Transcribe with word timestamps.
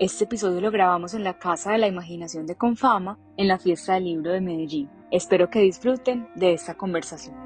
Este 0.00 0.24
episodio 0.24 0.62
lo 0.62 0.70
grabamos 0.70 1.12
en 1.12 1.24
la 1.24 1.34
Casa 1.34 1.72
de 1.72 1.78
la 1.78 1.86
Imaginación 1.86 2.46
de 2.46 2.54
Confama 2.54 3.18
en 3.36 3.48
la 3.48 3.58
Fiesta 3.58 3.92
del 3.92 4.04
Libro 4.04 4.32
de 4.32 4.40
Medellín. 4.40 4.88
Espero 5.10 5.50
que 5.50 5.60
disfruten 5.60 6.26
de 6.36 6.54
esta 6.54 6.74
conversación. 6.74 7.36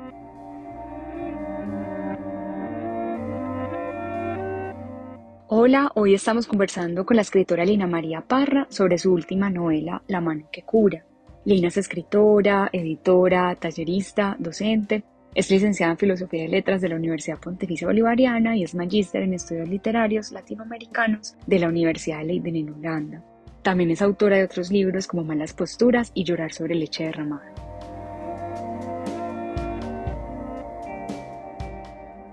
Hola, 5.48 5.90
hoy 5.96 6.14
estamos 6.14 6.46
conversando 6.46 7.04
con 7.04 7.16
la 7.16 7.22
escritora 7.22 7.64
Lina 7.64 7.88
María 7.88 8.20
Parra 8.20 8.68
sobre 8.70 8.98
su 8.98 9.12
última 9.12 9.50
novela, 9.50 10.04
La 10.06 10.20
mano 10.20 10.46
que 10.52 10.62
cura. 10.62 11.04
Lina 11.44 11.66
es 11.66 11.76
escritora, 11.76 12.70
editora, 12.72 13.56
tallerista, 13.56 14.36
docente 14.38 15.02
es 15.34 15.50
licenciada 15.50 15.92
en 15.92 15.98
Filosofía 15.98 16.44
y 16.44 16.48
Letras 16.48 16.80
de 16.80 16.88
la 16.88 16.96
Universidad 16.96 17.38
Pontificia 17.38 17.88
Bolivariana 17.88 18.56
y 18.56 18.62
es 18.62 18.74
magíster 18.74 19.22
en 19.22 19.34
Estudios 19.34 19.68
Literarios 19.68 20.30
Latinoamericanos 20.30 21.36
de 21.46 21.58
la 21.58 21.68
Universidad 21.68 22.18
de 22.18 22.24
Leiden 22.24 22.56
en 22.56 22.72
Holanda. 22.72 23.24
También 23.62 23.90
es 23.90 24.00
autora 24.00 24.36
de 24.36 24.44
otros 24.44 24.70
libros 24.70 25.08
como 25.08 25.24
Malas 25.24 25.52
Posturas 25.52 26.12
y 26.14 26.22
Llorar 26.22 26.52
sobre 26.52 26.76
leche 26.76 27.04
derramada. 27.04 27.52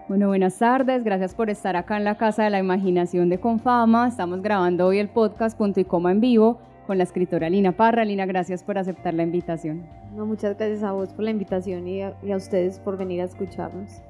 Bueno, 0.07 0.27
buenas 0.27 0.59
tardes, 0.59 1.03
gracias 1.03 1.33
por 1.33 1.49
estar 1.49 1.77
acá 1.77 1.97
en 1.97 2.03
la 2.03 2.17
Casa 2.17 2.43
de 2.43 2.49
la 2.49 2.59
Imaginación 2.59 3.29
de 3.29 3.39
Confama. 3.39 4.09
Estamos 4.09 4.41
grabando 4.43 4.85
hoy 4.85 4.99
el 4.99 5.07
podcast 5.07 5.57
Punto 5.57 5.79
y 5.79 5.85
Coma 5.85 6.11
en 6.11 6.19
vivo 6.19 6.59
con 6.85 6.97
la 6.97 7.03
escritora 7.03 7.49
Lina 7.49 7.71
Parra. 7.71 8.05
Lina, 8.05 8.25
gracias 8.25 8.63
por 8.63 8.77
aceptar 8.77 9.13
la 9.13 9.23
invitación. 9.23 9.85
No, 10.15 10.25
muchas 10.25 10.57
gracias 10.57 10.83
a 10.83 10.91
vos 10.91 11.13
por 11.13 11.23
la 11.23 11.31
invitación 11.31 11.87
y 11.87 12.01
a, 12.01 12.15
ustedes 12.35 12.79
por 12.79 12.97
venir 12.97 13.21
a 13.21 13.25
escucharnos. 13.25 14.01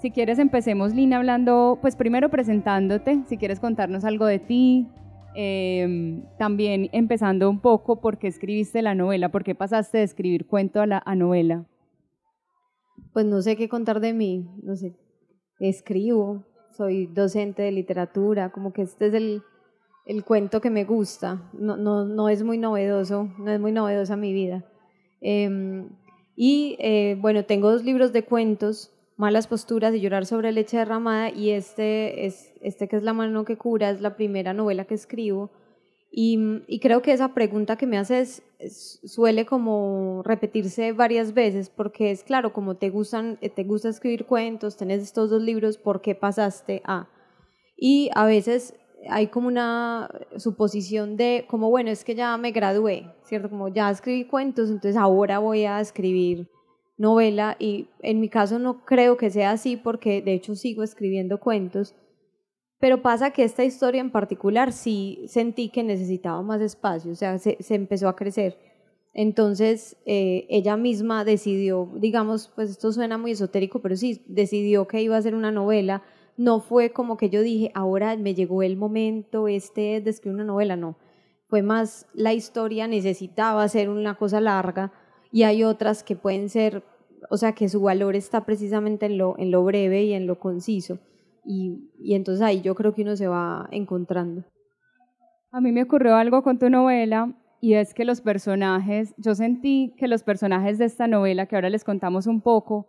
Si 0.00 0.10
quieres 0.10 0.38
empecemos, 0.38 0.94
Lina, 0.94 1.16
hablando, 1.16 1.78
pues 1.80 1.96
primero 1.96 2.28
presentándote, 2.28 3.22
si 3.26 3.38
quieres 3.38 3.60
contarnos 3.60 4.04
algo 4.04 4.26
de 4.26 4.38
ti, 4.38 4.88
em, 5.34 6.22
también 6.38 6.88
empezando 6.92 7.48
un 7.48 7.60
poco 7.60 8.00
por 8.00 8.18
qué 8.18 8.26
escribiste 8.26 8.82
la 8.82 8.94
novela, 8.94 9.30
por 9.30 9.42
qué 9.44 9.54
pasaste 9.54 9.98
de 9.98 10.04
escribir 10.04 10.46
cuento 10.46 10.80
a, 10.80 10.86
la, 10.86 11.02
a 11.04 11.14
novela. 11.14 11.66
Pues 13.12 13.24
no 13.24 13.40
sé 13.40 13.56
qué 13.56 13.68
contar 13.68 14.00
de 14.00 14.12
mí, 14.12 14.46
no 14.62 14.76
sé, 14.76 14.94
escribo, 15.58 16.44
soy 16.76 17.06
docente 17.06 17.62
de 17.62 17.72
literatura, 17.72 18.50
como 18.50 18.72
que 18.72 18.82
este 18.82 19.06
es 19.06 19.14
el, 19.14 19.42
el 20.06 20.24
cuento 20.24 20.60
que 20.60 20.70
me 20.70 20.84
gusta, 20.84 21.50
no, 21.52 21.76
no, 21.76 22.04
no 22.04 22.28
es 22.28 22.44
muy 22.44 22.58
novedoso, 22.58 23.28
no 23.38 23.50
es 23.50 23.60
muy 23.60 23.72
novedosa 23.72 24.16
mi 24.16 24.32
vida. 24.32 24.64
Em, 25.20 25.88
y 26.36 26.76
eh, 26.78 27.16
bueno, 27.20 27.44
tengo 27.44 27.70
dos 27.72 27.84
libros 27.84 28.12
de 28.12 28.24
cuentos, 28.24 28.92
Malas 29.16 29.46
posturas 29.46 29.94
y 29.94 30.00
Llorar 30.00 30.26
sobre 30.26 30.52
leche 30.52 30.76
derramada, 30.76 31.30
y 31.30 31.50
este, 31.50 32.26
es, 32.26 32.52
este 32.60 32.86
que 32.86 32.96
es 32.96 33.02
La 33.02 33.14
mano 33.14 33.44
que 33.44 33.56
cura, 33.56 33.90
es 33.90 34.00
la 34.00 34.14
primera 34.14 34.54
novela 34.54 34.84
que 34.84 34.94
escribo. 34.94 35.50
Y, 36.12 36.62
y 36.68 36.78
creo 36.80 37.02
que 37.02 37.12
esa 37.12 37.34
pregunta 37.34 37.76
que 37.76 37.86
me 37.86 37.98
haces 37.98 38.42
suele 39.04 39.44
como 39.44 40.22
repetirse 40.24 40.92
varias 40.92 41.34
veces, 41.34 41.68
porque 41.68 42.10
es 42.10 42.22
claro, 42.22 42.52
como 42.52 42.76
te, 42.76 42.90
gustan, 42.90 43.38
te 43.38 43.64
gusta 43.64 43.88
escribir 43.88 44.24
cuentos, 44.24 44.76
tenés 44.76 45.02
estos 45.02 45.30
dos 45.30 45.42
libros, 45.42 45.78
¿por 45.78 46.00
qué 46.00 46.14
pasaste 46.14 46.82
a? 46.84 47.08
Y 47.76 48.10
a 48.14 48.24
veces 48.24 48.74
hay 49.08 49.28
como 49.28 49.48
una 49.48 50.08
suposición 50.36 51.16
de, 51.16 51.46
como 51.48 51.70
bueno, 51.70 51.90
es 51.90 52.04
que 52.04 52.14
ya 52.14 52.36
me 52.36 52.52
gradué, 52.52 53.12
¿cierto? 53.24 53.50
Como 53.50 53.68
ya 53.68 53.90
escribí 53.90 54.24
cuentos, 54.24 54.68
entonces 54.68 54.96
ahora 54.96 55.38
voy 55.38 55.64
a 55.64 55.80
escribir 55.80 56.48
novela 56.96 57.56
y 57.58 57.88
en 58.00 58.20
mi 58.20 58.28
caso 58.28 58.58
no 58.58 58.84
creo 58.84 59.16
que 59.16 59.30
sea 59.30 59.50
así 59.50 59.76
porque 59.76 60.22
de 60.22 60.32
hecho 60.32 60.54
sigo 60.54 60.82
escribiendo 60.82 61.38
cuentos, 61.38 61.94
pero 62.78 63.02
pasa 63.02 63.30
que 63.30 63.44
esta 63.44 63.64
historia 63.64 64.00
en 64.00 64.10
particular 64.10 64.72
sí 64.72 65.24
sentí 65.28 65.68
que 65.68 65.82
necesitaba 65.82 66.42
más 66.42 66.60
espacio, 66.60 67.12
o 67.12 67.14
sea, 67.14 67.38
se, 67.38 67.56
empezó 67.70 68.08
a 68.08 68.16
crecer. 68.16 68.58
Entonces 69.12 69.96
eh, 70.04 70.46
ella 70.50 70.76
misma 70.76 71.24
decidió, 71.24 71.90
digamos, 71.96 72.52
pues 72.54 72.70
esto 72.70 72.92
suena 72.92 73.16
muy 73.16 73.30
esotérico, 73.30 73.80
pero 73.80 73.96
sí, 73.96 74.22
decidió 74.28 74.86
que 74.86 75.00
iba 75.00 75.16
a 75.16 75.22
ser 75.22 75.34
una 75.34 75.50
novela 75.50 76.02
no 76.36 76.60
fue 76.60 76.92
como 76.92 77.16
que 77.16 77.30
yo 77.30 77.42
dije, 77.42 77.70
ahora 77.74 78.16
me 78.16 78.34
llegó 78.34 78.62
el 78.62 78.76
momento 78.76 79.48
este 79.48 80.00
de 80.00 80.10
escribir 80.10 80.36
una 80.36 80.44
novela, 80.44 80.76
no. 80.76 80.96
Fue 81.48 81.62
más 81.62 82.06
la 82.14 82.34
historia 82.34 82.88
necesitaba 82.88 83.66
ser 83.68 83.88
una 83.88 84.16
cosa 84.16 84.40
larga 84.40 84.92
y 85.32 85.44
hay 85.44 85.64
otras 85.64 86.02
que 86.02 86.16
pueden 86.16 86.48
ser, 86.48 86.82
o 87.30 87.36
sea, 87.36 87.52
que 87.52 87.68
su 87.68 87.80
valor 87.80 88.16
está 88.16 88.44
precisamente 88.44 89.06
en 89.06 89.18
lo, 89.18 89.38
en 89.38 89.50
lo 89.50 89.64
breve 89.64 90.04
y 90.04 90.12
en 90.12 90.26
lo 90.26 90.38
conciso. 90.38 90.98
Y, 91.44 91.90
y 91.98 92.14
entonces 92.14 92.42
ahí 92.42 92.60
yo 92.60 92.74
creo 92.74 92.94
que 92.94 93.02
uno 93.02 93.16
se 93.16 93.28
va 93.28 93.68
encontrando. 93.70 94.44
A 95.52 95.60
mí 95.60 95.72
me 95.72 95.84
ocurrió 95.84 96.16
algo 96.16 96.42
con 96.42 96.58
tu 96.58 96.68
novela 96.68 97.34
y 97.60 97.74
es 97.74 97.94
que 97.94 98.04
los 98.04 98.20
personajes, 98.20 99.14
yo 99.16 99.34
sentí 99.34 99.94
que 99.96 100.08
los 100.08 100.22
personajes 100.22 100.78
de 100.78 100.84
esta 100.84 101.06
novela, 101.06 101.46
que 101.46 101.54
ahora 101.54 101.70
les 101.70 101.84
contamos 101.84 102.26
un 102.26 102.40
poco, 102.40 102.86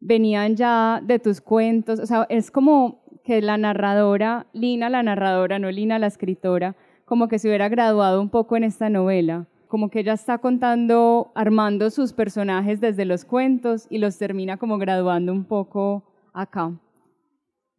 venían 0.00 0.56
ya 0.56 1.00
de 1.02 1.18
tus 1.18 1.40
cuentos, 1.40 2.00
o 2.00 2.06
sea, 2.06 2.26
es 2.28 2.50
como 2.50 3.02
que 3.24 3.42
la 3.42 3.56
narradora, 3.56 4.46
Lina 4.52 4.88
la 4.88 5.02
narradora, 5.02 5.58
no 5.58 5.70
Lina 5.70 5.98
la 5.98 6.06
escritora, 6.06 6.76
como 7.04 7.28
que 7.28 7.38
se 7.38 7.48
hubiera 7.48 7.68
graduado 7.68 8.20
un 8.20 8.30
poco 8.30 8.56
en 8.56 8.64
esta 8.64 8.88
novela, 8.88 9.48
como 9.68 9.90
que 9.90 10.00
ella 10.00 10.12
está 10.12 10.38
contando, 10.38 11.32
armando 11.34 11.90
sus 11.90 12.12
personajes 12.12 12.80
desde 12.80 13.04
los 13.04 13.24
cuentos 13.24 13.86
y 13.90 13.98
los 13.98 14.16
termina 14.18 14.58
como 14.58 14.78
graduando 14.78 15.32
un 15.32 15.44
poco 15.44 16.04
acá. 16.32 16.78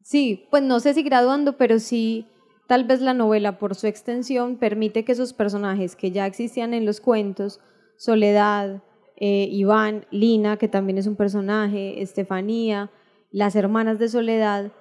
Sí, 0.01 0.47
pues 0.49 0.63
no 0.63 0.79
sé 0.79 0.93
si 0.93 1.03
graduando, 1.03 1.57
pero 1.57 1.79
sí 1.79 2.27
tal 2.67 2.83
vez 2.83 3.01
la 3.01 3.13
novela 3.13 3.57
por 3.57 3.75
su 3.75 3.87
extensión 3.87 4.57
permite 4.57 5.05
que 5.05 5.13
esos 5.13 5.33
personajes 5.33 5.95
que 5.95 6.11
ya 6.11 6.25
existían 6.25 6.73
en 6.73 6.85
los 6.85 7.01
cuentos, 7.01 7.61
Soledad, 7.97 8.83
eh, 9.17 9.47
Iván, 9.51 10.05
Lina, 10.11 10.57
que 10.57 10.67
también 10.67 10.97
es 10.97 11.07
un 11.07 11.15
personaje, 11.15 12.01
Estefanía, 12.01 12.91
las 13.31 13.55
hermanas 13.55 13.99
de 13.99 14.09
Soledad, 14.09 14.71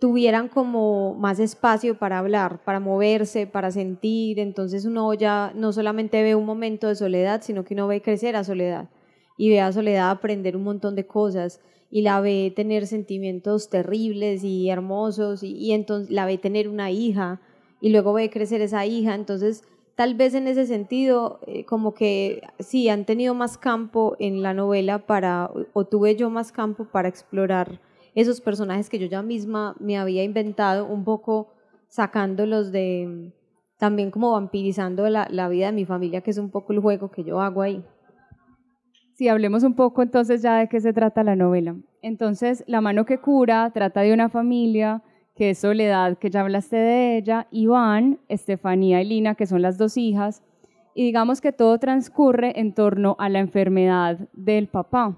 tuvieran 0.00 0.48
como 0.48 1.14
más 1.14 1.38
espacio 1.38 1.96
para 1.98 2.18
hablar, 2.18 2.62
para 2.64 2.80
moverse, 2.80 3.46
para 3.46 3.70
sentir. 3.70 4.38
Entonces 4.38 4.84
uno 4.84 5.14
ya 5.14 5.52
no 5.54 5.72
solamente 5.72 6.22
ve 6.22 6.34
un 6.34 6.44
momento 6.44 6.88
de 6.88 6.96
soledad, 6.96 7.40
sino 7.42 7.64
que 7.64 7.74
uno 7.74 7.86
ve 7.86 8.02
crecer 8.02 8.36
a 8.36 8.44
Soledad 8.44 8.90
y 9.38 9.48
ve 9.48 9.60
a 9.60 9.72
Soledad 9.72 10.10
aprender 10.10 10.56
un 10.56 10.64
montón 10.64 10.94
de 10.94 11.06
cosas 11.06 11.60
y 11.90 12.02
la 12.02 12.20
ve 12.20 12.52
tener 12.54 12.86
sentimientos 12.86 13.70
terribles 13.70 14.44
y 14.44 14.68
hermosos 14.68 15.42
y, 15.42 15.52
y 15.56 15.72
entonces 15.72 16.10
la 16.10 16.26
ve 16.26 16.36
tener 16.36 16.68
una 16.68 16.90
hija 16.90 17.40
y 17.80 17.90
luego 17.90 18.12
ve 18.12 18.28
crecer 18.28 18.60
esa 18.60 18.84
hija. 18.84 19.14
Entonces 19.14 19.62
tal 19.96 20.14
vez 20.14 20.34
en 20.34 20.48
ese 20.48 20.66
sentido, 20.66 21.40
eh, 21.46 21.64
como 21.64 21.94
que 21.94 22.42
sí, 22.58 22.88
han 22.88 23.04
tenido 23.04 23.34
más 23.34 23.58
campo 23.58 24.16
en 24.18 24.42
la 24.42 24.54
novela 24.54 25.06
para, 25.06 25.50
o 25.72 25.84
tuve 25.84 26.16
yo 26.16 26.30
más 26.30 26.52
campo 26.52 26.84
para 26.84 27.08
explorar 27.08 27.80
esos 28.14 28.40
personajes 28.40 28.88
que 28.88 28.98
yo 28.98 29.06
ya 29.06 29.22
misma 29.22 29.74
me 29.80 29.98
había 29.98 30.24
inventado, 30.24 30.86
un 30.86 31.04
poco 31.04 31.48
sacándolos 31.88 32.72
de, 32.72 33.32
también 33.78 34.10
como 34.10 34.32
vampirizando 34.32 35.08
la, 35.08 35.28
la 35.30 35.48
vida 35.48 35.66
de 35.66 35.72
mi 35.72 35.84
familia, 35.84 36.20
que 36.20 36.30
es 36.30 36.38
un 36.38 36.50
poco 36.50 36.72
el 36.72 36.80
juego 36.80 37.10
que 37.10 37.24
yo 37.24 37.40
hago 37.40 37.62
ahí. 37.62 37.84
Sí, 39.14 39.28
hablemos 39.28 39.62
un 39.62 39.74
poco 39.74 40.02
entonces 40.02 40.42
ya 40.42 40.58
de 40.58 40.68
qué 40.68 40.80
se 40.80 40.92
trata 40.92 41.22
la 41.22 41.36
novela. 41.36 41.76
Entonces, 42.02 42.64
La 42.66 42.80
mano 42.80 43.06
que 43.06 43.18
cura 43.18 43.70
trata 43.72 44.00
de 44.00 44.12
una 44.12 44.28
familia 44.28 45.02
que 45.34 45.50
es 45.50 45.58
Soledad, 45.58 46.18
que 46.18 46.30
ya 46.30 46.40
hablaste 46.42 46.76
de 46.76 47.16
ella, 47.16 47.48
Iván, 47.50 48.20
Estefanía 48.28 49.02
y 49.02 49.06
Lina, 49.06 49.34
que 49.34 49.46
son 49.46 49.62
las 49.62 49.78
dos 49.78 49.96
hijas, 49.96 50.42
y 50.94 51.04
digamos 51.04 51.40
que 51.40 51.52
todo 51.52 51.78
transcurre 51.78 52.58
en 52.60 52.72
torno 52.72 53.16
a 53.18 53.28
la 53.28 53.40
enfermedad 53.40 54.28
del 54.32 54.68
papá. 54.68 55.16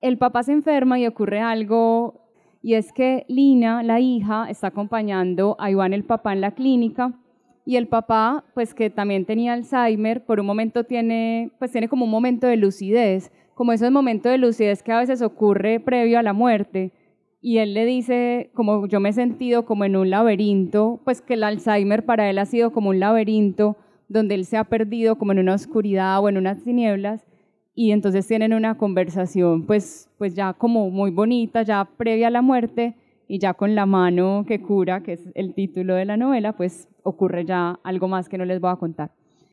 El 0.00 0.18
papá 0.18 0.44
se 0.44 0.52
enferma 0.52 1.00
y 1.00 1.06
ocurre 1.06 1.40
algo, 1.40 2.28
y 2.62 2.74
es 2.74 2.92
que 2.92 3.24
Lina, 3.28 3.82
la 3.82 3.98
hija, 3.98 4.48
está 4.48 4.68
acompañando 4.68 5.56
a 5.58 5.70
Iván 5.70 5.92
el 5.92 6.04
papá 6.04 6.32
en 6.32 6.40
la 6.40 6.52
clínica, 6.52 7.18
y 7.64 7.76
el 7.76 7.86
papá, 7.86 8.44
pues 8.54 8.72
que 8.72 8.88
también 8.88 9.26
tenía 9.26 9.52
Alzheimer, 9.52 10.24
por 10.24 10.40
un 10.40 10.46
momento 10.46 10.84
tiene, 10.84 11.50
pues 11.58 11.70
tiene 11.70 11.88
como 11.88 12.06
un 12.06 12.10
momento 12.10 12.46
de 12.46 12.56
lucidez, 12.56 13.30
como 13.54 13.72
esos 13.72 13.90
momentos 13.90 14.30
de 14.32 14.38
lucidez 14.38 14.82
que 14.82 14.92
a 14.92 15.00
veces 15.00 15.20
ocurre 15.20 15.80
previo 15.80 16.18
a 16.18 16.22
la 16.22 16.32
muerte, 16.32 16.92
y 17.40 17.58
él 17.58 17.74
le 17.74 17.84
dice, 17.84 18.50
como 18.54 18.86
yo 18.86 19.00
me 19.00 19.10
he 19.10 19.12
sentido 19.12 19.64
como 19.64 19.84
en 19.84 19.96
un 19.96 20.10
laberinto, 20.10 21.00
pues 21.04 21.22
que 21.22 21.34
el 21.34 21.44
Alzheimer 21.44 22.04
para 22.04 22.28
él 22.28 22.38
ha 22.38 22.46
sido 22.46 22.72
como 22.72 22.90
un 22.90 23.00
laberinto 23.00 23.76
donde 24.08 24.34
él 24.34 24.44
se 24.44 24.56
ha 24.56 24.64
perdido 24.64 25.16
como 25.16 25.32
en 25.32 25.38
una 25.38 25.54
oscuridad 25.54 26.18
o 26.20 26.28
en 26.28 26.36
unas 26.36 26.62
tinieblas 26.62 27.26
y 27.74 27.92
entonces 27.92 28.26
tienen 28.26 28.54
una 28.54 28.76
conversación 28.76 29.64
pues, 29.66 30.10
pues 30.18 30.34
ya 30.34 30.52
como 30.52 30.90
muy 30.90 31.10
bonita, 31.10 31.62
ya 31.62 31.84
previa 31.96 32.26
a 32.26 32.30
la 32.30 32.42
muerte 32.42 32.96
y 33.28 33.38
ya 33.38 33.54
con 33.54 33.74
la 33.74 33.86
mano 33.86 34.44
que 34.48 34.60
cura, 34.60 35.02
que 35.02 35.12
es 35.12 35.20
el 35.34 35.54
título 35.54 35.94
de 35.94 36.06
la 36.06 36.16
novela, 36.16 36.54
pues 36.54 36.88
ocurre 37.04 37.44
ya 37.44 37.78
algo 37.84 38.08
más 38.08 38.28
que 38.28 38.38
no 38.38 38.46
les 38.46 38.60
voy 38.60 38.70
a 38.70 38.76
contar. 38.76 39.12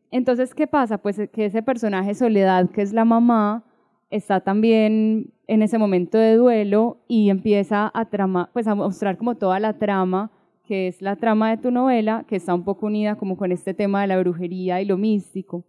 Entonces, 0.09 0.55
¿qué 0.55 0.65
pasa? 0.65 0.97
Pues 0.97 1.21
que 1.31 1.45
ese 1.45 1.61
personaje 1.61 2.15
Soledad, 2.15 2.69
que 2.71 2.81
es 2.81 2.93
la 2.93 3.03
mamá, 3.03 3.65
está 4.09 4.39
también 4.39 5.33
en 5.47 5.61
ese 5.61 5.77
momento 5.77 6.17
de 6.17 6.35
duelo 6.35 6.97
y 7.07 7.29
empieza 7.29 7.91
a 7.93 8.05
trama, 8.05 8.49
pues 8.53 8.67
a 8.67 8.75
mostrar 8.75 9.17
como 9.17 9.35
toda 9.35 9.59
la 9.59 9.77
trama 9.77 10.31
que 10.65 10.87
es 10.87 11.01
la 11.01 11.15
trama 11.15 11.51
de 11.51 11.57
tu 11.57 11.71
novela, 11.71 12.25
que 12.27 12.35
está 12.35 12.53
un 12.53 12.63
poco 12.63 12.87
unida 12.87 13.15
como 13.15 13.37
con 13.37 13.51
este 13.51 13.73
tema 13.73 14.01
de 14.01 14.07
la 14.07 14.19
brujería 14.19 14.81
y 14.81 14.85
lo 14.85 14.97
místico. 14.97 15.63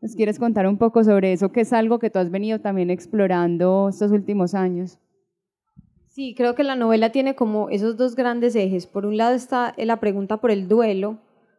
¿Nos 0.00 0.14
quieres 0.14 0.38
contar 0.38 0.66
un 0.66 0.78
poco 0.78 1.04
sobre 1.04 1.32
eso, 1.32 1.52
que 1.52 1.62
es 1.62 1.72
algo 1.72 1.98
que 1.98 2.10
tú 2.10 2.18
has 2.18 2.30
venido 2.30 2.60
también 2.60 2.90
explorando 2.90 3.88
estos 3.88 4.10
últimos 4.10 4.54
años? 4.54 4.98
Sí, 6.08 6.34
creo 6.34 6.54
que 6.54 6.64
la 6.64 6.76
novela 6.76 7.10
tiene 7.10 7.34
como 7.34 7.70
esos 7.70 7.96
dos 7.96 8.16
grandes 8.16 8.54
ejes. 8.54 8.86
Por 8.86 9.06
un 9.06 9.16
lado 9.16 9.34
está 9.34 9.74
la 9.78 10.00
pregunta 10.00 10.38
por 10.38 10.50
el 10.50 10.68
duelo, 10.68 11.18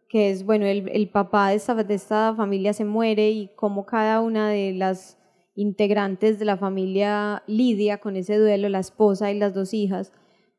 que 0.09 0.29
es, 0.29 0.45
bueno, 0.45 0.65
el, 0.65 1.09
papá 1.09 1.49
de 1.49 1.55
esta, 1.55 1.73
de 1.73 1.93
esta 1.93 2.35
familia 2.35 2.73
se 2.73 2.85
muere 2.85 3.31
y 3.31 3.49
cómo 3.55 3.85
cada 3.85 4.21
una 4.21 4.49
de 4.49 4.73
las 4.73 5.17
integrantes 5.55 6.39
de 6.39 6.45
la 6.45 6.57
familia 6.57 7.43
lidia 7.47 7.99
con 7.99 8.15
ese 8.15 8.37
duelo, 8.37 8.69
la 8.69 8.79
esposa 8.79 9.31
y 9.31 9.37
las 9.37 9.53
dos 9.53 9.73
hijas 9.73 10.11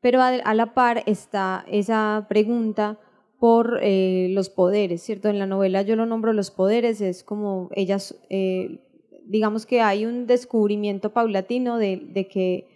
pero 0.05 0.21
a, 0.21 0.53
la 0.53 0.75
par 0.75 1.01
está 1.07 1.65
esa 1.67 2.27
pregunta 2.29 2.99
por 3.39 3.79
eh, 3.81 4.27
los 4.29 4.51
poderes, 4.51 5.01
¿cierto? 5.01 5.29
En 5.29 5.39
la 5.39 5.47
novela 5.47 5.81
yo 5.81 5.95
lo 5.95 6.05
nombro 6.05 6.31
los 6.31 6.51
poderes, 6.51 7.01
es 7.01 7.23
como 7.23 7.69
ellas, 7.73 8.15
eh, 8.29 8.81
digamos 9.25 9.65
que 9.65 9.81
hay 9.81 10.05
un 10.05 10.27
descubrimiento 10.27 11.11
paulatino 11.11 11.79
de, 11.79 12.27
que 12.31 12.67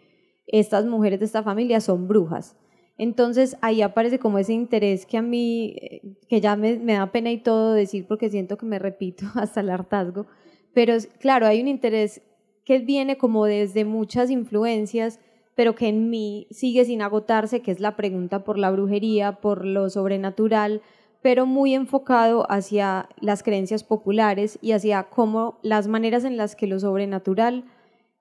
estas 0.48 0.88
mujeres 0.88 1.20
de 1.20 1.28
esta 1.28 1.44
familia 1.44 1.82
son 1.82 2.08
brujas. 2.08 2.58
Entonces 2.98 3.58
ahí 3.62 3.84
aparece 3.84 4.18
como 4.18 4.40
ese 4.40 4.54
interés 4.54 5.06
que 5.06 5.18
a 5.18 5.22
mí, 5.22 5.76
eh, 5.80 6.02
que 6.28 6.42
ya 6.42 6.56
me, 6.56 6.80
me, 6.80 6.94
da 6.94 7.12
pena 7.12 7.30
y 7.30 7.38
todo 7.38 7.74
decir 7.74 8.08
porque 8.08 8.32
siento 8.32 8.58
que 8.58 8.66
me 8.66 8.80
repito 8.80 9.26
hasta 9.36 9.62
el 9.62 9.70
hartazgo, 9.70 10.26
pero 10.74 10.96
claro, 11.20 11.48
hay 11.48 11.62
un 11.62 11.68
interés 11.68 12.22
que 12.66 12.80
viene 12.80 13.18
como 13.18 13.46
desde 13.46 13.86
muchas 13.86 14.30
influencias 14.30 15.20
pero 15.60 15.76
que 15.76 15.90
en 15.90 16.10
mí 16.10 16.48
sigue 16.52 16.86
sin 16.86 17.02
agotarse, 17.02 17.62
que 17.62 17.72
es 17.72 17.82
la 17.82 17.98
pregunta 17.98 18.46
por 18.46 18.58
la 18.58 18.72
brujería, 18.72 19.42
por 19.42 19.66
lo 19.66 19.90
sobrenatural, 19.90 20.82
pero 21.22 21.46
muy 21.46 21.74
enfocado 21.74 22.50
hacia 22.50 23.10
las 23.20 23.44
creencias 23.44 23.84
populares 23.84 24.58
y 24.62 24.72
hacia 24.72 25.10
cómo 25.10 25.60
las 25.62 25.90
maneras 25.90 26.24
en 26.24 26.38
las 26.38 26.56
que 26.56 26.66
lo 26.66 26.80
sobrenatural 26.80 27.66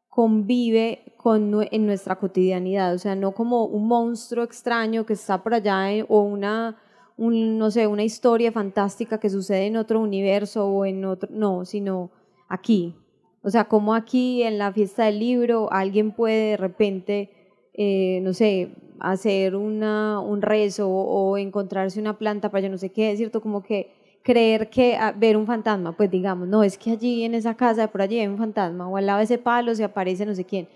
convive 0.09 1.15
con, 1.17 1.65
en 1.71 1.87
nuestra 1.87 2.17
cotidianidad, 2.17 2.93
o 2.93 2.99
sea, 2.99 3.15
no 3.15 3.31
como 3.31 3.67
un 3.67 3.87
monstruo 3.87 4.43
extraño 4.43 5.07
que 5.07 5.13
está 5.13 5.41
por 5.41 5.55
allá 5.55 5.93
eh, 5.93 6.05
o 6.09 6.23
una, 6.23 6.77
no 7.17 7.71
sé, 7.71 7.87
una 7.87 8.03
historia 8.03 8.51
fantástica 8.51 9.21
que 9.21 9.31
sucede 9.31 9.67
en 9.67 9.77
otro 9.77 10.01
universo 10.01 10.67
o 10.67 10.85
en 10.85 11.05
otro, 11.05 11.29
no, 11.31 11.65
sino 11.65 12.11
aquí, 12.49 12.97
o 13.43 13.51
sea, 13.51 13.65
como 13.65 13.95
aquí 13.95 14.43
en 14.43 14.59
la 14.59 14.73
fiesta 14.73 15.05
del 15.05 15.21
libro 15.21 15.73
alguien 15.73 16.13
puede 16.13 16.51
de 16.51 16.57
repente, 16.57 17.31
eh, 17.75 18.21
no 18.23 18.33
sé, 18.33 18.75
hacer 19.01 19.55
una, 19.57 20.21
un 20.21 20.43
rezo 20.43 20.89
o, 20.91 21.37
encontrarse 21.39 22.01
una 22.01 22.19
planta 22.19 22.51
para 22.51 22.63
yo 22.63 22.71
no 22.71 22.79
sé 22.79 22.91
qué, 22.91 23.17
cierto, 23.17 23.41
como 23.41 23.63
que 23.63 24.19
creer 24.23 24.69
que 24.71 24.97
ah, 24.97 25.15
ver 25.17 25.37
un 25.37 25.47
fantasma, 25.47 25.97
pues 25.97 26.11
digamos, 26.11 26.49
no, 26.49 26.63
es 26.63 26.77
que 26.77 26.91
allí 26.91 27.25
en 27.25 27.35
esa 27.35 27.55
casa, 27.57 27.89
por 27.89 28.03
allí 28.03 28.19
hay 28.19 28.27
un 28.27 28.39
fantasma, 28.39 28.89
o 28.89 28.97
al 28.97 29.07
lado 29.07 29.19
de 29.19 29.25
ese 29.25 29.39
palo 29.39 29.75
se 29.75 29.85
aparece 29.85 30.27
no 30.27 30.35
sé 30.35 30.45
quién. 30.45 30.69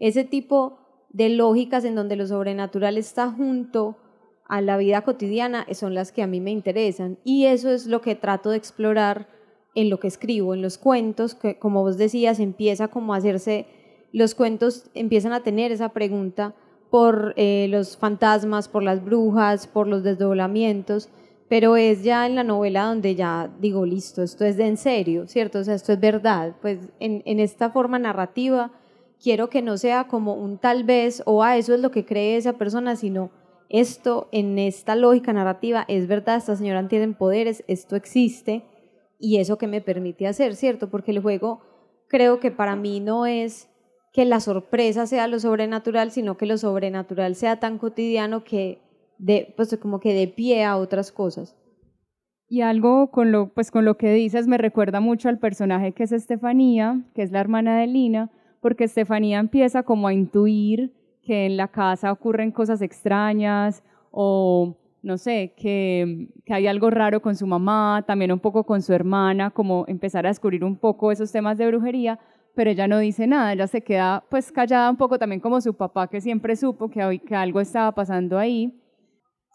Ese 0.00 0.24
tipo 0.24 0.80
de 1.10 1.28
lógicas 1.30 1.84
en 1.84 1.94
donde 1.94 2.16
lo 2.16 2.26
sobrenatural 2.26 2.98
está 2.98 3.30
junto 3.30 3.96
a 4.48 4.60
la 4.60 4.76
vida 4.76 5.02
cotidiana 5.02 5.66
son 5.72 5.94
las 5.94 6.12
que 6.12 6.22
a 6.22 6.26
mí 6.26 6.40
me 6.40 6.50
interesan. 6.50 7.18
Y 7.24 7.46
eso 7.46 7.70
es 7.70 7.86
lo 7.86 8.00
que 8.00 8.14
trato 8.14 8.50
de 8.50 8.56
explorar 8.56 9.28
en 9.74 9.90
lo 9.90 10.00
que 10.00 10.08
escribo, 10.08 10.54
en 10.54 10.62
los 10.62 10.78
cuentos, 10.78 11.34
que 11.34 11.58
como 11.58 11.82
vos 11.82 11.98
decías, 11.98 12.40
empieza 12.40 12.88
como 12.88 13.14
a 13.14 13.18
hacerse, 13.18 13.66
los 14.12 14.34
cuentos 14.34 14.90
empiezan 14.94 15.32
a 15.32 15.42
tener 15.42 15.72
esa 15.72 15.90
pregunta 15.90 16.54
por 16.90 17.34
eh, 17.36 17.66
los 17.70 17.96
fantasmas, 17.96 18.68
por 18.68 18.82
las 18.82 19.04
brujas, 19.04 19.66
por 19.66 19.86
los 19.86 20.02
desdoblamientos, 20.02 21.10
pero 21.48 21.76
es 21.76 22.02
ya 22.02 22.26
en 22.26 22.34
la 22.34 22.44
novela 22.44 22.84
donde 22.84 23.14
ya 23.14 23.50
digo, 23.60 23.86
listo, 23.86 24.22
esto 24.22 24.44
es 24.44 24.56
de 24.56 24.66
en 24.66 24.76
serio, 24.76 25.26
¿cierto? 25.26 25.60
O 25.60 25.64
sea, 25.64 25.74
esto 25.74 25.92
es 25.92 26.00
verdad. 26.00 26.54
Pues 26.60 26.78
en, 27.00 27.22
esta 27.40 27.70
forma 27.70 27.98
narrativa 27.98 28.70
quiero 29.22 29.48
que 29.48 29.62
no 29.62 29.78
sea 29.78 30.04
como 30.08 30.34
un 30.34 30.58
tal 30.58 30.84
vez 30.84 31.22
o 31.24 31.42
a 31.42 31.50
ah, 31.50 31.56
eso 31.56 31.74
es 31.74 31.80
lo 31.80 31.90
que 31.90 32.04
cree 32.04 32.36
esa 32.36 32.54
persona, 32.54 32.96
sino 32.96 33.30
esto 33.70 34.28
en 34.32 34.58
esta 34.58 34.94
lógica 34.94 35.32
narrativa 35.32 35.84
es 35.88 36.06
verdad, 36.06 36.36
esta 36.36 36.56
señora 36.56 36.86
tiene 36.88 37.08
poderes, 37.08 37.64
esto 37.66 37.96
existe 37.96 38.62
y 39.18 39.38
eso 39.38 39.58
que 39.58 39.66
me 39.66 39.80
permite 39.80 40.26
hacer, 40.26 40.54
¿cierto? 40.54 40.90
Porque 40.90 41.10
el 41.10 41.20
juego 41.20 41.60
creo 42.08 42.40
que 42.40 42.50
para 42.50 42.76
mí 42.76 43.00
no 43.00 43.26
es 43.26 43.68
que 44.12 44.24
la 44.24 44.40
sorpresa 44.40 45.06
sea 45.06 45.26
lo 45.26 45.38
sobrenatural, 45.38 46.10
sino 46.10 46.36
que 46.36 46.46
lo 46.46 46.56
sobrenatural 46.56 47.34
sea 47.34 47.60
tan 47.60 47.78
cotidiano 47.78 48.44
que 48.44 48.80
de, 49.18 49.52
pues 49.56 49.76
como 49.80 50.00
que 50.00 50.14
de 50.14 50.28
pie 50.28 50.64
a 50.64 50.76
otras 50.76 51.12
cosas. 51.12 51.56
Y 52.48 52.62
algo 52.62 53.10
con 53.10 53.30
lo, 53.30 53.52
pues 53.52 53.70
con 53.70 53.84
lo 53.84 53.98
que 53.98 54.12
dices 54.12 54.46
me 54.46 54.56
recuerda 54.56 55.00
mucho 55.00 55.28
al 55.28 55.38
personaje 55.38 55.92
que 55.92 56.04
es 56.04 56.12
Estefanía, 56.12 57.04
que 57.14 57.22
es 57.22 57.30
la 57.30 57.40
hermana 57.40 57.78
de 57.78 57.86
Lina, 57.86 58.30
porque 58.62 58.84
Estefanía 58.84 59.38
empieza 59.38 59.82
como 59.82 60.08
a 60.08 60.14
intuir 60.14 60.94
que 61.22 61.44
en 61.44 61.58
la 61.58 61.68
casa 61.68 62.10
ocurren 62.10 62.50
cosas 62.50 62.80
extrañas 62.80 63.82
o 64.10 64.77
no 65.02 65.16
sé, 65.16 65.54
que, 65.56 66.28
hay 66.48 66.66
algo 66.66 66.90
raro 66.90 67.22
con 67.22 67.36
su 67.36 67.46
mamá, 67.46 68.04
también 68.06 68.32
un 68.32 68.40
poco 68.40 68.64
con 68.64 68.82
su 68.82 68.92
hermana, 68.92 69.50
como 69.50 69.84
empezar 69.86 70.26
a 70.26 70.30
descubrir 70.30 70.64
un 70.64 70.76
poco 70.76 71.12
esos 71.12 71.30
temas 71.30 71.58
de 71.58 71.66
brujería, 71.66 72.18
pero 72.54 72.70
ella 72.70 72.88
no 72.88 72.98
dice 72.98 73.26
nada, 73.26 73.52
ella 73.52 73.66
se 73.66 73.82
queda 73.82 74.24
pues 74.28 74.50
callada 74.50 74.90
un 74.90 74.96
poco 74.96 75.18
también 75.18 75.40
como 75.40 75.60
su 75.60 75.74
papá 75.74 76.08
que 76.08 76.20
siempre 76.20 76.56
supo 76.56 76.90
que, 76.90 77.20
que 77.24 77.34
algo 77.34 77.60
estaba 77.60 77.92
pasando 77.92 78.38
ahí. 78.38 78.72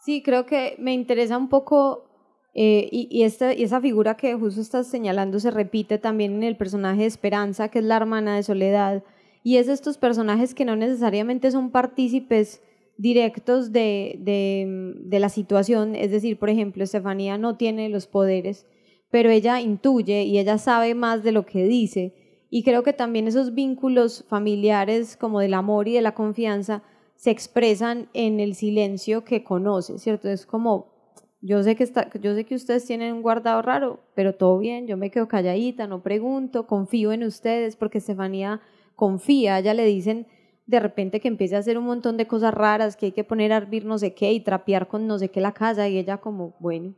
Sí, 0.00 0.22
creo 0.22 0.46
que 0.46 0.76
me 0.78 0.92
interesa 0.92 1.36
un 1.36 1.48
poco 1.48 2.08
eh, 2.54 2.88
y, 2.90 3.08
y, 3.10 3.24
esta, 3.24 3.52
y 3.52 3.62
esa 3.62 3.80
figura 3.80 4.16
que 4.16 4.34
justo 4.34 4.60
estás 4.60 4.86
señalando 4.86 5.40
se 5.40 5.50
repite 5.50 5.98
también 5.98 6.34
en 6.34 6.42
el 6.44 6.56
personaje 6.56 7.00
de 7.00 7.06
Esperanza, 7.06 7.68
que 7.68 7.80
es 7.80 7.84
la 7.84 7.96
hermana 7.96 8.36
de 8.36 8.42
Soledad, 8.42 9.02
y 9.42 9.58
es 9.58 9.68
estos 9.68 9.98
personajes 9.98 10.54
que 10.54 10.64
no 10.64 10.74
necesariamente 10.76 11.50
son 11.50 11.70
partícipes 11.70 12.62
directos 12.96 13.72
de, 13.72 14.16
de, 14.20 15.18
la 15.18 15.28
situación, 15.28 15.94
es 15.94 16.10
decir, 16.10 16.38
por 16.38 16.50
ejemplo, 16.50 16.84
Estefanía 16.84 17.38
no 17.38 17.56
tiene 17.56 17.88
los 17.88 18.06
poderes, 18.06 18.66
pero 19.10 19.30
ella 19.30 19.60
intuye 19.60 20.22
y 20.24 20.38
ella 20.38 20.58
sabe 20.58 20.94
más 20.94 21.22
de 21.22 21.32
lo 21.32 21.46
que 21.46 21.64
dice. 21.64 22.14
Y 22.50 22.62
creo 22.62 22.82
que 22.82 22.92
también 22.92 23.26
esos 23.26 23.54
vínculos 23.54 24.24
familiares 24.28 25.16
como 25.16 25.40
del 25.40 25.54
amor 25.54 25.88
y 25.88 25.94
de 25.94 26.02
la 26.02 26.14
confianza 26.14 26.82
se 27.16 27.30
expresan 27.30 28.08
en 28.12 28.40
el 28.40 28.54
silencio 28.54 29.24
que 29.24 29.42
conoce, 29.42 29.98
¿cierto? 29.98 30.28
Es 30.28 30.46
como, 30.46 30.92
yo 31.40 31.62
sé 31.62 31.76
que, 31.76 31.84
está, 31.84 32.10
yo 32.20 32.34
sé 32.34 32.44
que 32.44 32.54
ustedes 32.54 32.84
tienen 32.84 33.12
un 33.12 33.22
guardado 33.22 33.60
raro, 33.62 34.00
pero 34.14 34.34
todo 34.34 34.58
bien, 34.58 34.86
yo 34.86 34.96
me 34.96 35.10
quedo 35.10 35.28
calladita, 35.28 35.86
no 35.86 36.02
pregunto, 36.02 36.66
confío 36.66 37.12
en 37.12 37.24
ustedes 37.24 37.76
porque 37.76 37.98
Estefanía 37.98 38.60
confía, 38.94 39.58
ella 39.58 39.74
le 39.74 39.84
dicen, 39.84 40.26
de 40.66 40.80
repente 40.80 41.20
que 41.20 41.28
empiece 41.28 41.56
a 41.56 41.58
hacer 41.58 41.76
un 41.76 41.84
montón 41.84 42.16
de 42.16 42.26
cosas 42.26 42.54
raras, 42.54 42.96
que 42.96 43.06
hay 43.06 43.12
que 43.12 43.24
poner 43.24 43.52
a 43.52 43.58
hervir 43.58 43.84
no 43.84 43.98
sé 43.98 44.14
qué 44.14 44.32
y 44.32 44.40
trapear 44.40 44.88
con 44.88 45.06
no 45.06 45.18
sé 45.18 45.28
qué 45.28 45.40
la 45.40 45.52
casa 45.52 45.88
y 45.88 45.98
ella 45.98 46.18
como, 46.18 46.54
bueno, 46.58 46.94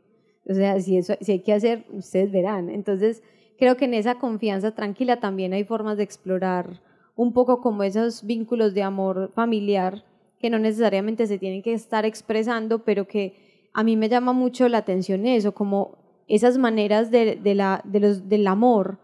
o 0.49 0.53
sea, 0.53 0.79
si, 0.79 0.97
eso, 0.97 1.15
si 1.19 1.33
hay 1.33 1.39
que 1.39 1.53
hacer, 1.53 1.85
ustedes 1.91 2.31
verán. 2.31 2.69
Entonces, 2.69 3.21
creo 3.57 3.75
que 3.75 3.85
en 3.85 3.93
esa 3.93 4.15
confianza 4.15 4.71
tranquila 4.71 5.19
también 5.19 5.53
hay 5.53 5.65
formas 5.65 5.97
de 5.97 6.03
explorar 6.03 6.81
un 7.15 7.33
poco 7.33 7.61
como 7.61 7.83
esos 7.83 8.25
vínculos 8.25 8.73
de 8.73 8.83
amor 8.83 9.31
familiar 9.33 10.05
que 10.39 10.49
no 10.49 10.59
necesariamente 10.59 11.25
se 11.25 11.39
tienen 11.39 11.63
que 11.63 11.73
estar 11.73 12.05
expresando, 12.05 12.83
pero 12.85 13.07
que 13.07 13.69
a 13.73 13.83
mí 13.83 13.97
me 13.97 14.07
llama 14.07 14.33
mucho 14.33 14.69
la 14.69 14.77
atención 14.77 15.25
eso, 15.25 15.53
como 15.53 15.97
esas 16.27 16.57
maneras 16.57 17.11
de, 17.11 17.35
de 17.35 17.55
la, 17.55 17.81
de 17.85 17.99
los, 17.99 18.29
del 18.29 18.47
amor 18.47 18.99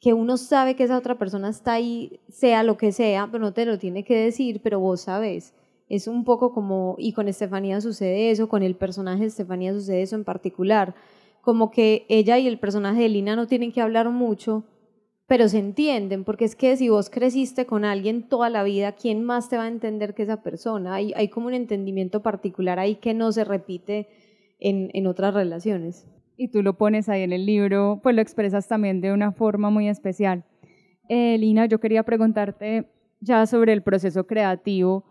que 0.00 0.14
uno 0.14 0.38
sabe 0.38 0.76
que 0.76 0.84
esa 0.84 0.96
otra 0.96 1.18
persona 1.18 1.50
está 1.50 1.74
ahí, 1.74 2.20
sea 2.28 2.62
lo 2.62 2.78
que 2.78 2.90
sea, 2.90 3.28
pero 3.30 3.44
no 3.44 3.52
te 3.52 3.66
lo 3.66 3.78
tiene 3.78 4.02
que 4.02 4.16
decir, 4.16 4.60
pero 4.62 4.80
vos 4.80 5.02
sabes. 5.02 5.54
Es 5.88 6.08
un 6.08 6.24
poco 6.24 6.52
como, 6.52 6.96
y 6.98 7.12
con 7.12 7.28
Estefanía 7.28 7.80
sucede 7.80 8.30
eso, 8.30 8.48
con 8.48 8.62
el 8.62 8.76
personaje 8.76 9.20
de 9.20 9.26
Estefanía 9.26 9.74
sucede 9.74 10.02
eso 10.02 10.16
en 10.16 10.24
particular, 10.24 10.94
como 11.42 11.70
que 11.70 12.06
ella 12.08 12.38
y 12.38 12.46
el 12.46 12.58
personaje 12.58 13.02
de 13.02 13.08
Lina 13.10 13.36
no 13.36 13.46
tienen 13.46 13.72
que 13.72 13.82
hablar 13.82 14.08
mucho, 14.10 14.64
pero 15.26 15.48
se 15.48 15.58
entienden, 15.58 16.24
porque 16.24 16.44
es 16.46 16.56
que 16.56 16.76
si 16.76 16.88
vos 16.88 17.10
creciste 17.10 17.66
con 17.66 17.84
alguien 17.84 18.28
toda 18.28 18.48
la 18.50 18.62
vida, 18.64 18.92
¿quién 18.92 19.22
más 19.22 19.48
te 19.48 19.58
va 19.58 19.64
a 19.64 19.68
entender 19.68 20.14
que 20.14 20.22
esa 20.22 20.42
persona? 20.42 20.94
Hay, 20.94 21.12
hay 21.14 21.28
como 21.28 21.48
un 21.48 21.54
entendimiento 21.54 22.22
particular 22.22 22.78
ahí 22.78 22.96
que 22.96 23.14
no 23.14 23.32
se 23.32 23.44
repite 23.44 24.08
en, 24.58 24.90
en 24.94 25.06
otras 25.06 25.34
relaciones 25.34 26.06
y 26.40 26.48
tú 26.48 26.62
lo 26.62 26.78
pones 26.78 27.10
ahí 27.10 27.20
en 27.20 27.34
el 27.34 27.44
libro, 27.44 28.00
pues 28.02 28.14
lo 28.16 28.22
expresas 28.22 28.66
también 28.66 29.02
de 29.02 29.12
una 29.12 29.30
forma 29.30 29.68
muy 29.68 29.90
especial. 29.90 30.42
Eh, 31.10 31.36
Lina, 31.36 31.66
yo 31.66 31.80
quería 31.80 32.02
preguntarte 32.02 32.86
ya 33.20 33.44
sobre 33.44 33.74
el 33.74 33.82
proceso 33.82 34.26
creativo. 34.26 35.04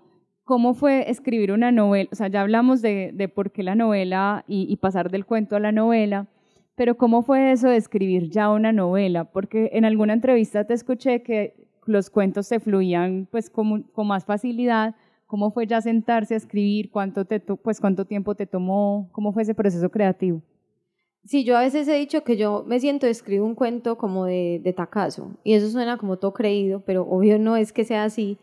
¿Cómo 0.44 0.74
fue 0.74 1.08
escribir 1.08 1.52
una 1.52 1.72
novela? 1.72 2.10
O 2.12 2.16
sea, 2.16 2.30
ya 2.30 2.42
hablamos 2.42 2.82
de, 2.82 3.12
de 3.14 3.30
por 3.30 3.52
qué 3.52 3.62
la 3.62 3.76
novela 3.76 4.44
y, 4.48 4.76
pasar 4.78 5.12
del 5.12 5.28
cuento 5.28 5.56
a 5.56 5.60
la 5.60 5.72
novela, 5.72 6.26
pero 6.74 6.98
¿cómo 6.98 7.22
fue 7.22 7.52
eso 7.52 7.70
de 7.70 7.78
escribir 7.78 8.32
ya 8.32 8.50
una 8.50 8.72
novela? 8.72 9.26
Porque 9.26 9.70
en 9.74 9.86
alguna 9.86 10.14
entrevista 10.14 10.66
te 10.66 10.74
escuché 10.74 11.22
que 11.22 11.68
los 11.86 12.10
cuentos 12.10 12.48
se 12.48 12.60
fluían 12.60 13.28
pues 13.30 13.52
con, 13.52 13.84
con 13.84 14.08
más 14.08 14.26
facilidad, 14.26 14.96
¿Cómo 15.28 15.52
fue 15.52 15.68
ya 15.68 15.80
sentarse 15.80 16.34
a 16.34 16.38
escribir? 16.38 16.90
¿Cuánto, 16.90 17.24
te 17.24 17.40
pues, 17.40 17.80
¿Cuánto 17.80 18.06
tiempo 18.06 18.34
te 18.34 18.48
tomó? 18.48 19.10
¿Cómo 19.12 19.32
fue 19.32 19.44
ese 19.44 19.54
proceso 19.54 19.92
creativo? 19.92 20.42
Sí, 21.24 21.44
yo 21.44 21.58
a 21.58 21.62
veces 21.62 21.88
he 21.88 21.96
dicho 21.96 22.24
que 22.24 22.38
yo 22.38 22.64
me 22.66 22.80
siento 22.80 23.06
escribo 23.06 23.46
un 23.46 23.56
cuento 23.56 23.98
como 23.98 24.26
de, 24.26 24.62
de 24.64 24.74
tacazo 24.74 25.38
y 25.44 25.54
eso 25.54 25.70
suena 25.70 25.98
como 25.98 26.18
todo 26.18 26.34
creído, 26.34 26.84
pero 26.86 27.04
obvio 27.04 27.38
no 27.38 27.56
es 27.58 27.74
que 27.74 27.84
sea 27.84 28.04
así, 28.06 28.38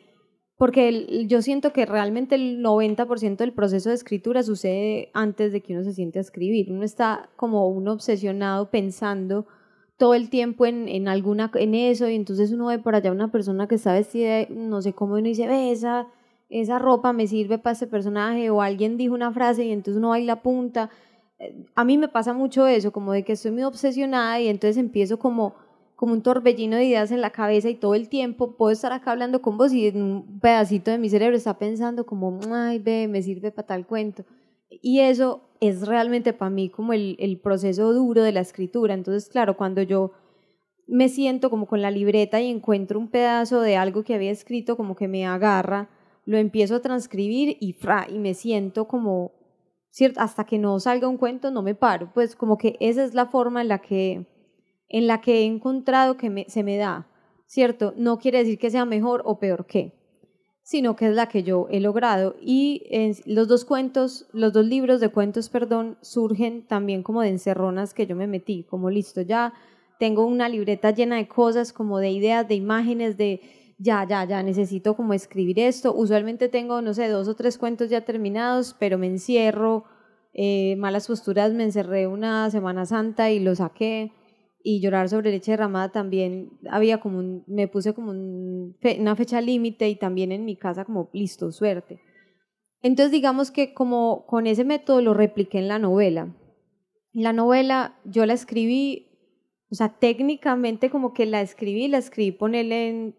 porque 0.58 1.26
yo 1.26 1.42
siento 1.42 1.72
que 1.72 1.84
realmente 1.84 2.34
el 2.34 2.62
90% 2.62 3.36
del 3.36 3.52
proceso 3.52 3.90
de 3.90 3.94
escritura 3.94 4.42
sucede 4.42 5.10
antes 5.12 5.52
de 5.52 5.60
que 5.62 5.74
uno 5.74 5.84
se 5.84 5.92
siente 5.92 6.18
a 6.18 6.22
escribir. 6.22 6.72
Uno 6.72 6.82
está 6.82 7.28
como 7.36 7.68
uno 7.68 7.92
obsesionado 7.92 8.70
pensando 8.70 9.46
todo 9.98 10.14
el 10.14 10.30
tiempo 10.30 10.64
en, 10.64 10.88
en, 10.88 11.08
alguna, 11.08 11.50
en 11.54 11.74
eso 11.74 12.08
y 12.08 12.14
entonces 12.14 12.52
uno 12.52 12.66
ve 12.66 12.78
por 12.78 12.94
allá 12.94 13.12
una 13.12 13.30
persona 13.30 13.68
que 13.68 13.74
está 13.74 13.92
vestida, 13.92 14.46
no 14.50 14.80
sé 14.80 14.92
cómo, 14.92 15.14
uno 15.14 15.24
dice, 15.24 15.46
ve, 15.46 15.72
esa, 15.72 16.06
esa 16.48 16.78
ropa 16.78 17.12
me 17.12 17.26
sirve 17.26 17.58
para 17.58 17.72
ese 17.72 17.86
personaje 17.86 18.50
o 18.50 18.62
alguien 18.62 18.96
dijo 18.96 19.14
una 19.14 19.32
frase 19.32 19.64
y 19.64 19.72
entonces 19.72 19.98
uno 19.98 20.10
va 20.10 20.20
y 20.20 20.24
la 20.24 20.34
apunta. 20.34 20.90
A 21.74 21.84
mí 21.84 21.98
me 21.98 22.08
pasa 22.08 22.32
mucho 22.32 22.66
eso, 22.66 22.92
como 22.92 23.12
de 23.12 23.24
que 23.24 23.32
estoy 23.32 23.50
muy 23.50 23.62
obsesionada 23.62 24.40
y 24.40 24.48
entonces 24.48 24.76
empiezo 24.78 25.18
como 25.18 25.54
como 25.96 26.12
un 26.12 26.22
torbellino 26.22 26.76
de 26.76 26.84
ideas 26.84 27.10
en 27.10 27.22
la 27.22 27.30
cabeza 27.30 27.70
y 27.70 27.74
todo 27.74 27.94
el 27.94 28.10
tiempo 28.10 28.56
puedo 28.56 28.70
estar 28.70 28.92
acá 28.92 29.12
hablando 29.12 29.40
con 29.40 29.56
vos 29.56 29.72
y 29.72 29.88
un 29.88 30.40
pedacito 30.40 30.90
de 30.90 30.98
mi 30.98 31.08
cerebro 31.08 31.36
está 31.36 31.58
pensando 31.58 32.04
como, 32.04 32.38
ay, 32.52 32.78
ve, 32.78 33.08
me 33.08 33.22
sirve 33.22 33.50
para 33.50 33.66
tal 33.66 33.86
cuento. 33.86 34.24
Y 34.68 35.00
eso 35.00 35.48
es 35.60 35.86
realmente 35.86 36.34
para 36.34 36.50
mí 36.50 36.68
como 36.68 36.92
el, 36.92 37.16
el 37.18 37.40
proceso 37.40 37.94
duro 37.94 38.22
de 38.22 38.32
la 38.32 38.40
escritura. 38.40 38.92
Entonces, 38.92 39.30
claro, 39.30 39.56
cuando 39.56 39.80
yo 39.80 40.12
me 40.86 41.08
siento 41.08 41.48
como 41.48 41.66
con 41.66 41.80
la 41.80 41.90
libreta 41.90 42.42
y 42.42 42.50
encuentro 42.50 42.98
un 42.98 43.08
pedazo 43.08 43.62
de 43.62 43.76
algo 43.78 44.04
que 44.04 44.14
había 44.14 44.30
escrito, 44.30 44.76
como 44.76 44.96
que 44.96 45.08
me 45.08 45.24
agarra, 45.24 45.88
lo 46.26 46.36
empiezo 46.36 46.76
a 46.76 46.82
transcribir 46.82 47.56
y, 47.58 47.72
fra, 47.72 48.06
y 48.06 48.18
me 48.18 48.34
siento 48.34 48.86
como, 48.86 49.32
¿cierto? 49.96 50.20
hasta 50.20 50.44
que 50.44 50.58
no 50.58 50.78
salga 50.78 51.08
un 51.08 51.16
cuento 51.16 51.50
no 51.50 51.62
me 51.62 51.74
paro. 51.74 52.10
Pues 52.12 52.36
como 52.36 52.58
que 52.58 52.76
esa 52.80 53.02
es 53.02 53.14
la 53.14 53.26
forma 53.26 53.62
en 53.62 53.68
la 53.68 53.78
que 53.78 54.26
en 54.90 55.06
la 55.06 55.22
que 55.22 55.38
he 55.40 55.44
encontrado 55.44 56.18
que 56.18 56.44
se 56.48 56.62
me 56.62 56.76
da, 56.76 57.08
¿cierto? 57.46 57.94
No 57.96 58.18
quiere 58.18 58.38
decir 58.38 58.58
que 58.58 58.70
sea 58.70 58.84
mejor 58.84 59.22
o 59.24 59.38
peor 59.38 59.64
que, 59.66 59.94
sino 60.62 60.96
que 60.96 61.08
es 61.08 61.14
la 61.14 61.28
que 61.28 61.42
yo 61.42 61.66
he 61.70 61.80
logrado. 61.80 62.36
Y 62.40 62.84
los 63.24 63.48
dos 63.48 63.64
cuentos, 63.64 64.28
los 64.32 64.52
dos 64.52 64.66
libros 64.66 65.00
de 65.00 65.08
cuentos, 65.08 65.48
perdón, 65.48 65.96
surgen 66.02 66.66
también 66.66 67.02
como 67.02 67.22
de 67.22 67.30
encerronas 67.30 67.94
que 67.94 68.06
yo 68.06 68.14
me 68.14 68.26
metí, 68.26 68.64
como 68.64 68.90
listo, 68.90 69.22
ya 69.22 69.54
tengo 69.98 70.26
una 70.26 70.48
libreta 70.48 70.90
llena 70.90 71.16
de 71.16 71.26
cosas, 71.26 71.72
como 71.72 71.98
de 71.98 72.10
ideas, 72.10 72.46
de 72.46 72.54
imágenes, 72.54 73.16
de 73.16 73.40
ya, 73.78 74.06
ya, 74.08 74.24
ya, 74.24 74.42
necesito 74.42 74.96
como 74.96 75.12
escribir 75.12 75.58
esto. 75.58 75.94
Usualmente 75.94 76.48
tengo, 76.48 76.80
no 76.82 76.94
sé, 76.94 77.08
dos 77.08 77.28
o 77.28 77.36
tres 77.36 77.58
cuentos 77.58 77.90
ya 77.90 78.04
terminados, 78.04 78.74
pero 78.78 78.98
me 78.98 79.06
encierro, 79.06 79.84
eh, 80.32 80.76
malas 80.76 81.06
posturas, 81.06 81.52
me 81.52 81.64
encerré 81.64 82.06
una 82.06 82.50
Semana 82.50 82.86
Santa 82.86 83.30
y 83.30 83.40
lo 83.40 83.54
saqué 83.54 84.12
y 84.68 84.80
llorar 84.80 85.08
sobre 85.08 85.30
leche 85.30 85.52
derramada 85.52 85.92
también 85.92 86.58
había 86.68 86.98
como 86.98 87.20
un, 87.20 87.44
me 87.46 87.68
puse 87.68 87.94
como 87.94 88.10
una 88.10 89.14
fecha 89.14 89.40
límite 89.40 89.88
y 89.88 89.94
también 89.94 90.32
en 90.32 90.44
mi 90.44 90.56
casa 90.56 90.84
como 90.84 91.08
listo, 91.12 91.52
suerte. 91.52 92.00
Entonces 92.82 93.12
digamos 93.12 93.52
que 93.52 93.74
como 93.74 94.26
con 94.26 94.48
ese 94.48 94.64
método 94.64 95.00
lo 95.02 95.14
repliqué 95.14 95.58
en 95.58 95.68
la 95.68 95.78
novela. 95.78 96.34
La 97.12 97.32
novela 97.32 97.96
yo 98.04 98.26
la 98.26 98.32
escribí, 98.32 99.06
o 99.70 99.76
sea, 99.76 100.00
técnicamente 100.00 100.90
como 100.90 101.14
que 101.14 101.26
la 101.26 101.42
escribí, 101.42 101.86
la 101.86 101.98
escribí 101.98 102.32
ponerle 102.32 102.88
en, 102.88 103.14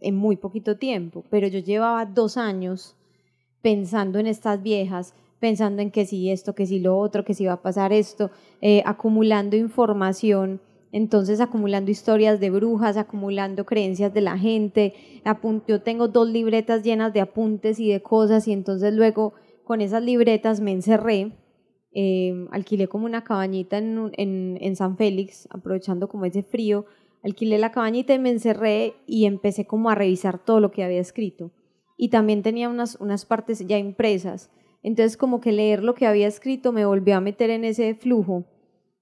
en 0.00 0.16
muy 0.16 0.36
poquito 0.36 0.76
tiempo, 0.76 1.24
pero 1.30 1.46
yo 1.48 1.58
llevaba 1.58 2.04
dos 2.06 2.36
años 2.36 2.96
pensando 3.62 4.18
en 4.18 4.26
estas 4.26 4.62
viejas, 4.62 5.14
pensando 5.40 5.82
en 5.82 5.90
que 5.90 6.06
si 6.06 6.30
esto, 6.30 6.54
que 6.54 6.66
si 6.66 6.80
lo 6.80 6.98
otro, 6.98 7.24
que 7.24 7.34
si 7.34 7.46
va 7.46 7.54
a 7.54 7.62
pasar 7.62 7.92
esto, 7.92 8.30
eh, 8.60 8.82
acumulando 8.84 9.56
información 9.56 10.60
entonces 10.96 11.42
acumulando 11.42 11.90
historias 11.90 12.40
de 12.40 12.48
brujas, 12.48 12.96
acumulando 12.96 13.66
creencias 13.66 14.14
de 14.14 14.22
la 14.22 14.38
gente. 14.38 14.94
Yo 15.68 15.82
tengo 15.82 16.08
dos 16.08 16.26
libretas 16.26 16.82
llenas 16.82 17.12
de 17.12 17.20
apuntes 17.20 17.78
y 17.78 17.90
de 17.90 18.00
cosas 18.00 18.48
y 18.48 18.52
entonces 18.52 18.94
luego 18.94 19.34
con 19.64 19.82
esas 19.82 20.02
libretas 20.02 20.60
me 20.60 20.72
encerré. 20.72 21.32
Eh, 21.92 22.46
alquilé 22.50 22.88
como 22.88 23.04
una 23.04 23.24
cabañita 23.24 23.76
en, 23.76 24.58
en, 24.60 24.76
San 24.76 24.96
Félix, 24.96 25.46
aprovechando 25.50 26.08
como 26.08 26.24
ese 26.24 26.42
frío. 26.42 26.86
Alquilé 27.26 27.58
la 27.58 27.72
cabañita 27.72 28.14
y 28.14 28.20
me 28.20 28.30
encerré 28.30 28.94
y 29.04 29.26
empecé 29.26 29.66
como 29.66 29.90
a 29.90 29.96
revisar 29.96 30.38
todo 30.38 30.60
lo 30.60 30.70
que 30.70 30.84
había 30.84 31.00
escrito. 31.00 31.50
Y 31.96 32.10
también 32.10 32.44
tenía 32.44 32.68
unas, 32.68 32.94
unas 33.00 33.26
partes 33.26 33.66
ya 33.66 33.78
impresas. 33.78 34.52
Entonces 34.84 35.16
como 35.16 35.40
que 35.40 35.50
leer 35.50 35.82
lo 35.82 35.96
que 35.96 36.06
había 36.06 36.28
escrito 36.28 36.70
me 36.70 36.86
volvió 36.86 37.16
a 37.16 37.20
meter 37.20 37.50
en 37.50 37.64
ese 37.64 37.96
flujo 37.96 38.44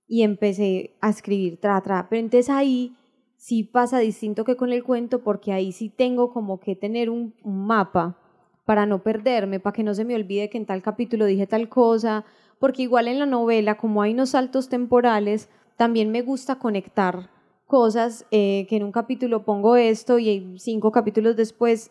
y 0.09 0.23
empecé 0.23 0.97
a 1.03 1.11
escribir 1.11 1.61
tra, 1.61 1.79
tra. 1.83 2.09
Pero 2.09 2.21
entonces 2.21 2.49
ahí 2.49 2.97
sí 3.37 3.63
pasa 3.63 3.99
distinto 3.99 4.47
que 4.47 4.57
con 4.57 4.73
el 4.73 4.85
cuento 4.85 5.23
porque 5.23 5.53
ahí 5.53 5.71
sí 5.73 5.91
tengo 5.91 6.33
como 6.33 6.61
que 6.61 6.77
tener 6.77 7.11
un, 7.11 7.35
mapa 7.45 8.19
para 8.65 8.87
no 8.87 9.03
perderme, 9.03 9.61
para 9.61 9.75
que 9.75 9.83
no 9.83 9.93
se 9.93 10.07
me 10.07 10.15
olvide 10.15 10.49
que 10.49 10.57
en 10.57 10.65
tal 10.65 10.81
capítulo 10.81 11.27
dije 11.27 11.47
tal 11.47 11.69
cosa, 11.69 12.25
porque 12.59 12.81
igual 12.81 13.07
en 13.07 13.19
la 13.19 13.27
novela, 13.27 13.77
como 13.77 14.01
hay 14.01 14.15
unos 14.15 14.31
saltos 14.31 14.71
temporales, 14.71 15.51
también 15.77 16.11
me 16.11 16.23
gusta 16.23 16.59
conectar 16.59 17.34
cosas 17.75 18.25
eh, 18.31 18.67
que 18.69 18.77
en 18.77 18.85
un 18.85 18.93
capítulo 18.93 19.45
pongo 19.45 19.75
esto 19.75 20.21
y 20.21 20.55
cinco 20.61 20.93
capítulos 20.93 21.35
después 21.35 21.91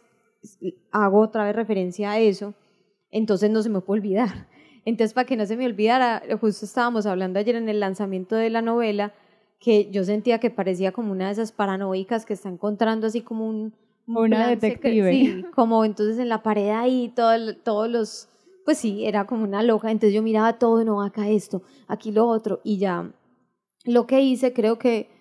hago 0.91 1.19
otra 1.19 1.43
vez 1.43 1.53
referencia 1.53 2.11
a 2.11 2.19
eso, 2.19 2.53
entonces 3.11 3.51
no 3.51 3.61
se 3.61 3.69
me 3.69 3.81
puede 3.81 3.99
olvidar. 3.99 4.47
Entonces, 4.85 5.13
para 5.13 5.25
que 5.25 5.35
no 5.35 5.45
se 5.45 5.57
me 5.57 5.65
olvidara, 5.65 6.23
justo 6.39 6.65
estábamos 6.65 7.05
hablando 7.05 7.37
ayer 7.37 7.57
en 7.57 7.67
el 7.67 7.81
lanzamiento 7.81 8.37
de 8.37 8.49
la 8.49 8.61
novela, 8.61 9.13
que 9.59 9.89
yo 9.91 10.05
sentía 10.05 10.39
que 10.39 10.49
parecía 10.49 10.93
como 10.93 11.11
una 11.11 11.25
de 11.25 11.33
esas 11.33 11.51
paranoicas 11.51 12.25
que 12.25 12.33
está 12.33 12.47
encontrando 12.47 13.07
así 13.07 13.19
como 13.19 13.45
un... 13.45 13.73
una 14.07 14.47
detective. 14.47 15.11
Sí, 15.11 15.45
como 15.53 15.83
entonces 15.83 16.17
en 16.17 16.29
la 16.29 16.43
pared 16.43 16.69
ahí, 16.69 17.11
todo, 17.13 17.57
todos 17.57 17.89
los... 17.89 18.29
Pues 18.63 18.77
sí, 18.77 19.05
era 19.05 19.25
como 19.25 19.43
una 19.43 19.63
loca, 19.63 19.91
entonces 19.91 20.13
yo 20.13 20.23
miraba 20.23 20.53
todo, 20.59 20.85
no, 20.85 21.01
acá 21.01 21.27
esto, 21.27 21.61
aquí 21.89 22.13
lo 22.13 22.25
otro, 22.25 22.61
y 22.63 22.77
ya 22.77 23.11
lo 23.83 24.07
que 24.07 24.21
hice, 24.21 24.53
creo 24.53 24.79
que 24.79 25.12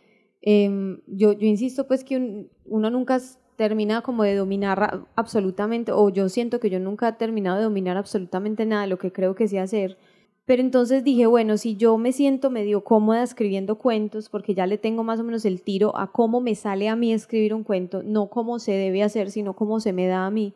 em, 0.42 1.00
yo, 1.06 1.32
insisto 1.32 1.86
pues 1.86 2.04
que 2.04 2.50
uno 2.66 2.90
nunca 2.90 3.18
termina 3.56 4.02
como 4.02 4.24
de 4.24 4.34
dominar 4.34 5.06
absolutamente, 5.14 5.92
o 5.92 6.08
yo 6.10 6.28
siento 6.28 6.60
que 6.60 6.70
yo 6.70 6.80
nunca 6.80 7.08
he 7.08 7.12
terminado 7.12 7.58
de 7.58 7.64
dominar 7.64 7.96
absolutamente 7.96 8.66
nada 8.66 8.82
de 8.82 8.88
lo 8.88 8.98
que 8.98 9.12
creo 9.12 9.34
que 9.34 9.48
sé 9.48 9.58
hacer. 9.58 9.96
Pero 10.44 10.60
entonces 10.60 11.04
dije, 11.04 11.26
bueno, 11.26 11.56
si 11.56 11.76
yo 11.76 11.96
me 11.98 12.12
siento 12.12 12.50
medio 12.50 12.82
cómoda 12.82 13.22
escribiendo 13.22 13.78
cuentos, 13.78 14.28
porque 14.28 14.54
ya 14.54 14.66
le 14.66 14.76
tengo 14.76 15.04
más 15.04 15.20
o 15.20 15.24
menos 15.24 15.44
el 15.44 15.62
tiro 15.62 15.96
a 15.96 16.10
cómo 16.10 16.40
me 16.40 16.56
sale 16.56 16.88
a 16.88 16.96
mí 16.96 17.12
escribir 17.12 17.54
un 17.54 17.62
cuento, 17.62 18.02
no 18.02 18.28
cómo 18.28 18.58
se 18.58 18.72
debe 18.72 19.04
hacer, 19.04 19.30
sino 19.30 19.54
cómo 19.54 19.78
se 19.78 19.92
me 19.92 20.08
da 20.08 20.26
a 20.26 20.30
mí, 20.30 20.54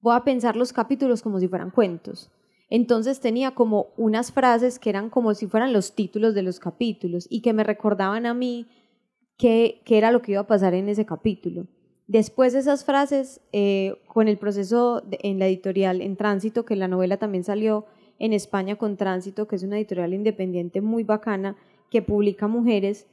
voy 0.00 0.14
a 0.14 0.22
pensar 0.22 0.54
los 0.54 0.72
capítulos 0.72 1.22
como 1.22 1.40
si 1.40 1.48
fueran 1.48 1.72
cuentos. 1.72 2.30
Entonces 2.70 3.20
tenía 3.20 3.52
como 3.52 3.88
unas 3.96 4.30
frases 4.30 4.78
que 4.78 4.90
eran 4.90 5.10
como 5.10 5.34
si 5.34 5.46
fueran 5.46 5.72
los 5.72 5.94
títulos 5.94 6.34
de 6.34 6.42
los 6.42 6.60
capítulos 6.60 7.26
y 7.30 7.40
que 7.40 7.52
me 7.52 7.64
recordaban 7.64 8.26
a 8.26 8.34
mí 8.34 8.66
qué, 9.38 9.80
qué 9.84 9.96
era 9.96 10.12
lo 10.12 10.20
que 10.20 10.32
iba 10.32 10.42
a 10.42 10.46
pasar 10.46 10.74
en 10.74 10.88
ese 10.90 11.06
capítulo. 11.06 11.66
Después 12.06 12.52
de 12.52 12.60
esas 12.60 12.84
frases, 12.84 13.40
eh, 13.52 13.96
con 14.06 14.28
el 14.28 14.38
proceso 14.38 15.02
en 15.10 15.38
la 15.38 15.46
editorial 15.46 16.00
En 16.00 16.16
Tránsito, 16.16 16.64
que 16.64 16.74
la 16.74 16.88
novela 16.88 17.18
también 17.18 17.44
salió 17.44 17.86
en 18.18 18.32
España 18.32 18.76
con 18.76 18.96
Tránsito, 18.96 19.46
que 19.46 19.56
es 19.56 19.62
una 19.62 19.76
editorial 19.76 20.14
independiente 20.14 20.80
muy 20.80 21.04
bacana 21.04 21.56
que 21.90 22.02
publica 22.02 22.48
mujeres, 22.48 23.06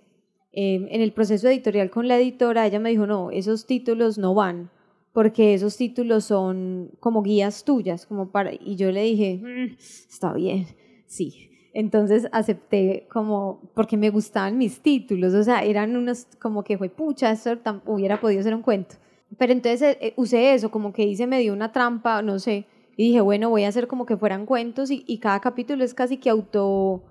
em, 0.53 0.88
en 0.89 1.01
el 1.01 1.12
proceso 1.12 1.48
editorial 1.50 1.89
con 1.89 2.08
la 2.08 2.17
editora, 2.17 2.65
ella 2.65 2.79
me 2.79 2.89
dijo, 2.89 3.05
no, 3.05 3.32
esos 3.32 3.65
títulos 3.65 4.17
no 4.17 4.34
van, 4.34 4.70
porque 5.12 5.53
esos 5.53 5.75
títulos 5.77 6.24
son 6.25 6.91
como 7.01 7.22
guías 7.22 7.65
tuyas, 7.65 8.05
como 8.05 8.32
para, 8.32 8.53
y 8.53 8.77
yo 8.77 8.91
le 8.91 9.03
dije, 9.03 9.41
mm, 9.44 9.75
está 10.10 10.34
bien, 10.34 10.67
sí. 11.05 11.50
Entonces 11.75 12.29
acepté 12.32 13.05
como, 13.12 13.60
porque 13.74 13.98
me 13.98 14.10
gustaban 14.10 14.58
mis 14.58 14.79
títulos, 14.79 15.34
o 15.34 15.44
sea, 15.44 15.62
eran 15.65 15.98
unos 15.98 16.25
como 16.39 16.63
que 16.63 16.77
fue, 16.77 16.88
pucha, 16.88 17.32
eso 17.32 17.58
hubiera 17.86 18.22
podido 18.22 18.41
ser 18.41 18.55
un 18.55 18.62
cuento. 18.62 18.96
Pero 19.38 19.51
entonces 19.51 19.82
eh, 19.82 19.98
eh, 20.00 20.13
usé 20.15 20.53
eso, 20.53 20.72
como 20.72 20.94
que 20.94 21.03
hice 21.03 21.27
me 21.27 21.41
dio 21.41 21.51
una 21.51 21.74
trampa, 21.74 22.22
no 22.22 22.39
sé, 22.39 22.65
y 22.96 23.08
dije, 23.08 23.20
bueno, 23.20 23.50
voy 23.50 23.65
a 23.65 23.67
hacer 23.67 23.88
como 23.88 24.05
que 24.05 24.15
fueran 24.15 24.46
cuentos 24.46 24.89
y, 24.89 25.03
y 25.05 25.17
cada 25.17 25.41
capítulo 25.41 25.84
es 25.84 25.94
casi 25.94 26.15
que 26.15 26.29
auto, 26.29 27.03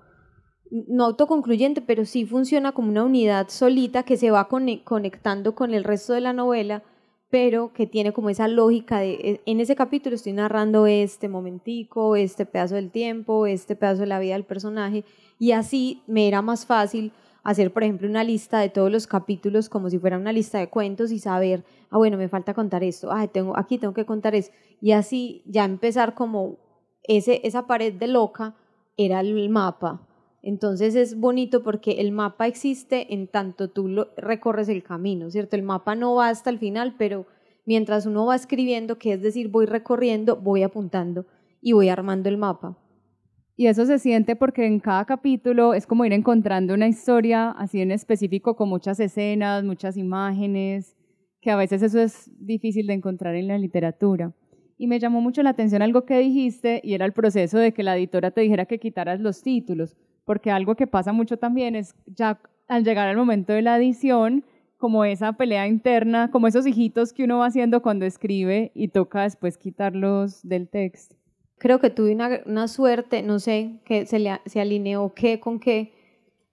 no 0.71 1.05
autoconcluyente, 1.05 1.81
pero 1.81 2.03
sí 2.03 2.25
funciona 2.25 2.71
como 2.71 2.89
una 2.89 3.03
unidad 3.03 3.49
solita 3.49 4.01
que 4.01 4.17
se 4.17 4.31
va 4.31 4.47
conectando 4.47 5.53
con 5.53 5.75
el 5.75 5.83
resto 5.83 6.13
de 6.13 6.21
la 6.21 6.33
novela 6.33 6.81
pero 7.29 7.73
que 7.73 7.87
tiene 7.87 8.13
como 8.13 8.29
esa 8.29 8.47
lógica 8.47 8.99
de, 8.99 9.13
e, 9.13 9.41
en 9.45 9.59
ese 9.59 9.75
capítulo 9.75 10.15
estoy 10.15 10.33
narrando 10.33 10.87
este 10.87 11.27
momentico, 11.27 12.15
este 12.15 12.45
pedazo 12.45 12.75
del 12.75 12.91
tiempo, 12.91 13.45
este 13.45 13.75
pedazo 13.75 14.01
de 14.01 14.07
la 14.07 14.19
vida 14.19 14.33
del 14.33 14.43
personaje, 14.43 15.03
y 15.39 15.51
así 15.51 16.01
me 16.07 16.27
era 16.27 16.41
más 16.41 16.65
fácil 16.65 17.11
hacer, 17.43 17.71
por 17.71 17.83
ejemplo, 17.83 18.07
una 18.07 18.23
lista 18.23 18.59
de 18.59 18.69
todos 18.69 18.91
los 18.91 19.05
capítulos 19.05 19.69
como 19.69 19.89
si 19.89 19.99
fuera 19.99 20.17
una 20.17 20.33
lista 20.33 20.57
de 20.57 20.69
cuentos 20.69 21.11
y 21.11 21.19
saber, 21.19 21.63
ah, 21.91 21.97
bueno, 21.97 22.17
me 22.17 22.27
falta 22.27 22.53
contar 22.53 22.83
esto, 22.83 23.11
ah, 23.11 23.27
tengo, 23.27 23.57
aquí 23.57 23.77
tengo 23.77 23.93
que 23.93 24.05
contar 24.05 24.33
eso. 24.33 24.51
Y 24.81 24.93
así 24.93 25.43
ya 25.45 25.63
empezar 25.63 26.15
como 26.15 26.57
ese, 27.03 27.41
esa 27.43 27.67
pared 27.67 27.93
de 27.93 28.07
loca 28.07 28.55
era 28.97 29.19
el 29.19 29.49
mapa. 29.49 30.01
Entonces 30.45 30.93
es 30.93 31.19
bonito 31.19 31.63
porque 31.63 31.93
el 31.93 32.11
mapa 32.11 32.45
existe 32.45 33.11
en 33.15 33.27
tanto 33.27 33.71
tú 33.71 33.87
lo, 33.87 34.09
recorres 34.15 34.69
el 34.69 34.83
camino, 34.83 35.31
¿cierto? 35.31 35.55
El 35.55 35.63
mapa 35.63 35.95
no 35.95 36.13
va 36.13 36.29
hasta 36.29 36.51
el 36.51 36.59
final, 36.59 36.93
pero 36.99 37.25
mientras 37.65 38.05
uno 38.05 38.27
va 38.27 38.35
escribiendo, 38.35 38.99
que 38.99 39.13
es 39.13 39.23
decir, 39.23 39.49
voy 39.49 39.65
recorriendo, 39.65 40.35
voy 40.35 40.61
apuntando 40.61 41.25
y 41.61 41.71
voy 41.71 41.89
armando 41.89 42.29
el 42.29 42.37
mapa. 42.37 42.77
Y 43.55 43.65
eso 43.65 43.87
se 43.87 43.97
siente 43.97 44.35
porque 44.35 44.67
en 44.67 44.79
cada 44.79 45.05
capítulo 45.05 45.73
es 45.73 45.87
como 45.87 46.05
ir 46.05 46.13
encontrando 46.13 46.75
una 46.75 46.87
historia 46.87 47.49
así 47.49 47.81
en 47.81 47.89
específico 47.89 48.55
con 48.55 48.69
muchas 48.69 48.99
escenas, 48.99 49.63
muchas 49.63 49.97
imágenes, 49.97 50.95
que 51.41 51.49
a 51.49 51.55
veces 51.55 51.81
eso 51.81 51.99
es 51.99 52.29
difícil 52.37 52.85
de 52.85 52.93
encontrar 52.93 53.33
en 53.33 53.47
la 53.47 53.57
literatura. 53.57 54.35
Y 54.77 54.85
me 54.85 54.99
llamó 54.99 55.21
mucho 55.21 55.41
la 55.41 55.49
atención 55.49 55.81
algo 55.81 56.05
que 56.05 56.19
dijiste 56.19 56.81
y 56.83 56.93
era 56.93 57.05
el 57.07 57.13
proceso 57.13 57.57
de 57.57 57.73
que 57.73 57.81
la 57.81 57.97
editora 57.97 58.29
te 58.29 58.41
dijera 58.41 58.67
que 58.67 58.77
quitaras 58.77 59.19
los 59.21 59.41
títulos, 59.41 59.97
porque 60.25 60.51
algo 60.51 60.75
que 60.75 60.87
pasa 60.87 61.13
mucho 61.13 61.37
también 61.37 61.75
es 61.75 61.95
ya 62.05 62.39
al 62.67 62.83
llegar 62.83 63.07
al 63.07 63.17
momento 63.17 63.53
de 63.53 63.61
la 63.61 63.77
edición, 63.77 64.43
como 64.77 65.05
esa 65.05 65.33
pelea 65.33 65.67
interna, 65.67 66.29
como 66.31 66.47
esos 66.47 66.67
hijitos 66.67 67.13
que 67.13 67.23
uno 67.23 67.39
va 67.39 67.47
haciendo 67.47 67.81
cuando 67.81 68.05
escribe 68.05 68.71
y 68.75 68.89
toca 68.89 69.21
después 69.21 69.57
quitarlos 69.57 70.41
del 70.43 70.67
texto 70.67 71.15
creo 71.57 71.79
que 71.79 71.89
tuve 71.89 72.13
una, 72.45 72.67
suerte, 72.67 73.21
no 73.21 73.39
sé, 73.39 73.79
que 73.85 74.05
se, 74.05 74.19
le, 74.19 74.39
se 74.45 74.61
alineó 74.61 75.13
qué 75.13 75.39
con 75.39 75.59
qué, 75.59 75.93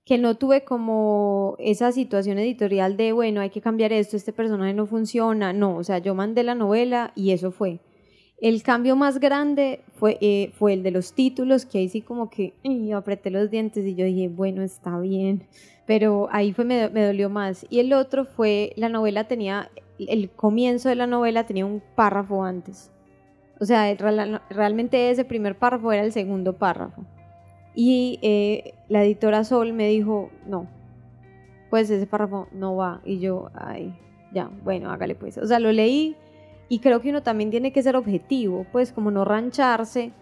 que 0.05 0.19
no 0.19 0.37
tuve 0.37 0.65
como 0.65 1.57
esa 1.59 1.93
situación 1.93 2.39
editorial 2.39 2.97
de, 2.97 3.13
bueno, 3.13 3.41
hay 3.41 3.51
que 3.51 3.61
cambiar 3.61 3.93
esto, 3.93 4.17
este 4.17 4.33
personaje 4.33 4.75
no 4.75 4.87
funciona, 4.87 5.53
no, 5.53 5.77
o 5.77 5.85
sea, 5.85 5.99
yo 5.99 6.15
mandé 6.15 6.43
la 6.43 6.55
novela 6.55 7.13
y 7.15 7.33
eso 7.33 7.51
fue. 7.51 7.81
El 8.41 8.63
cambio 8.63 8.97
más 8.97 9.21
grande 9.21 9.83
fue, 9.93 10.19
eh, 10.21 10.51
fue 10.55 10.73
el 10.73 10.83
de 10.83 10.91
los 10.91 11.13
títulos, 11.13 11.65
que 11.65 11.79
ahí 11.79 11.89
sí 11.89 12.01
como 12.01 12.29
que 12.29 12.55
yo 12.65 12.97
apreté 12.97 13.31
los 13.31 13.51
dientes 13.51 13.87
y 13.87 13.95
yo 13.95 14.05
dije, 14.05 14.29
bueno, 14.29 14.63
está 14.63 14.99
bien, 14.99 15.45
pero 15.87 16.29
ahí 16.33 16.53
fue, 16.53 16.65
me, 16.65 16.89
me 16.89 17.05
dolió 17.05 17.31
más. 17.31 17.67
Y 17.71 17.79
el 17.79 17.93
otro 17.93 18.25
fue, 18.25 18.73
la 18.77 18.89
novela 18.89 19.29
tenía, 19.29 19.71
el 19.99 20.31
comienzo 20.31 20.89
de 20.89 20.97
la 20.97 21.07
novela 21.07 21.47
tenía 21.47 21.67
un 21.67 21.83
párrafo 21.95 22.43
antes. 22.43 22.91
O 23.61 23.65
sea, 23.65 23.95
realmente 24.51 25.11
ese 25.11 25.25
primer 25.25 25.57
párrafo 25.57 25.93
era 25.93 26.03
el 26.03 26.11
segundo 26.11 26.55
párrafo. 26.55 27.05
Y 27.77 28.19
eh, 28.21 28.75
la 28.89 29.05
editora 29.05 29.45
Sol 29.45 29.73
me 29.73 29.87
dijo, 29.87 30.31
no, 30.47 30.67
pues 31.71 31.89
ese 31.89 32.07
párrafo 32.07 32.49
no 32.53 32.75
va. 32.75 33.01
Y 33.05 33.21
yo, 33.21 33.51
ay, 33.55 33.95
ya, 34.33 34.51
bueno, 34.65 34.91
hágale 34.91 35.15
pues. 35.15 35.39
O 35.39 35.47
sea, 35.47 35.61
lo 35.61 35.71
leí 35.71 36.17
y 36.73 36.79
creo 36.79 37.03
que 37.03 37.11
uno 37.11 37.23
también 37.23 37.51
tiene 37.51 37.71
que 37.71 37.83
ser 37.83 37.97
objetivo, 37.97 38.65
pues 38.73 38.93
como 38.93 39.11
no 39.11 39.27
rancharse. 39.27 40.13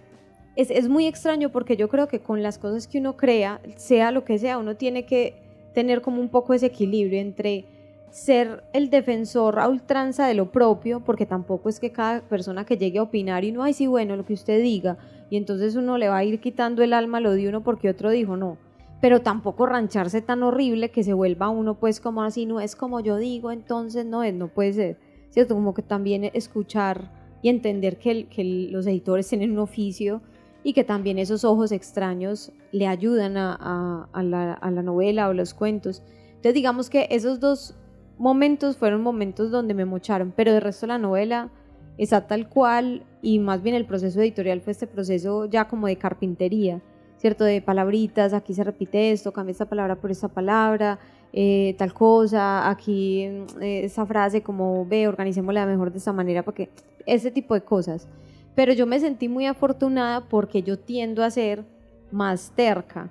Es, 0.56 0.72
es 0.72 0.88
muy 0.88 1.06
extraño 1.06 1.50
porque 1.50 1.76
yo 1.76 1.88
creo 1.88 2.08
que 2.08 2.18
con 2.18 2.42
las 2.42 2.58
cosas 2.58 2.88
que 2.88 2.98
uno 2.98 3.16
crea, 3.16 3.60
sea 3.76 4.10
lo 4.10 4.24
que 4.24 4.36
sea, 4.36 4.58
uno 4.58 4.74
tiene 4.74 5.06
que 5.06 5.70
tener 5.74 6.02
como 6.02 6.20
un 6.20 6.28
poco 6.28 6.52
ese 6.52 6.66
equilibrio 6.66 7.20
entre 7.20 7.66
ser 8.10 8.64
el 8.72 8.90
defensor 8.90 9.60
a 9.60 9.68
ultranza 9.68 10.26
de 10.26 10.34
lo 10.34 10.50
propio, 10.50 10.98
porque 10.98 11.24
tampoco 11.24 11.68
es 11.68 11.78
que 11.78 11.92
cada 11.92 12.22
persona 12.22 12.66
que 12.66 12.76
llegue 12.76 12.98
a 12.98 13.04
opinar 13.04 13.44
y 13.44 13.52
no, 13.52 13.62
ay, 13.62 13.72
sí, 13.72 13.86
bueno, 13.86 14.16
lo 14.16 14.26
que 14.26 14.34
usted 14.34 14.60
diga, 14.60 14.98
y 15.30 15.36
entonces 15.36 15.76
uno 15.76 15.98
le 15.98 16.08
va 16.08 16.16
a 16.16 16.24
ir 16.24 16.40
quitando 16.40 16.82
el 16.82 16.94
alma 16.94 17.20
lo 17.20 17.30
de 17.30 17.48
uno 17.48 17.62
porque 17.62 17.88
otro 17.88 18.10
dijo 18.10 18.36
no, 18.36 18.58
pero 19.00 19.20
tampoco 19.20 19.66
rancharse 19.66 20.20
tan 20.20 20.42
horrible 20.42 20.90
que 20.90 21.04
se 21.04 21.12
vuelva 21.12 21.48
uno 21.48 21.76
pues 21.76 22.00
como 22.00 22.24
así, 22.24 22.44
no 22.44 22.60
es 22.60 22.74
como 22.74 22.98
yo 22.98 23.18
digo, 23.18 23.52
entonces 23.52 24.04
no 24.04 24.24
es, 24.24 24.34
no 24.34 24.48
puede 24.48 24.72
ser, 24.72 25.09
¿cierto? 25.30 25.54
Como 25.54 25.74
que 25.74 25.82
también 25.82 26.24
escuchar 26.34 27.10
y 27.42 27.48
entender 27.48 27.98
que, 27.98 28.68
los 28.70 28.86
editores 28.86 29.28
tienen 29.28 29.52
un 29.52 29.58
oficio 29.58 30.22
y 30.62 30.74
que 30.74 30.84
también 30.84 31.18
esos 31.18 31.44
ojos 31.44 31.72
extraños 31.72 32.52
le 32.70 32.86
ayudan 32.86 33.36
a, 33.36 34.08
a, 34.12 34.22
la, 34.22 34.52
a 34.52 34.70
la 34.70 34.82
novela 34.82 35.28
o 35.28 35.32
los 35.32 35.54
cuentos. 35.54 36.02
Entonces 36.28 36.54
digamos 36.54 36.90
que 36.90 37.08
esos 37.10 37.40
dos 37.40 37.74
momentos 38.18 38.76
fueron 38.76 39.02
momentos 39.02 39.50
donde 39.50 39.72
me 39.72 39.86
mocharon, 39.86 40.32
pero 40.36 40.52
de 40.52 40.60
resto 40.60 40.86
la 40.86 40.98
novela 40.98 41.50
está 41.96 42.26
tal 42.26 42.48
cual 42.48 43.06
y 43.22 43.38
más 43.38 43.62
bien 43.62 43.74
el 43.74 43.86
proceso 43.86 44.20
editorial 44.20 44.60
fue 44.60 44.72
este 44.72 44.86
proceso 44.86 45.46
ya 45.46 45.68
como 45.68 45.86
de 45.86 45.96
carpintería, 45.96 46.82
¿cierto? 47.20 47.44
De 47.44 47.60
palabritas, 47.60 48.32
aquí 48.32 48.54
se 48.54 48.64
repite 48.64 49.12
esto, 49.12 49.30
cambia 49.30 49.52
esta 49.52 49.66
palabra 49.66 49.96
por 49.96 50.10
esta 50.10 50.28
palabra, 50.28 50.98
eh, 51.34 51.74
tal 51.76 51.92
cosa, 51.92 52.70
aquí 52.70 53.24
eh, 53.60 53.82
esa 53.84 54.06
frase 54.06 54.42
como 54.42 54.86
ve, 54.86 55.06
organicémosla 55.06 55.66
mejor 55.66 55.92
de 55.92 55.98
esta 55.98 56.14
manera, 56.14 56.42
porque 56.42 56.70
ese 57.04 57.30
tipo 57.30 57.52
de 57.52 57.60
cosas. 57.60 58.08
Pero 58.54 58.72
yo 58.72 58.86
me 58.86 58.98
sentí 58.98 59.28
muy 59.28 59.44
afortunada 59.44 60.22
porque 60.28 60.62
yo 60.62 60.78
tiendo 60.78 61.22
a 61.22 61.30
ser 61.30 61.62
más 62.10 62.52
terca. 62.56 63.10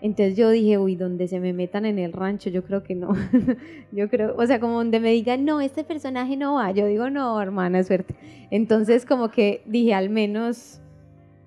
Entonces 0.00 0.38
yo 0.38 0.48
dije, 0.48 0.78
uy, 0.78 0.96
donde 0.96 1.28
se 1.28 1.38
me 1.38 1.52
metan 1.52 1.84
en 1.84 1.98
el 1.98 2.14
rancho, 2.14 2.48
yo 2.48 2.64
creo 2.64 2.82
que 2.82 2.94
no. 2.94 3.14
yo 3.92 4.08
creo, 4.08 4.34
o 4.38 4.46
sea, 4.46 4.58
como 4.58 4.78
donde 4.78 5.00
me 5.00 5.10
digan, 5.12 5.44
no, 5.44 5.60
este 5.60 5.84
personaje 5.84 6.34
no 6.38 6.54
va. 6.54 6.70
Yo 6.70 6.86
digo, 6.86 7.10
no, 7.10 7.40
hermana, 7.42 7.84
suerte. 7.84 8.14
Entonces 8.50 9.04
como 9.04 9.30
que 9.30 9.62
dije, 9.66 9.92
al 9.92 10.08
menos, 10.08 10.80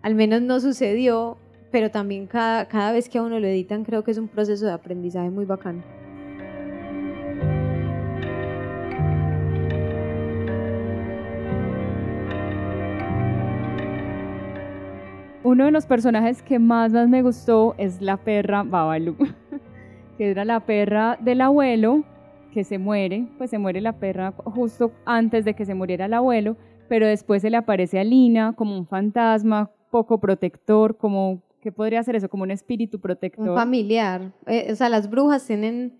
al 0.04 0.14
menos 0.14 0.44
no 0.44 0.60
sucedió, 0.60 1.38
pero 1.74 1.90
también 1.90 2.28
cada, 2.28 2.68
cada 2.68 2.92
vez 2.92 3.10
que 3.10 3.18
a 3.18 3.24
uno 3.24 3.40
lo 3.40 3.48
editan 3.48 3.84
creo 3.84 4.04
que 4.04 4.12
es 4.12 4.20
un 4.20 4.28
proceso 4.28 4.68
de 4.68 4.74
aprendizaje 4.74 5.32
muy 5.32 5.46
bacano. 5.46 5.82
Uno 15.42 15.66
de 15.66 15.72
los 15.72 15.88
personajes 15.88 16.44
que 16.44 16.60
más, 16.60 16.94
más 16.94 17.10
me 17.10 17.24
gustó 17.24 17.74
es 17.80 18.00
la 18.02 18.18
perra 18.18 18.62
Babalu, 18.62 19.18
que 20.20 20.30
era 20.30 20.46
la 20.46 20.60
perra 20.60 21.18
del 21.20 21.42
abuelo 21.42 22.04
que 22.54 22.64
se 22.64 22.78
muere, 22.78 23.26
pues 23.40 23.50
se 23.50 23.58
muere 23.58 23.82
la 23.82 23.94
perra 23.94 24.32
justo 24.46 24.92
antes 25.06 25.44
de 25.44 25.56
que 25.56 25.66
se 25.66 25.74
muriera 25.74 26.06
el 26.06 26.14
abuelo, 26.14 26.56
pero 26.88 27.08
después 27.08 27.42
se 27.42 27.50
le 27.50 27.58
aparece 27.58 28.00
a 28.00 28.04
Lina 28.04 28.54
como 28.54 28.78
un 28.78 28.86
fantasma 28.86 29.72
poco 29.90 30.20
protector, 30.20 30.98
como, 30.98 31.42
¿qué 31.64 31.72
podría 31.72 32.04
ser 32.04 32.16
eso? 32.16 32.30
Como 32.30 32.44
un 32.44 32.52
espíritu 32.52 33.00
protector. 33.00 33.50
Un 33.50 33.56
familiar. 33.56 34.34
Eh, 34.46 34.68
o 34.72 34.76
sea, 34.76 34.90
las 34.90 35.10
brujas 35.10 35.48
tienen, 35.48 35.98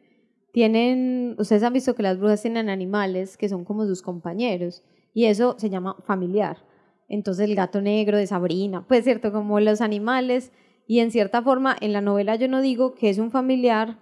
tienen, 0.52 1.36
ustedes 1.40 1.64
han 1.64 1.74
visto 1.74 1.96
que 1.96 2.04
las 2.04 2.20
brujas 2.20 2.42
tienen 2.42 2.70
animales 2.70 3.38
que 3.38 3.50
son 3.50 3.66
como 3.66 3.86
sus 3.86 4.04
compañeros, 4.04 4.84
y 5.16 5.26
eso 5.26 5.56
se 5.58 5.70
llama 5.70 5.96
familiar 6.06 6.58
entonces 7.14 7.48
el 7.48 7.56
gato 7.56 7.82
negro 7.82 8.18
de 8.18 8.28
Sabrina, 8.28 8.86
pues 8.88 9.04
cierto, 9.04 9.32
como 9.32 9.60
los 9.60 9.82
animales, 9.82 10.52
y 10.88 11.00
en 11.00 11.12
cierta 11.12 11.42
forma 11.42 11.76
en 11.80 11.94
la 11.94 12.02
novela 12.02 12.36
yo 12.36 12.48
no 12.48 12.62
digo 12.62 12.96
que 12.96 13.10
es 13.10 13.20
un 13.20 13.32
familiar, 13.32 14.00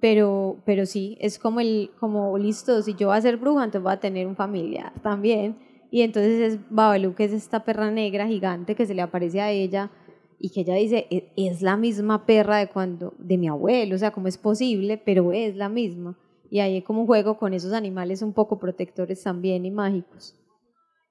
pero, 0.00 0.58
pero 0.64 0.86
sí, 0.86 1.16
es 1.20 1.38
como 1.38 1.60
el, 1.60 1.90
como 1.98 2.36
listo, 2.38 2.82
si 2.82 2.94
yo 2.94 3.08
voy 3.08 3.16
a 3.16 3.20
ser 3.20 3.36
bruja, 3.36 3.64
entonces 3.64 3.82
voy 3.82 3.92
a 3.92 4.00
tener 4.00 4.26
un 4.26 4.36
familiar 4.36 4.92
también, 5.02 5.56
y 5.90 6.02
entonces 6.02 6.40
es 6.40 6.60
Babalu, 6.70 7.14
que 7.14 7.24
es 7.24 7.32
esta 7.32 7.64
perra 7.64 7.90
negra 7.90 8.26
gigante 8.26 8.74
que 8.74 8.86
se 8.86 8.94
le 8.94 9.02
aparece 9.02 9.40
a 9.40 9.50
ella, 9.50 9.90
y 10.42 10.50
que 10.50 10.60
ella 10.60 10.74
dice, 10.74 11.06
e, 11.08 11.32
es 11.36 11.62
la 11.62 11.76
misma 11.76 12.26
perra 12.26 12.58
de 12.58 12.66
cuando, 12.68 13.14
de 13.18 13.38
mi 13.38 13.48
abuelo, 13.48 13.94
o 13.94 13.98
sea, 13.98 14.10
¿cómo 14.10 14.28
es 14.28 14.36
posible? 14.36 14.98
Pero 14.98 15.32
es 15.32 15.56
la 15.56 15.68
misma. 15.68 16.18
Y 16.50 16.60
ahí 16.60 16.82
como 16.82 17.00
un 17.00 17.06
juego 17.06 17.38
con 17.38 17.54
esos 17.54 17.72
animales 17.72 18.20
un 18.20 18.34
poco 18.34 18.58
protectores 18.58 19.22
también 19.22 19.64
y 19.64 19.70
mágicos 19.70 20.36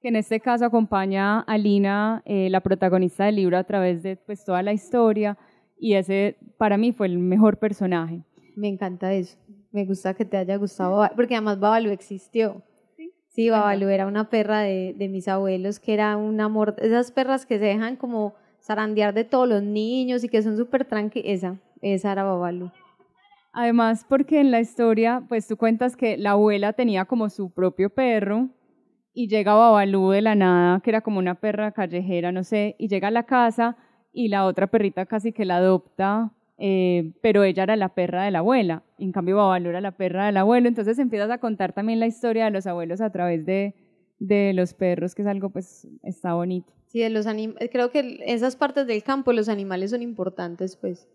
que 0.01 0.07
en 0.07 0.15
este 0.15 0.39
caso 0.39 0.65
acompaña 0.65 1.41
a 1.41 1.57
Lina, 1.57 2.23
eh, 2.25 2.49
la 2.49 2.61
protagonista 2.61 3.25
del 3.25 3.35
libro, 3.35 3.57
a 3.57 3.63
través 3.63 4.01
de 4.01 4.15
pues, 4.15 4.43
toda 4.43 4.63
la 4.63 4.73
historia, 4.73 5.37
y 5.79 5.93
ese 5.93 6.37
para 6.57 6.77
mí 6.77 6.91
fue 6.91 7.07
el 7.07 7.19
mejor 7.19 7.57
personaje. 7.57 8.23
Me 8.55 8.67
encanta 8.67 9.13
eso, 9.13 9.37
me 9.71 9.85
gusta 9.85 10.15
que 10.15 10.25
te 10.25 10.37
haya 10.37 10.55
gustado, 10.57 11.07
porque 11.15 11.35
además 11.35 11.59
Babalu 11.59 11.91
existió. 11.91 12.63
Sí, 13.29 13.49
Babalu 13.49 13.87
era 13.87 14.07
una 14.07 14.29
perra 14.29 14.61
de, 14.61 14.93
de 14.97 15.07
mis 15.07 15.27
abuelos, 15.27 15.79
que 15.79 15.93
era 15.93 16.17
un 16.17 16.41
amor, 16.41 16.75
esas 16.79 17.11
perras 17.11 17.45
que 17.45 17.59
se 17.59 17.65
dejan 17.65 17.95
como 17.95 18.33
zarandear 18.61 19.13
de 19.13 19.23
todos 19.23 19.47
los 19.47 19.63
niños 19.63 20.23
y 20.23 20.29
que 20.29 20.41
son 20.41 20.57
súper 20.57 20.85
tranquilas, 20.85 21.25
esa, 21.27 21.55
esa 21.81 22.11
era 22.11 22.23
Babalu. 22.23 22.71
Además, 23.53 24.05
porque 24.07 24.39
en 24.39 24.51
la 24.51 24.61
historia, 24.61 25.23
pues 25.27 25.47
tú 25.47 25.57
cuentas 25.57 25.97
que 25.97 26.17
la 26.17 26.31
abuela 26.31 26.73
tenía 26.73 27.05
como 27.05 27.29
su 27.29 27.51
propio 27.51 27.89
perro, 27.89 28.49
y 29.13 29.27
llega 29.27 29.53
Babalú 29.53 30.11
de 30.11 30.21
la 30.21 30.35
nada, 30.35 30.79
que 30.81 30.89
era 30.89 31.01
como 31.01 31.19
una 31.19 31.35
perra 31.35 31.71
callejera, 31.71 32.31
no 32.31 32.43
sé, 32.43 32.75
y 32.77 32.87
llega 32.87 33.09
a 33.09 33.11
la 33.11 33.23
casa 33.23 33.77
y 34.13 34.29
la 34.29 34.45
otra 34.45 34.67
perrita 34.67 35.05
casi 35.05 35.33
que 35.33 35.45
la 35.45 35.57
adopta, 35.57 36.31
eh, 36.57 37.11
pero 37.21 37.43
ella 37.43 37.63
era 37.63 37.75
la 37.75 37.89
perra 37.89 38.23
de 38.23 38.31
la 38.31 38.39
abuela, 38.39 38.83
en 38.97 39.11
cambio 39.11 39.37
Babalú 39.37 39.69
era 39.69 39.81
la 39.81 39.91
perra 39.91 40.27
del 40.27 40.37
abuelo, 40.37 40.67
entonces 40.67 40.97
empiezas 40.99 41.29
a 41.29 41.39
contar 41.39 41.73
también 41.73 41.99
la 41.99 42.07
historia 42.07 42.45
de 42.45 42.51
los 42.51 42.67
abuelos 42.67 43.01
a 43.01 43.11
través 43.11 43.45
de, 43.45 43.75
de 44.19 44.53
los 44.53 44.73
perros, 44.73 45.15
que 45.15 45.23
es 45.23 45.27
algo 45.27 45.49
pues 45.49 45.87
está 46.03 46.33
bonito. 46.33 46.71
Sí, 46.91 46.99
de 46.99 47.09
los 47.09 47.25
creo 47.71 47.89
que 47.89 48.19
esas 48.25 48.57
partes 48.57 48.85
del 48.85 49.01
campo 49.01 49.31
los 49.31 49.47
animales 49.47 49.91
son 49.91 50.01
importantes 50.01 50.75
pues. 50.75 51.07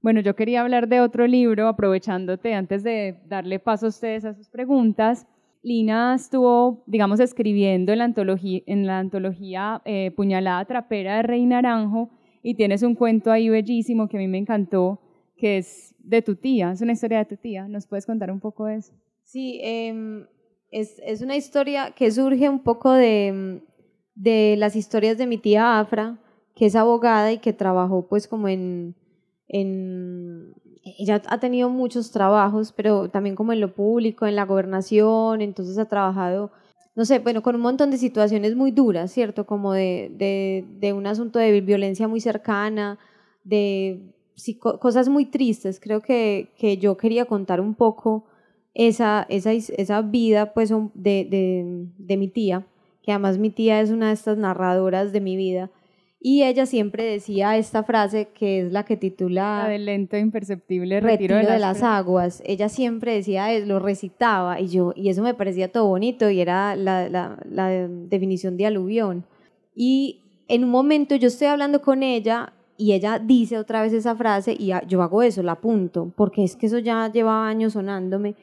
Bueno, 0.00 0.20
yo 0.20 0.36
quería 0.36 0.60
hablar 0.60 0.86
de 0.86 1.00
otro 1.00 1.26
libro, 1.26 1.66
aprovechándote 1.66 2.54
antes 2.54 2.84
de 2.84 3.18
darle 3.26 3.58
paso 3.58 3.86
a 3.86 3.88
ustedes 3.88 4.24
a 4.24 4.34
sus 4.34 4.48
preguntas. 4.48 5.26
Lina 5.64 6.14
estuvo, 6.14 6.84
digamos, 6.86 7.18
escribiendo 7.18 7.90
en 7.90 7.98
la 7.98 8.04
antología, 8.04 8.60
en 8.66 8.86
la 8.86 9.00
antología 9.00 9.82
eh, 9.84 10.12
Puñalada 10.14 10.64
Trapera 10.64 11.16
de 11.16 11.22
Rey 11.24 11.44
Naranjo 11.44 12.10
y 12.44 12.54
tienes 12.54 12.84
un 12.84 12.94
cuento 12.94 13.32
ahí 13.32 13.48
bellísimo 13.48 14.06
que 14.06 14.16
a 14.16 14.20
mí 14.20 14.28
me 14.28 14.38
encantó, 14.38 15.00
que 15.36 15.58
es 15.58 15.96
de 15.98 16.22
tu 16.22 16.36
tía, 16.36 16.70
es 16.70 16.82
una 16.82 16.92
historia 16.92 17.18
de 17.18 17.24
tu 17.24 17.36
tía. 17.36 17.66
¿Nos 17.66 17.88
puedes 17.88 18.06
contar 18.06 18.30
un 18.30 18.38
poco 18.38 18.66
de 18.66 18.76
eso? 18.76 18.92
Sí, 19.24 19.58
em, 19.60 20.26
es, 20.70 21.00
es, 21.04 21.20
una 21.20 21.34
historia 21.34 21.90
que 21.96 22.12
surge 22.12 22.48
un 22.48 22.62
poco 22.62 22.92
de, 22.92 23.60
de 24.14 24.56
las 24.58 24.76
historias 24.76 25.18
de 25.18 25.26
mi 25.26 25.38
tía 25.38 25.78
Afra, 25.78 26.18
que 26.54 26.66
es 26.66 26.76
abogada 26.76 27.32
y 27.32 27.38
que 27.38 27.52
trabajó 27.52 28.06
pues 28.08 28.28
como 28.28 28.48
en 28.48 28.94
ella 30.84 31.22
ha 31.26 31.40
tenido 31.40 31.70
muchos 31.70 32.10
trabajos, 32.10 32.72
pero 32.72 33.08
también 33.08 33.34
como 33.34 33.52
en 33.52 33.60
lo 33.60 33.74
público, 33.74 34.26
en 34.26 34.36
la 34.36 34.44
gobernación, 34.44 35.40
entonces 35.40 35.78
ha 35.78 35.86
trabajado, 35.86 36.50
no 36.94 37.04
sé, 37.04 37.18
bueno, 37.20 37.42
con 37.42 37.54
un 37.54 37.62
montón 37.62 37.90
de 37.90 37.96
situaciones 37.96 38.54
muy 38.54 38.70
duras, 38.70 39.10
¿cierto? 39.10 39.46
Como 39.46 39.72
de, 39.72 40.12
de, 40.16 40.64
de 40.78 40.92
un 40.92 41.06
asunto 41.06 41.38
de 41.38 41.60
violencia 41.60 42.06
muy 42.06 42.20
cercana, 42.20 42.98
de 43.44 44.12
cosas 44.80 45.08
muy 45.08 45.26
tristes. 45.26 45.80
Creo 45.80 46.00
que, 46.00 46.52
que, 46.58 46.76
yo 46.76 46.96
quería 46.96 47.24
contar 47.24 47.60
un 47.60 47.74
poco 47.74 48.26
esa, 48.74 49.26
esa, 49.28 49.52
esa 49.52 50.02
vida 50.02 50.52
pues, 50.52 50.70
de, 50.94 51.88
de 51.96 52.16
mi 52.16 52.28
tía, 52.28 52.66
que 53.04 53.12
además 53.12 53.38
mi 53.38 53.50
tía 53.50 53.80
es 53.80 53.90
una 53.90 54.08
de 54.08 54.14
estas 54.14 54.38
narradoras 54.38 55.12
de 55.12 55.20
mi 55.20 55.36
vida 55.36 55.70
y 56.26 56.42
ella 56.44 56.64
siempre 56.64 57.04
decía 57.04 57.58
esta 57.58 57.82
frase 57.82 58.28
que 58.32 58.62
es 58.62 58.72
la 58.72 58.86
que 58.86 58.96
titula... 58.96 59.64
La 59.64 59.68
del 59.68 59.84
lento 59.84 60.16
e 60.16 60.20
imperceptible 60.20 60.98
retiro, 61.00 61.36
de, 61.36 61.58
las, 61.58 61.82
aguas. 61.82 62.42
Ella 62.46 62.70
siempre 62.70 63.12
decía, 63.12 63.46
lo 63.58 63.78
recitaba 63.78 64.58
y 64.58 64.68
yo 64.68 64.94
y 64.96 65.10
eso 65.10 65.22
me 65.22 65.34
parecía 65.34 65.70
todo 65.70 65.86
bonito 65.86 66.30
y 66.30 66.40
era 66.40 66.76
la, 66.76 67.10
la, 67.10 67.38
la 67.44 67.68
definición 67.68 68.56
de 68.56 68.64
aluvión. 68.64 69.26
Y 69.76 70.22
en 70.48 70.64
un 70.64 70.70
momento 70.70 71.14
yo 71.14 71.28
estoy 71.28 71.48
hablando 71.48 71.82
con 71.82 72.02
ella 72.02 72.54
y 72.78 72.94
ella 72.94 73.18
dice 73.18 73.58
otra 73.58 73.82
vez 73.82 73.92
esa 73.92 74.16
frase 74.16 74.56
y 74.58 74.72
yo 74.88 75.02
hago 75.02 75.22
eso, 75.22 75.42
la 75.42 75.52
apunto, 75.52 76.10
porque 76.16 76.42
es 76.42 76.56
que 76.56 76.68
eso 76.68 76.78
ya 76.78 77.12
llevaba 77.12 77.46
años 77.46 77.74
sonándome. 77.74 78.34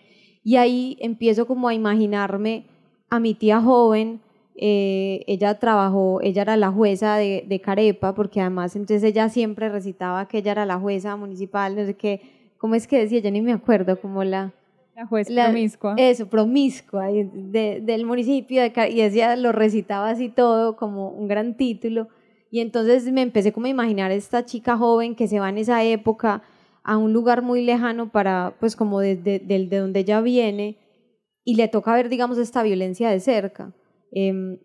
Y 0.43 0.57
ahí 0.57 0.97
empiezo 0.99 1.47
como 1.47 1.67
a 1.67 1.73
imaginarme 1.73 2.67
a 3.09 3.19
mi 3.19 3.33
tía 3.33 3.59
joven 3.59 4.21
eh, 4.63 5.23
ella 5.25 5.57
trabajó, 5.57 6.21
ella 6.21 6.43
era 6.43 6.55
la 6.55 6.71
jueza 6.71 7.15
de, 7.15 7.43
de, 7.47 7.59
Carepa, 7.61 8.13
porque 8.13 8.41
además 8.41 8.75
entonces 8.75 9.01
ella 9.01 9.27
siempre 9.27 9.69
recitaba 9.69 10.27
que 10.27 10.37
ella 10.37 10.51
era 10.51 10.67
la 10.67 10.77
jueza 10.77 11.15
municipal, 11.15 11.75
no 11.75 11.83
sé 11.83 11.95
qué, 11.95 12.21
¿cómo 12.59 12.75
es 12.75 12.85
que 12.85 12.99
decía? 12.99 13.21
Yo 13.21 13.31
ni 13.31 13.41
me 13.41 13.53
acuerdo, 13.53 13.99
como 13.99 14.23
la... 14.23 14.53
La 14.95 15.07
jueza 15.07 15.33
promiscua. 15.33 15.95
Eso, 15.97 16.27
promiscua, 16.27 17.07
de, 17.07 17.81
del 17.81 18.05
municipio, 18.05 18.61
de, 18.61 18.89
y 18.91 19.01
ella 19.01 19.35
lo 19.35 19.51
recitaba 19.51 20.11
así 20.11 20.29
todo 20.29 20.75
como 20.75 21.09
un 21.09 21.27
gran 21.27 21.57
título. 21.57 22.09
Y 22.51 22.59
entonces 22.59 23.11
me 23.11 23.23
empecé 23.23 23.51
como 23.51 23.65
a 23.65 23.69
imaginar 23.69 24.11
esta 24.11 24.45
chica 24.45 24.77
joven 24.77 25.15
que 25.15 25.27
se 25.27 25.39
va 25.39 25.49
en 25.49 25.57
esa 25.57 25.83
época 25.83 26.43
a 26.83 26.97
un 26.97 27.13
lugar 27.13 27.41
muy 27.41 27.65
lejano 27.65 28.11
para, 28.11 28.53
pues 28.59 28.75
como 28.75 28.99
desde 28.99 29.39
de, 29.39 29.65
de 29.65 29.77
donde 29.79 30.01
ella 30.01 30.21
viene, 30.21 30.77
y 31.43 31.55
le 31.55 31.67
toca 31.67 31.95
ver, 31.95 32.09
digamos, 32.09 32.37
esta 32.37 32.61
violencia 32.61 33.09
de 33.09 33.19
cerca. 33.19 33.73
Em, 34.11 34.59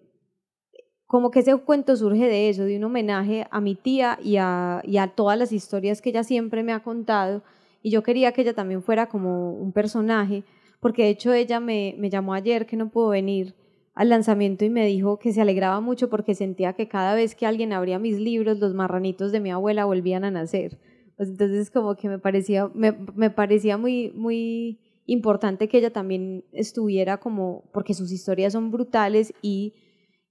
como 1.07 1.31
que 1.31 1.41
ese 1.41 1.57
cuento 1.57 1.97
surge 1.97 2.27
de 2.27 2.49
eso, 2.49 2.65
de 2.65 2.77
un 2.77 2.85
homenaje 2.85 3.47
a 3.51 3.61
mi 3.61 3.77
tía 3.77 4.19
y 4.23 4.37
a, 4.39 4.83
todas 5.15 5.39
las 5.39 5.53
historias 5.53 6.03
que 6.03 6.11
ella 6.11 6.25
siempre 6.25 6.63
me 6.65 6.73
ha 6.73 6.83
contado. 6.83 7.43
Y 7.83 7.91
yo 7.91 8.03
quería 8.03 8.33
que 8.33 8.43
ella 8.43 8.55
también 8.55 8.83
fuera 8.83 9.09
como 9.09 9.53
un 9.53 9.73
personaje, 9.73 10.43
porque 10.81 11.05
de 11.05 11.11
hecho 11.11 11.33
ella 11.33 11.61
me, 11.61 11.97
llamó 12.11 12.35
ayer 12.35 12.67
que 12.67 12.77
no 12.77 12.91
pudo 12.91 13.11
venir 13.11 13.55
al 13.95 14.09
lanzamiento 14.09 14.65
y 14.65 14.71
me 14.71 14.85
dijo 14.85 15.19
que 15.19 15.33
se 15.33 15.41
alegraba 15.41 15.81
mucho 15.81 16.11
porque 16.11 16.35
sentía 16.35 16.73
que 16.75 16.89
cada 16.89 17.15
vez 17.15 17.35
que 17.35 17.47
alguien 17.47 17.73
abría 17.73 17.99
mis 17.99 18.19
libros, 18.19 18.59
los 18.59 18.75
marranitos 18.75 19.33
de 19.33 19.41
mi 19.41 19.51
abuela 19.51 19.85
volvían 19.85 20.25
a 20.25 20.31
nacer. 20.31 20.79
Pues 21.17 21.31
entonces 21.31 21.71
como 21.71 21.95
que 21.95 22.09
me 22.09 22.19
parecía, 22.19 22.69
me 22.75 23.31
parecía 23.31 23.79
muy, 23.79 24.13
muy 24.15 24.81
importante 25.07 25.69
que 25.69 25.79
ella 25.79 25.93
también 25.93 26.45
estuviera 26.53 27.19
como, 27.19 27.65
porque 27.73 27.95
sus 27.95 28.13
historias 28.13 28.53
son 28.53 28.71
brutales 28.71 29.33
y, 29.41 29.75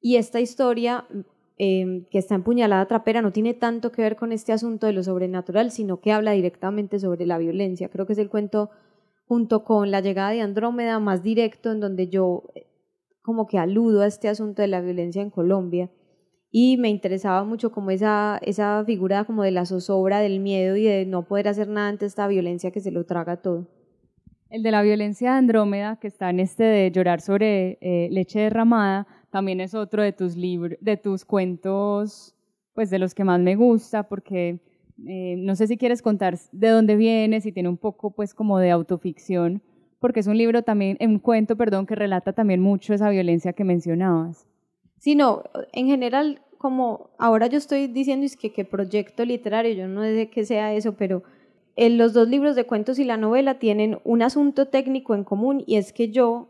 y 0.01 0.17
esta 0.17 0.39
historia 0.39 1.07
em, 1.57 2.05
que 2.11 2.17
está 2.17 2.35
empuñalada 2.35 2.85
trapera 2.85 3.21
no 3.21 3.31
tiene 3.31 3.53
tanto 3.53 3.91
que 3.91 4.01
ver 4.01 4.15
con 4.15 4.31
este 4.31 4.51
asunto 4.51 4.87
de 4.87 4.93
lo 4.93 5.03
sobrenatural, 5.03 5.71
sino 5.71 6.01
que 6.01 6.11
habla 6.11 6.31
directamente 6.31 6.99
sobre 6.99 7.25
la 7.25 7.37
violencia. 7.37 7.89
Creo 7.89 8.05
que 8.05 8.13
es 8.13 8.19
el 8.19 8.29
cuento 8.29 8.69
junto 9.27 9.63
con 9.63 9.91
la 9.91 10.01
llegada 10.01 10.31
de 10.31 10.41
Andrómeda 10.41 10.99
más 10.99 11.23
directo 11.23 11.71
en 11.71 11.79
donde 11.79 12.09
yo 12.09 12.43
eh, 12.53 12.67
como 13.21 13.47
que 13.47 13.57
aludo 13.57 14.01
a 14.01 14.07
este 14.07 14.29
asunto 14.29 14.61
de 14.61 14.67
la 14.67 14.81
violencia 14.81 15.21
en 15.21 15.31
Colombia 15.31 15.89
y 16.51 16.77
me 16.77 16.89
interesaba 16.89 17.43
mucho 17.43 17.71
como 17.71 17.91
esa, 17.91 18.39
esa 18.41 18.83
figura 18.85 19.25
como 19.25 19.43
de 19.43 19.51
la 19.51 19.65
zozobra, 19.65 20.19
del 20.19 20.39
miedo 20.39 20.77
y 20.77 20.83
de 20.83 21.05
no 21.05 21.27
poder 21.27 21.49
hacer 21.49 21.67
nada 21.67 21.89
ante 21.89 22.05
esta 22.05 22.27
violencia 22.27 22.71
que 22.71 22.79
se 22.79 22.91
lo 22.91 23.05
traga 23.05 23.41
todo. 23.41 23.67
El 24.49 24.61
de 24.61 24.71
la 24.71 24.83
violencia 24.83 25.31
de 25.31 25.37
Andrómeda, 25.37 25.97
que 25.99 26.07
está 26.07 26.29
en 26.29 26.39
este 26.39 26.63
de 26.63 26.91
llorar 26.91 27.19
sobre 27.19 27.77
eh, 27.81 28.09
leche 28.11 28.39
derramada, 28.39 29.07
también 29.31 29.59
es 29.59 29.73
otro 29.73 30.03
de 30.03 30.13
tus 30.13 30.35
libros, 30.35 30.77
de 30.81 30.97
tus 30.97 31.25
cuentos, 31.25 32.35
pues 32.73 32.89
de 32.89 32.99
los 32.99 33.15
que 33.15 33.23
más 33.23 33.39
me 33.39 33.55
gusta, 33.55 34.03
porque 34.03 34.59
eh, 35.07 35.35
no 35.37 35.55
sé 35.55 35.67
si 35.67 35.77
quieres 35.77 36.01
contar 36.01 36.37
de 36.51 36.69
dónde 36.69 36.95
viene, 36.95 37.41
si 37.41 37.51
tiene 37.51 37.69
un 37.69 37.77
poco 37.77 38.11
pues 38.11 38.33
como 38.33 38.59
de 38.59 38.69
autoficción, 38.69 39.63
porque 39.99 40.19
es 40.19 40.27
un 40.27 40.37
libro 40.37 40.61
también, 40.61 40.97
un 40.99 41.19
cuento, 41.19 41.55
perdón, 41.55 41.87
que 41.87 41.95
relata 41.95 42.33
también 42.33 42.61
mucho 42.61 42.93
esa 42.93 43.09
violencia 43.09 43.53
que 43.53 43.63
mencionabas. 43.63 44.47
Sí, 44.99 45.15
no, 45.15 45.43
en 45.73 45.87
general, 45.87 46.41
como 46.59 47.09
ahora 47.17 47.47
yo 47.47 47.57
estoy 47.57 47.87
diciendo 47.87 48.25
es 48.25 48.37
que 48.37 48.53
qué 48.53 48.63
proyecto 48.63 49.25
literario, 49.25 49.73
yo 49.73 49.87
no 49.87 50.03
sé 50.03 50.29
qué 50.29 50.45
sea 50.45 50.73
eso, 50.73 50.95
pero 50.95 51.23
los 51.75 52.13
dos 52.13 52.27
libros 52.27 52.55
de 52.55 52.65
cuentos 52.65 52.99
y 52.99 53.03
la 53.03 53.17
novela 53.17 53.59
tienen 53.59 53.99
un 54.03 54.21
asunto 54.21 54.67
técnico 54.67 55.13
en 55.13 55.23
común 55.23 55.63
y 55.65 55.75
es 55.75 55.91
que 55.91 56.09
yo 56.09 56.49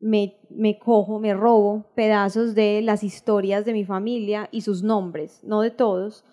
me, 0.00 0.38
me, 0.50 0.78
cojo, 0.78 1.18
me 1.18 1.34
robo 1.34 1.84
pedazos 1.94 2.54
de 2.54 2.80
las 2.82 3.02
historias 3.02 3.64
de 3.64 3.72
mi 3.72 3.84
familia 3.84 4.48
y 4.50 4.62
sus 4.62 4.82
nombres, 4.82 5.40
no 5.42 5.60
de 5.60 5.70
todos. 5.70 6.24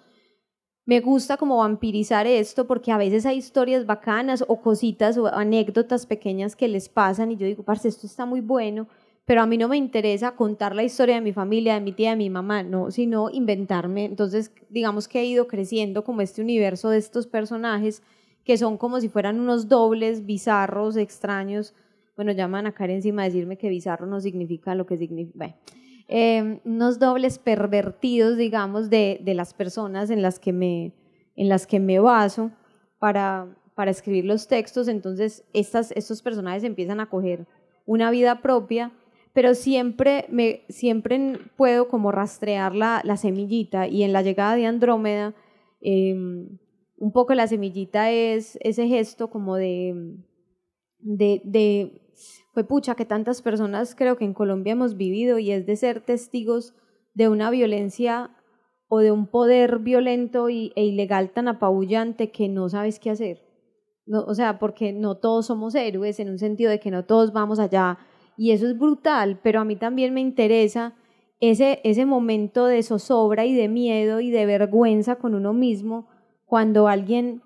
Me 0.86 1.00
gusta 1.00 1.38
como 1.38 1.58
vampirizar 1.58 2.28
esto 2.28 2.68
porque 2.68 2.92
a 2.92 2.98
veces 2.98 3.26
hay 3.26 3.38
historias 3.38 3.88
bacanas 3.88 4.46
o 4.48 4.62
cositas 4.62 5.18
o 5.18 5.28
anécdotas 5.28 6.06
pequeñas 6.06 6.56
que 6.56 6.68
les 6.68 6.90
pasan 6.90 7.32
y 7.32 7.38
yo 7.38 7.48
digo, 7.48 7.64
parce, 7.64 7.88
esto 7.88 8.06
está 8.06 8.26
muy 8.26 8.42
bueno, 8.42 8.88
pero 9.26 9.42
a 9.42 9.48
mí 9.48 9.58
no 9.58 9.68
me 9.68 9.78
interesa 9.78 10.36
contar 10.36 10.76
la 10.76 10.84
historia 10.84 11.16
de 11.16 11.22
mi 11.22 11.34
familia, 11.34 11.74
de 11.74 11.82
mi 11.82 11.92
tía, 11.92 12.12
de 12.12 12.16
mi 12.16 12.30
mamá, 12.30 12.62
no, 12.62 12.92
sino 12.92 13.32
inventarme. 13.32 14.06
Entonces, 14.06 14.52
digamos 14.70 15.08
que 15.08 15.20
he 15.20 15.26
ido 15.26 15.48
creciendo 15.48 16.04
como 16.04 16.22
este 16.22 16.44
universo 16.44 16.90
de 16.90 17.00
estos 17.00 17.26
personajes 17.26 18.04
que 18.44 18.58
son 18.58 18.78
como 18.78 19.02
si 19.02 19.10
fueran 19.10 19.40
unos 19.40 19.68
dobles 19.68 20.28
bizarros, 20.28 20.96
extraños. 20.96 21.74
Bueno, 22.16 22.32
llaman 22.32 22.68
acá 22.68 22.86
encima 22.86 23.24
a 23.24 23.26
decirme 23.26 23.58
que 23.58 23.68
bizarro 23.68 24.06
no 24.06 24.22
significa 24.22 24.76
lo 24.76 24.86
que 24.86 24.98
significa. 24.98 25.56
Em, 26.08 26.60
unos 26.64 27.00
dobles 27.00 27.40
pervertidos, 27.40 28.38
digamos, 28.38 28.92
de, 28.92 29.20
de, 29.24 29.34
las 29.34 29.56
personas 29.56 30.12
en 30.12 30.22
las 30.22 30.38
que 30.38 30.54
me, 30.54 30.94
en 31.36 31.50
las 31.50 31.66
que 31.66 31.80
me 31.80 31.98
baso 31.98 32.52
para, 33.00 33.48
para 33.74 33.90
escribir 33.90 34.26
los 34.26 34.48
textos. 34.48 34.88
Entonces, 34.88 35.44
estas, 35.54 35.92
estos 35.94 36.22
personajes 36.22 36.64
empiezan 36.64 37.00
a 37.00 37.10
coger 37.10 37.48
una 37.88 38.12
vida 38.12 38.44
propia 38.44 38.92
pero 39.36 39.54
siempre, 39.54 40.26
me, 40.30 40.62
siempre 40.70 41.38
puedo 41.58 41.90
como 41.90 42.14
rastrear 42.14 42.74
la, 42.74 43.02
la 43.04 43.18
semillita 43.18 43.86
y 43.86 44.04
en 44.04 44.14
la 44.14 44.22
llegada 44.22 44.56
de 44.56 44.66
Andrómeda, 44.66 45.36
em, 45.82 46.58
un 46.98 47.12
poco 47.12 47.34
la 47.34 47.46
semillita 47.46 48.12
es 48.12 48.58
ese 48.62 48.88
gesto 48.88 49.30
como 49.30 49.58
de, 49.58 50.16
de, 51.00 51.42
de, 51.44 52.02
fue 52.54 52.64
pucha, 52.64 52.96
que 52.96 53.04
tantas 53.04 53.42
personas 53.42 53.94
creo 53.94 54.16
que 54.16 54.24
en 54.24 54.34
Colombia 54.34 54.72
hemos 54.72 54.96
vivido 54.96 55.38
y 55.38 55.52
es 55.52 55.66
de 55.66 55.76
ser 55.76 56.00
testigos 56.00 56.74
de 57.14 57.28
una 57.28 57.50
violencia 57.50 58.32
o 58.88 59.00
de 59.00 59.12
un 59.12 59.28
poder 59.28 59.80
violento 59.80 60.48
y, 60.48 60.72
e 60.78 60.86
ilegal 60.86 61.32
tan 61.32 61.50
apabullante 61.50 62.32
que 62.32 62.48
no 62.48 62.70
sabes 62.70 63.00
qué 63.00 63.10
hacer. 63.10 63.42
No, 64.06 64.22
o 64.22 64.34
sea, 64.34 64.60
porque 64.60 64.94
no 64.94 65.18
todos 65.18 65.48
somos 65.48 65.76
héroes 65.76 66.22
en 66.22 66.30
un 66.30 66.40
sentido 66.40 66.72
de 66.72 66.80
que 66.80 66.92
no 66.92 67.04
todos 67.04 67.34
vamos 67.34 67.60
allá 67.60 67.98
y 68.38 68.52
eso 68.52 68.68
es 68.68 68.78
brutal, 68.78 69.40
pero 69.42 69.62
a 69.62 69.66
mí 69.66 69.76
también 69.76 70.14
me 70.14 70.22
interesa 70.22 70.96
ese, 71.40 71.82
ese 71.84 72.06
momento 72.06 72.66
de 72.66 72.84
zozobra 72.84 73.46
y 73.46 73.54
de 73.54 73.68
miedo 73.68 74.20
y 74.20 74.32
de 74.32 74.46
vergüenza 74.46 75.16
con 75.18 75.36
uno 75.36 75.54
mismo 75.54 76.08
cuando 76.46 76.88
alguien 76.88 77.42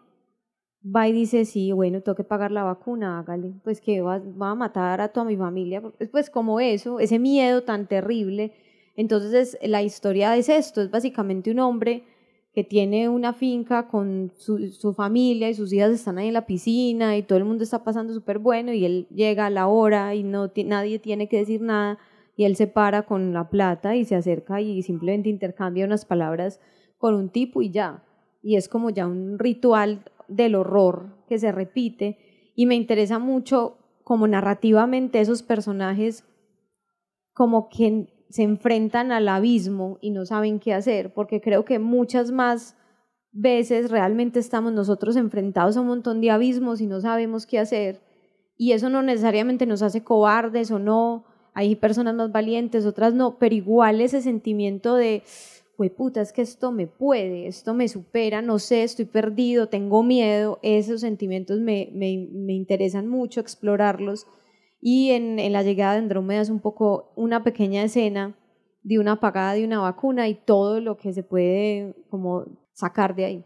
va 0.84 1.08
y 1.08 1.12
dice, 1.12 1.46
sí, 1.46 1.72
bueno, 1.72 2.02
tengo 2.02 2.16
que 2.16 2.24
pagar 2.24 2.52
la 2.52 2.64
vacuna, 2.64 3.20
hágale, 3.20 3.54
pues 3.64 3.82
que 3.82 4.02
va, 4.02 4.20
va 4.20 4.52
a 4.52 4.56
matar 4.56 5.02
a 5.02 5.10
toda 5.10 5.26
mi 5.26 5.36
familia, 5.36 5.82
pues 6.12 6.30
como 6.30 6.60
eso, 6.60 7.00
ese 7.00 7.20
miedo 7.20 7.64
tan 7.64 7.88
terrible. 7.88 8.54
Entonces 8.96 9.58
la 9.62 9.82
historia 9.82 10.36
es 10.38 10.50
esto, 10.50 10.82
es 10.82 10.92
básicamente 10.92 11.52
un 11.52 11.60
hombre 11.60 12.04
que 12.54 12.64
tiene 12.64 13.10
una 13.10 13.34
finca 13.34 13.88
con 13.88 14.32
su, 14.36 14.70
su, 14.72 14.94
familia 14.94 15.50
y 15.50 15.54
sus 15.54 15.72
hijas 15.72 15.92
están 15.92 16.18
ahí 16.18 16.28
en 16.28 16.34
la 16.34 16.48
piscina 16.48 17.16
y 17.16 17.24
todo 17.24 17.38
el 17.38 17.46
mundo 17.46 17.64
está 17.64 17.84
pasando 17.84 18.14
súper 18.14 18.40
bueno 18.40 18.74
y 18.74 18.86
él 18.86 19.08
llega 19.10 19.46
a 19.46 19.50
la 19.52 19.68
hora 19.68 20.16
y 20.16 20.24
no 20.24 20.52
nadie 20.66 21.00
tiene 21.00 21.30
que 21.30 21.38
decir 21.38 21.62
nada 21.62 22.00
y 22.36 22.46
él 22.46 22.56
se 22.56 22.68
para 22.68 23.04
con 23.04 23.34
la 23.34 23.50
plata 23.50 23.96
y 23.96 24.06
se 24.06 24.16
acerca 24.16 24.62
y 24.62 24.82
simplemente 24.82 25.30
intercambia 25.30 25.86
unas 25.86 26.06
palabras 26.06 26.60
con 26.98 27.14
un 27.14 27.30
tipo 27.30 27.62
y 27.62 27.70
ya. 27.70 28.06
Y 28.42 28.56
es 28.56 28.70
como 28.70 28.90
ya 28.90 29.08
un 29.08 29.38
ritual 29.38 30.06
del 30.30 30.56
horror 30.56 31.18
que 31.28 31.38
se 31.38 31.52
repite 31.52 32.18
y 32.56 32.66
me 32.66 32.76
interesa 32.76 33.20
mucho 33.20 33.78
como 34.04 34.28
narrativamente 34.28 35.20
esos 35.20 35.44
personajes 35.44 36.24
como 37.34 37.70
que 37.70 38.08
se 38.30 38.44
enfrentan 38.44 39.12
al 39.12 39.28
abismo 39.28 39.98
y 40.02 40.12
no 40.12 40.26
saben 40.26 40.60
qué 40.60 40.74
hacer, 40.74 41.14
porque 41.14 41.42
creo 41.42 41.66
que 41.66 41.80
muchas 41.80 42.32
más 42.32 42.76
veces 43.32 43.90
realmente 43.92 44.40
estamos 44.40 44.74
nosotros 44.74 45.16
enfrentados 45.16 45.78
a 45.78 45.82
un 45.82 45.88
montón 45.88 46.22
de 46.22 46.32
abismos 46.32 46.82
y 46.82 46.88
no 46.88 47.02
sabemos 47.02 47.46
qué 47.46 47.60
hacer. 47.60 48.02
Y 48.56 48.74
eso 48.74 48.90
no 48.90 49.02
necesariamente 49.02 49.66
nos 49.66 49.82
hace 49.82 50.04
cobardes 50.04 50.70
o 50.72 50.80
no, 50.80 51.26
hay 51.54 51.76
personas 51.76 52.16
más 52.16 52.32
valientes, 52.32 52.86
otras 52.86 53.14
no, 53.14 53.38
pero 53.40 53.56
igual 53.56 54.02
ese 54.02 54.22
sentimiento 54.22 54.96
de, 54.96 55.24
güey, 55.78 55.90
puta, 55.90 56.22
es 56.22 56.32
que 56.32 56.42
esto 56.42 56.72
me 56.72 56.86
puede, 56.86 57.48
esto 57.48 57.74
me 57.74 57.88
supera, 57.88 58.42
no 58.42 58.60
sé, 58.60 58.84
estoy 58.84 59.06
perdido, 59.06 59.68
tengo 59.68 60.04
miedo, 60.04 60.60
esos 60.62 61.02
sentimientos 61.02 61.60
me, 61.60 61.90
me, 61.94 62.30
me 62.32 62.54
interesan 62.54 63.08
mucho 63.08 63.40
explorarlos 63.40 64.28
y 64.82 65.12
en, 65.12 65.52
la 65.52 65.64
llegada 65.64 65.94
de 65.94 66.00
Andrómeda 66.00 66.42
es 66.42 66.50
un 66.50 66.60
poco 66.60 67.12
una 67.16 67.44
pequeña 67.44 67.84
escena 67.84 68.36
de 68.84 69.00
una 69.00 69.14
apagada 69.14 69.54
de 69.54 69.66
una 69.66 69.80
vacuna 69.80 70.28
y 70.30 70.36
todo 70.36 70.80
lo 70.80 70.98
que 70.98 71.12
se 71.14 71.24
puede 71.24 71.96
como 72.10 72.46
sacar 72.74 73.16
de 73.16 73.26
ahí. 73.26 73.46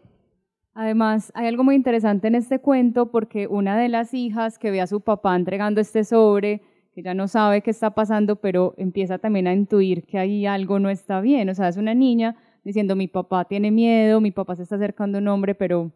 Además, 0.74 1.32
hay 1.34 1.46
algo 1.46 1.64
muy 1.64 1.74
interesante 1.74 2.28
en 2.28 2.34
este 2.34 2.60
cuento 2.60 3.10
porque 3.10 3.46
una 3.46 3.76
de 3.76 3.88
las 3.88 4.14
hijas 4.14 4.58
que 4.58 4.70
ve 4.70 4.80
a 4.80 4.86
su 4.86 5.00
papá 5.00 5.36
entregando 5.36 5.80
este 5.80 6.04
sobre, 6.04 6.62
que 6.92 7.02
ya 7.02 7.14
no 7.14 7.26
sabe 7.26 7.62
qué 7.62 7.70
está 7.70 7.90
pasando, 7.90 8.36
pero 8.36 8.74
empieza 8.76 9.18
también 9.18 9.46
a 9.46 9.52
intuir 9.52 10.04
que 10.04 10.18
ahí 10.18 10.46
algo 10.46 10.78
no 10.78 10.88
está 10.88 11.20
bien. 11.20 11.48
O 11.48 11.54
sea, 11.54 11.68
es 11.68 11.76
una 11.76 11.94
niña 11.94 12.36
diciendo, 12.64 12.96
mi 12.96 13.08
papá 13.08 13.44
tiene 13.44 13.70
miedo, 13.70 14.20
mi 14.20 14.30
papá 14.30 14.56
se 14.56 14.62
está 14.62 14.76
acercando 14.76 15.18
a 15.18 15.20
un 15.20 15.28
hombre, 15.28 15.54
pero, 15.54 15.92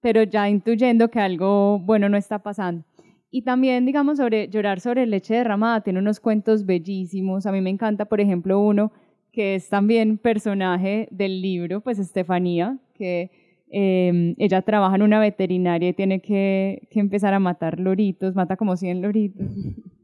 pero 0.00 0.22
ya 0.22 0.48
intuyendo 0.48 1.10
que 1.10 1.20
algo 1.20 1.78
bueno 1.78 2.08
no 2.08 2.16
está 2.16 2.38
pasando. 2.38 2.84
Y 3.30 3.42
también, 3.42 3.84
digamos, 3.84 4.16
sobre 4.18 4.48
llorar 4.48 4.80
sobre 4.80 5.06
leche 5.06 5.34
derramada, 5.34 5.82
tiene 5.82 5.98
unos 5.98 6.18
cuentos 6.20 6.64
bellísimos. 6.64 7.46
A 7.46 7.52
mí 7.52 7.60
me 7.60 7.70
encanta, 7.70 8.06
por 8.06 8.20
ejemplo, 8.20 8.58
uno 8.58 8.92
que 9.32 9.54
es 9.54 9.68
también 9.68 10.18
personaje 10.18 11.08
del 11.10 11.42
libro, 11.42 11.80
pues 11.80 11.98
Estefanía, 11.98 12.78
que 12.94 13.30
eh, 13.70 14.34
ella 14.38 14.62
trabaja 14.62 14.96
en 14.96 15.02
una 15.02 15.20
veterinaria 15.20 15.90
y 15.90 15.92
tiene 15.92 16.20
que, 16.20 16.88
que, 16.90 17.00
empezar 17.00 17.34
a 17.34 17.38
matar 17.38 17.78
loritos, 17.78 18.34
mata 18.34 18.56
como 18.56 18.76
100 18.76 19.02
loritos. 19.02 19.46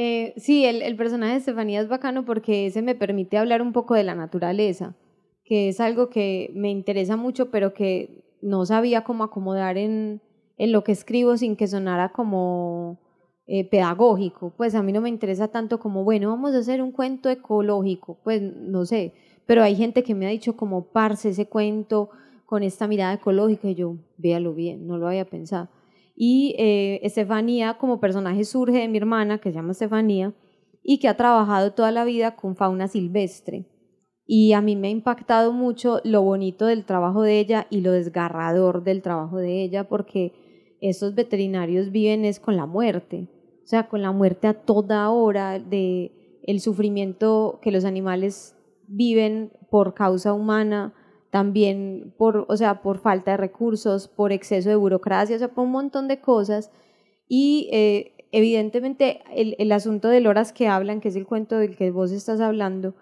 Eh, 0.00 0.34
sí, 0.36 0.64
el, 0.64 0.82
el, 0.82 0.94
personaje 0.96 1.32
de 1.32 1.38
Estefanía 1.38 1.80
es 1.80 1.88
bacano 1.88 2.24
porque 2.24 2.66
ese 2.66 2.82
me 2.82 2.94
permite 2.94 3.36
hablar 3.36 3.62
un 3.62 3.72
poco 3.72 3.94
de 3.94 4.04
la 4.04 4.14
naturaleza, 4.14 4.94
que 5.44 5.68
es 5.68 5.80
algo 5.80 6.08
que 6.08 6.52
me 6.54 6.70
interesa 6.70 7.16
mucho, 7.16 7.50
pero 7.50 7.74
que 7.74 8.22
no 8.40 8.64
sabía 8.64 9.02
cómo 9.02 9.24
acomodar 9.24 9.76
en, 9.76 10.20
en 10.58 10.72
lo 10.72 10.84
que 10.84 10.92
escribo 10.92 11.36
sin 11.36 11.56
que 11.56 11.66
sonara 11.66 12.10
como 12.10 12.98
eh, 13.46 13.64
pedagógico. 13.64 14.52
Pues 14.56 14.74
a 14.74 14.82
mí 14.82 14.92
no 14.92 15.00
me 15.00 15.08
interesa 15.08 15.48
tanto 15.48 15.78
como, 15.78 16.04
bueno, 16.04 16.28
vamos 16.28 16.52
a 16.52 16.58
hacer 16.58 16.82
un 16.82 16.92
cuento 16.92 17.30
ecológico, 17.30 18.18
pues 18.22 18.42
no 18.42 18.84
sé, 18.84 19.14
pero 19.46 19.62
hay 19.62 19.74
gente 19.76 20.02
que 20.02 20.14
me 20.14 20.26
ha 20.26 20.30
dicho 20.30 20.56
como, 20.56 20.88
parce, 20.88 21.30
ese 21.30 21.46
cuento 21.46 22.10
con 22.44 22.62
esta 22.62 22.86
mirada 22.86 23.14
ecológica 23.14 23.68
y 23.70 23.74
yo, 23.74 23.96
véalo 24.18 24.52
bien, 24.52 24.86
no 24.86 24.98
lo 24.98 25.08
había 25.08 25.24
pensado. 25.24 25.68
Y 26.14 26.54
eh, 26.58 27.00
Estefanía 27.02 27.78
como 27.78 28.00
personaje 28.00 28.44
surge 28.44 28.80
de 28.80 28.88
mi 28.88 28.98
hermana, 28.98 29.38
que 29.38 29.50
se 29.50 29.54
llama 29.54 29.72
Estefanía, 29.72 30.34
y 30.82 30.98
que 30.98 31.08
ha 31.08 31.16
trabajado 31.16 31.72
toda 31.72 31.92
la 31.92 32.04
vida 32.04 32.36
con 32.36 32.56
fauna 32.56 32.88
silvestre. 32.88 33.64
Y 34.26 34.52
a 34.52 34.60
mí 34.60 34.76
me 34.76 34.88
ha 34.88 34.90
impactado 34.90 35.52
mucho 35.52 36.00
lo 36.04 36.22
bonito 36.22 36.66
del 36.66 36.84
trabajo 36.84 37.22
de 37.22 37.38
ella 37.38 37.66
y 37.70 37.80
lo 37.80 37.92
desgarrador 37.92 38.82
del 38.82 39.00
trabajo 39.00 39.38
de 39.38 39.62
ella, 39.62 39.88
porque 39.88 40.47
estos 40.80 41.14
veterinarios 41.14 41.90
viven 41.90 42.24
es 42.24 42.40
con 42.40 42.56
la 42.56 42.66
muerte, 42.66 43.28
o 43.62 43.66
sea, 43.66 43.88
con 43.88 44.02
la 44.02 44.12
muerte 44.12 44.46
a 44.46 44.54
toda 44.54 45.10
hora 45.10 45.58
de 45.58 46.40
el 46.42 46.60
sufrimiento 46.60 47.58
que 47.60 47.70
los 47.70 47.84
animales 47.84 48.56
viven 48.86 49.52
por 49.70 49.94
causa 49.94 50.32
humana, 50.32 50.94
también 51.30 52.14
por, 52.16 52.46
o 52.48 52.56
sea, 52.56 52.80
por 52.80 52.98
falta 52.98 53.32
de 53.32 53.36
recursos, 53.36 54.08
por 54.08 54.32
exceso 54.32 54.70
de 54.70 54.76
burocracia, 54.76 55.36
o 55.36 55.38
sea, 55.38 55.48
por 55.48 55.64
un 55.64 55.72
montón 55.72 56.08
de 56.08 56.20
cosas. 56.20 56.70
Y 57.28 57.68
eh, 57.72 58.12
evidentemente 58.32 59.20
el, 59.34 59.54
el 59.58 59.72
asunto 59.72 60.08
de 60.08 60.20
loras 60.20 60.52
que 60.52 60.68
hablan, 60.68 61.00
que 61.00 61.08
es 61.08 61.16
el 61.16 61.26
cuento 61.26 61.58
del 61.58 61.76
que 61.76 61.90
vos 61.90 62.12
estás 62.12 62.40
hablando, 62.40 62.94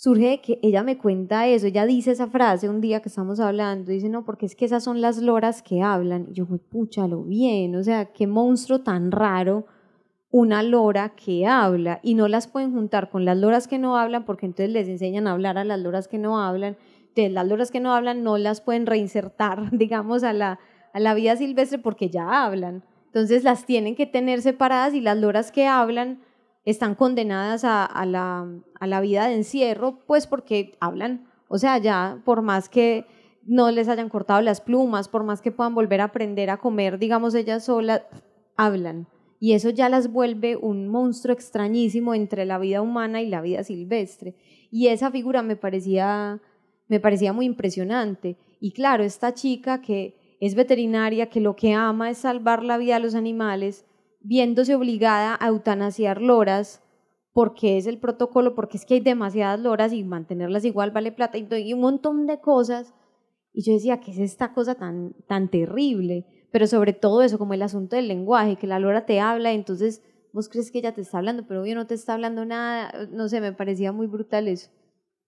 surge 0.00 0.30
de 0.30 0.40
que 0.40 0.58
ella 0.62 0.82
me 0.82 0.96
cuenta 0.96 1.46
eso, 1.46 1.66
ella 1.66 1.84
dice 1.84 2.12
esa 2.12 2.26
frase 2.26 2.70
un 2.70 2.80
día 2.80 3.02
que 3.02 3.10
estamos 3.10 3.38
hablando, 3.38 3.92
dice, 3.92 4.08
no, 4.08 4.24
porque 4.24 4.46
es 4.46 4.56
que 4.56 4.64
esas 4.64 4.82
son 4.82 5.02
las 5.02 5.18
loras 5.18 5.60
que 5.60 5.82
hablan. 5.82 6.28
Y 6.30 6.32
yo, 6.32 6.46
lo 7.06 7.22
bien, 7.24 7.76
o 7.76 7.82
sea, 7.82 8.06
qué 8.06 8.26
monstruo 8.26 8.80
tan 8.80 9.12
raro 9.12 9.66
una 10.30 10.62
lora 10.62 11.10
que 11.10 11.46
habla 11.46 12.00
y 12.02 12.14
no 12.14 12.28
las 12.28 12.48
pueden 12.48 12.72
juntar 12.72 13.10
con 13.10 13.26
las 13.26 13.36
loras 13.36 13.68
que 13.68 13.78
no 13.78 13.98
hablan 13.98 14.24
porque 14.24 14.46
entonces 14.46 14.72
les 14.72 14.88
enseñan 14.88 15.26
a 15.26 15.32
hablar 15.32 15.58
a 15.58 15.64
las 15.64 15.78
loras 15.78 16.08
que 16.08 16.16
no 16.16 16.40
hablan. 16.40 16.78
Entonces 17.08 17.32
las 17.34 17.46
loras 17.46 17.70
que 17.70 17.80
no 17.80 17.92
hablan 17.92 18.22
no 18.22 18.38
las 18.38 18.62
pueden 18.62 18.86
reinsertar, 18.86 19.70
digamos, 19.76 20.24
a 20.24 20.32
la, 20.32 20.60
a 20.94 21.00
la 21.00 21.12
vida 21.12 21.36
silvestre 21.36 21.76
porque 21.76 22.08
ya 22.08 22.46
hablan. 22.46 22.84
Entonces 23.04 23.44
las 23.44 23.66
tienen 23.66 23.96
que 23.96 24.06
tener 24.06 24.40
separadas 24.40 24.94
y 24.94 25.02
las 25.02 25.18
loras 25.18 25.52
que 25.52 25.66
hablan 25.66 26.20
están 26.64 26.94
condenadas 26.94 27.64
a, 27.64 28.04
la, 28.06 28.46
la 28.80 29.00
vida 29.00 29.26
de 29.26 29.34
encierro, 29.34 29.98
pues 30.06 30.26
porque 30.26 30.76
hablan, 30.80 31.26
o 31.48 31.58
sea, 31.58 31.78
ya 31.78 32.20
por 32.24 32.42
más 32.42 32.68
que 32.68 33.06
no 33.44 33.70
les 33.70 33.88
hayan 33.88 34.08
cortado 34.08 34.40
las 34.42 34.60
plumas, 34.60 35.08
por 35.08 35.24
más 35.24 35.40
que 35.40 35.52
puedan 35.52 35.74
volver 35.74 36.00
a 36.00 36.04
aprender 36.04 36.50
a 36.50 36.58
comer, 36.58 36.98
digamos, 36.98 37.34
ellas 37.34 37.64
solas, 37.64 38.02
hablan. 38.56 39.08
Y 39.42 39.54
eso 39.54 39.70
ya 39.70 39.88
las 39.88 40.12
vuelve 40.12 40.56
un 40.56 40.88
monstruo 40.88 41.32
extrañísimo 41.32 42.14
entre 42.14 42.44
la 42.44 42.58
vida 42.58 42.82
humana 42.82 43.22
y 43.22 43.28
la 43.28 43.40
vida 43.40 43.64
silvestre. 43.64 44.36
Y 44.70 44.88
esa 44.88 45.10
figura 45.10 45.42
me 45.42 45.56
parecía, 45.56 46.42
me 46.86 47.00
parecía 47.00 47.32
muy 47.32 47.46
impresionante. 47.46 48.36
Y 48.60 48.72
claro, 48.72 49.02
esta 49.02 49.32
chica 49.32 49.80
que 49.80 50.36
es 50.40 50.54
veterinaria, 50.54 51.30
que 51.30 51.40
lo 51.40 51.56
que 51.56 51.72
ama 51.72 52.10
es 52.10 52.18
salvar 52.18 52.62
la 52.62 52.76
vida 52.76 52.94
de 52.94 53.00
los 53.00 53.14
animales, 53.14 53.86
viéndose 54.20 54.74
obligada 54.74 55.36
a 55.40 55.48
eutanasiar 55.48 56.20
loras 56.20 56.82
porque 57.32 57.76
es 57.76 57.86
el 57.86 57.98
protocolo, 57.98 58.54
porque 58.54 58.76
es 58.76 58.84
que 58.84 58.94
hay 58.94 59.00
demasiadas 59.00 59.60
loras 59.60 59.92
y 59.92 60.02
mantenerlas 60.02 60.64
igual 60.64 60.90
vale 60.90 61.12
plata 61.12 61.38
y, 61.38 61.72
un 61.72 61.80
montón 61.80 62.26
de 62.26 62.40
cosas. 62.40 62.92
Y 63.52 63.62
yo 63.62 63.72
decía, 63.72 64.00
¿qué 64.00 64.10
es 64.10 64.18
esta 64.18 64.52
cosa 64.52 64.74
tan, 64.74 65.14
tan 65.26 65.48
terrible? 65.48 66.26
Pero 66.52 66.66
sobre 66.66 66.92
todo 66.92 67.22
eso, 67.22 67.38
como 67.38 67.54
el 67.54 67.62
asunto 67.62 67.96
del 67.96 68.08
lenguaje, 68.08 68.56
que 68.56 68.66
la 68.66 68.78
lora 68.78 69.06
te 69.06 69.20
habla, 69.20 69.52
entonces 69.52 70.02
vos 70.32 70.48
crees 70.48 70.70
que 70.70 70.78
ella 70.78 70.92
te 70.92 71.00
está 71.00 71.18
hablando, 71.18 71.46
pero 71.46 71.62
obvio 71.62 71.74
no 71.74 71.86
te 71.86 71.94
está 71.94 72.14
hablando 72.14 72.44
nada. 72.44 72.92
No 73.10 73.28
sé, 73.28 73.40
me 73.40 73.52
parecía 73.52 73.92
muy 73.92 74.06
brutal 74.06 74.48
eso. 74.48 74.70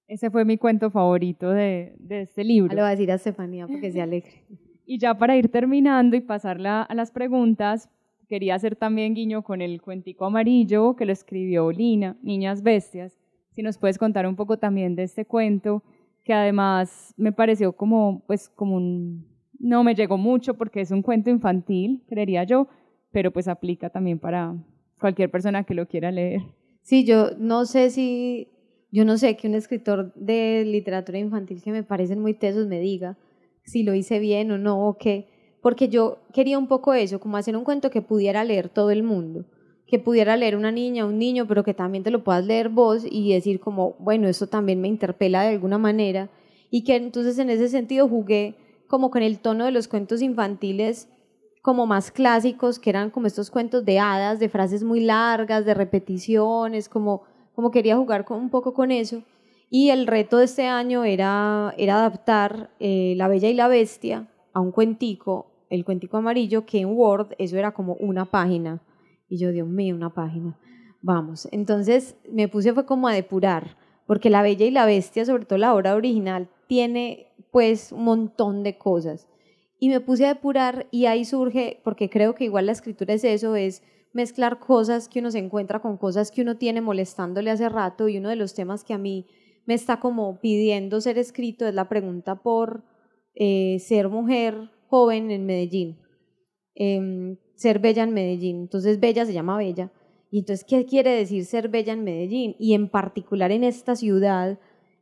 Ese 0.08 0.30
fue 0.30 0.44
mi 0.44 0.58
cuento 0.58 0.90
favorito 0.90 1.50
de, 1.50 1.94
de 1.98 2.22
este 2.22 2.44
libro. 2.44 2.74
Le 2.74 2.82
voy 2.82 2.88
a 2.88 2.90
decir 2.90 3.10
a 3.10 3.14
Estefanía 3.14 3.66
porque 3.66 3.92
se 3.92 4.00
alegre. 4.00 4.44
Y 4.84 4.98
ya 4.98 5.16
para 5.16 5.36
ir 5.36 5.48
terminando 5.48 6.16
y 6.16 6.20
pasarla 6.20 6.82
a 6.82 6.94
las 6.96 7.12
preguntas, 7.12 7.88
quería 8.32 8.54
hacer 8.54 8.76
también 8.76 9.12
guiño 9.12 9.42
con 9.42 9.60
el 9.60 9.82
cuentico 9.82 10.24
amarillo 10.24 10.96
que 10.96 11.04
lo 11.04 11.12
escribió 11.12 11.70
Lina, 11.70 12.16
Niñas 12.22 12.62
Bestias. 12.62 13.18
Si 13.54 13.60
nos 13.60 13.76
puedes 13.76 13.98
contar 13.98 14.26
un 14.26 14.36
poco 14.36 14.58
también 14.58 14.96
de 14.96 15.02
este 15.02 15.26
cuento, 15.26 15.82
que 16.24 16.32
además 16.32 17.12
me 17.18 17.32
pareció 17.32 17.74
como, 17.74 18.24
pues, 18.26 18.48
como 18.48 18.76
un, 18.76 19.26
no 19.58 19.84
me 19.84 19.94
llegó 19.94 20.16
mucho 20.16 20.54
porque 20.54 20.80
es 20.80 20.90
un 20.90 21.02
cuento 21.02 21.28
infantil, 21.28 22.04
creería 22.08 22.44
yo, 22.44 22.68
pero 23.10 23.30
pues 23.34 23.48
aplica 23.48 23.90
también 23.90 24.18
para 24.18 24.56
cualquier 24.98 25.30
persona 25.30 25.64
que 25.64 25.74
lo 25.74 25.86
quiera 25.86 26.10
leer. 26.10 26.40
Sí, 26.80 27.04
yo 27.04 27.32
no 27.38 27.66
sé 27.66 27.90
si, 27.90 28.48
yo 28.90 29.04
no 29.04 29.18
sé 29.18 29.36
que 29.36 29.46
un 29.46 29.54
escritor 29.54 30.14
de 30.14 30.64
literatura 30.64 31.18
infantil 31.18 31.60
que 31.62 31.70
me 31.70 31.82
parecen 31.82 32.18
muy 32.18 32.32
tesos 32.32 32.66
me 32.66 32.80
diga 32.80 33.18
si 33.62 33.82
lo 33.82 33.92
hice 33.92 34.20
bien 34.20 34.50
o 34.52 34.56
no, 34.56 34.88
o 34.88 34.96
qué 34.96 35.31
porque 35.62 35.88
yo 35.88 36.18
quería 36.34 36.58
un 36.58 36.66
poco 36.66 36.92
eso, 36.92 37.20
como 37.20 37.36
hacer 37.36 37.56
un 37.56 37.64
cuento 37.64 37.88
que 37.88 38.02
pudiera 38.02 38.44
leer 38.44 38.68
todo 38.68 38.90
el 38.90 39.04
mundo, 39.04 39.46
que 39.86 39.98
pudiera 39.98 40.36
leer 40.36 40.56
una 40.56 40.72
niña, 40.72 41.06
un 41.06 41.18
niño, 41.18 41.46
pero 41.46 41.64
que 41.64 41.72
también 41.72 42.02
te 42.02 42.10
lo 42.10 42.24
puedas 42.24 42.44
leer 42.44 42.68
vos 42.68 43.04
y 43.08 43.32
decir 43.32 43.60
como, 43.60 43.94
bueno, 44.00 44.28
eso 44.28 44.48
también 44.48 44.80
me 44.80 44.88
interpela 44.88 45.42
de 45.42 45.50
alguna 45.50 45.78
manera, 45.78 46.28
y 46.70 46.82
que 46.82 46.96
entonces 46.96 47.38
en 47.38 47.48
ese 47.48 47.68
sentido 47.68 48.08
jugué 48.08 48.56
como 48.88 49.10
con 49.10 49.22
el 49.22 49.38
tono 49.38 49.64
de 49.64 49.70
los 49.70 49.88
cuentos 49.88 50.20
infantiles 50.20 51.08
como 51.62 51.86
más 51.86 52.10
clásicos, 52.10 52.80
que 52.80 52.90
eran 52.90 53.10
como 53.10 53.28
estos 53.28 53.50
cuentos 53.50 53.84
de 53.84 54.00
hadas, 54.00 54.40
de 54.40 54.48
frases 54.48 54.82
muy 54.82 55.00
largas, 55.00 55.64
de 55.64 55.74
repeticiones, 55.74 56.88
como, 56.88 57.22
como 57.54 57.70
quería 57.70 57.96
jugar 57.96 58.26
un 58.30 58.50
poco 58.50 58.74
con 58.74 58.90
eso. 58.90 59.22
Y 59.70 59.90
el 59.90 60.08
reto 60.08 60.38
de 60.38 60.44
este 60.46 60.66
año 60.66 61.04
era, 61.04 61.72
era 61.78 61.94
adaptar 61.94 62.70
eh, 62.80 63.14
La 63.16 63.28
Bella 63.28 63.48
y 63.48 63.54
la 63.54 63.68
Bestia 63.68 64.28
a 64.52 64.60
un 64.60 64.72
cuentico, 64.72 65.51
el 65.72 65.86
cuentico 65.86 66.18
amarillo, 66.18 66.66
que 66.66 66.80
en 66.80 66.90
Word 66.90 67.28
eso 67.38 67.56
era 67.56 67.72
como 67.72 67.94
una 67.94 68.26
página. 68.26 68.82
Y 69.26 69.38
yo, 69.38 69.50
Dios 69.52 69.66
mío, 69.66 69.96
una 69.96 70.12
página. 70.12 70.58
Vamos, 71.00 71.48
entonces 71.50 72.14
me 72.30 72.46
puse 72.46 72.74
fue 72.74 72.84
como 72.84 73.08
a 73.08 73.14
depurar, 73.14 73.78
porque 74.06 74.28
La 74.28 74.42
Bella 74.42 74.66
y 74.66 74.70
la 74.70 74.84
Bestia, 74.84 75.24
sobre 75.24 75.46
todo 75.46 75.58
la 75.58 75.74
obra 75.74 75.96
original, 75.96 76.50
tiene 76.66 77.28
pues 77.50 77.90
un 77.90 78.04
montón 78.04 78.62
de 78.62 78.76
cosas. 78.76 79.26
Y 79.78 79.88
me 79.88 80.00
puse 80.00 80.26
a 80.26 80.34
depurar 80.34 80.88
y 80.90 81.06
ahí 81.06 81.24
surge, 81.24 81.80
porque 81.82 82.10
creo 82.10 82.34
que 82.34 82.44
igual 82.44 82.66
la 82.66 82.72
escritura 82.72 83.14
es 83.14 83.24
eso, 83.24 83.56
es 83.56 83.82
mezclar 84.12 84.58
cosas 84.58 85.08
que 85.08 85.20
uno 85.20 85.30
se 85.30 85.38
encuentra 85.38 85.80
con 85.80 85.96
cosas 85.96 86.30
que 86.30 86.42
uno 86.42 86.58
tiene 86.58 86.82
molestándole 86.82 87.50
hace 87.50 87.70
rato 87.70 88.08
y 88.08 88.18
uno 88.18 88.28
de 88.28 88.36
los 88.36 88.52
temas 88.52 88.84
que 88.84 88.92
a 88.92 88.98
mí 88.98 89.26
me 89.64 89.72
está 89.72 90.00
como 90.00 90.38
pidiendo 90.38 91.00
ser 91.00 91.16
escrito 91.16 91.66
es 91.66 91.74
la 91.74 91.88
pregunta 91.88 92.34
por 92.42 92.84
eh, 93.34 93.78
ser 93.80 94.10
mujer 94.10 94.70
joven 94.92 95.30
en 95.30 95.46
Medellín, 95.46 95.96
em, 96.74 97.38
ser 97.54 97.78
bella 97.78 98.02
en 98.02 98.12
Medellín. 98.12 98.60
Entonces 98.60 99.00
bella 99.00 99.24
se 99.24 99.32
llama 99.32 99.56
bella. 99.56 99.90
Y 100.30 100.40
entonces, 100.40 100.66
¿qué 100.68 100.84
quiere 100.84 101.12
decir 101.12 101.46
ser 101.46 101.70
bella 101.70 101.94
en 101.94 102.04
Medellín? 102.04 102.56
Y 102.58 102.74
en 102.74 102.90
particular 102.90 103.50
en 103.52 103.64
esta 103.64 103.96
ciudad 103.96 104.58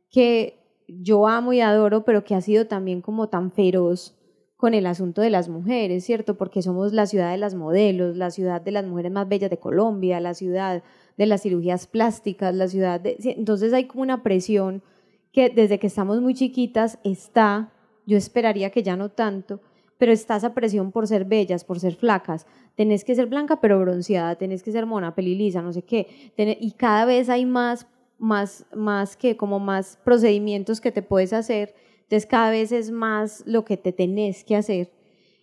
que 0.09 0.59
yo 0.87 1.27
amo 1.27 1.51
y 1.51 1.59
adoro, 1.59 2.05
pero 2.05 2.23
que 2.23 2.35
ha 2.35 2.39
sido 2.39 2.67
también 2.67 3.01
como 3.01 3.27
tan 3.27 3.51
feroz 3.51 4.17
con 4.55 4.73
el 4.73 4.85
asunto 4.85 5.19
de 5.19 5.29
las 5.29 5.49
mujeres, 5.49 6.05
¿cierto? 6.05 6.37
Porque 6.37 6.61
somos 6.61 6.93
la 6.93 7.05
ciudad 7.05 7.29
de 7.31 7.37
las 7.37 7.53
modelos, 7.53 8.15
la 8.15 8.31
ciudad 8.31 8.61
de 8.61 8.71
las 8.71 8.85
mujeres 8.85 9.11
más 9.11 9.27
bellas 9.27 9.49
de 9.49 9.59
Colombia, 9.59 10.21
la 10.21 10.33
ciudad 10.33 10.83
de 11.17 11.25
las 11.25 11.41
cirugías 11.41 11.85
plásticas, 11.85 12.55
la 12.55 12.69
ciudad 12.69 13.01
de... 13.01 13.17
Entonces 13.19 13.73
hay 13.73 13.87
como 13.87 14.03
una 14.03 14.23
presión 14.23 14.83
que 15.33 15.49
desde 15.49 15.79
que 15.79 15.87
estamos 15.87 16.21
muy 16.21 16.33
chiquitas 16.33 16.97
está, 17.03 17.73
yo 18.05 18.15
esperaría 18.15 18.69
que 18.69 18.83
ya 18.83 18.95
no 18.95 19.09
tanto, 19.09 19.59
pero 20.01 20.13
está 20.13 20.37
esa 20.37 20.55
presión 20.55 20.91
por 20.91 21.05
ser 21.05 21.25
bellas, 21.25 21.63
por 21.63 21.79
ser 21.79 21.93
flacas. 21.93 22.47
Tenés 22.73 23.03
que 23.03 23.13
ser 23.13 23.27
blanca 23.27 23.61
pero 23.61 23.79
bronceada, 23.79 24.33
tenés 24.35 24.63
que 24.63 24.71
ser 24.71 24.87
mona, 24.87 25.13
pelilisa, 25.13 25.61
no 25.61 25.71
sé 25.71 25.83
qué. 25.83 26.31
Y 26.59 26.71
cada 26.71 27.05
vez 27.05 27.29
hay 27.29 27.45
más 27.45 27.85
más, 28.17 28.65
más 28.73 29.15
que 29.15 29.37
como 29.37 29.59
más 29.59 29.99
procedimientos 30.03 30.81
que 30.81 30.91
te 30.91 31.03
puedes 31.03 31.33
hacer, 31.33 31.75
entonces 32.01 32.25
cada 32.25 32.49
vez 32.49 32.71
es 32.71 32.89
más 32.89 33.43
lo 33.45 33.63
que 33.63 33.77
te 33.77 33.91
tenés 33.91 34.43
que 34.43 34.55
hacer. 34.55 34.91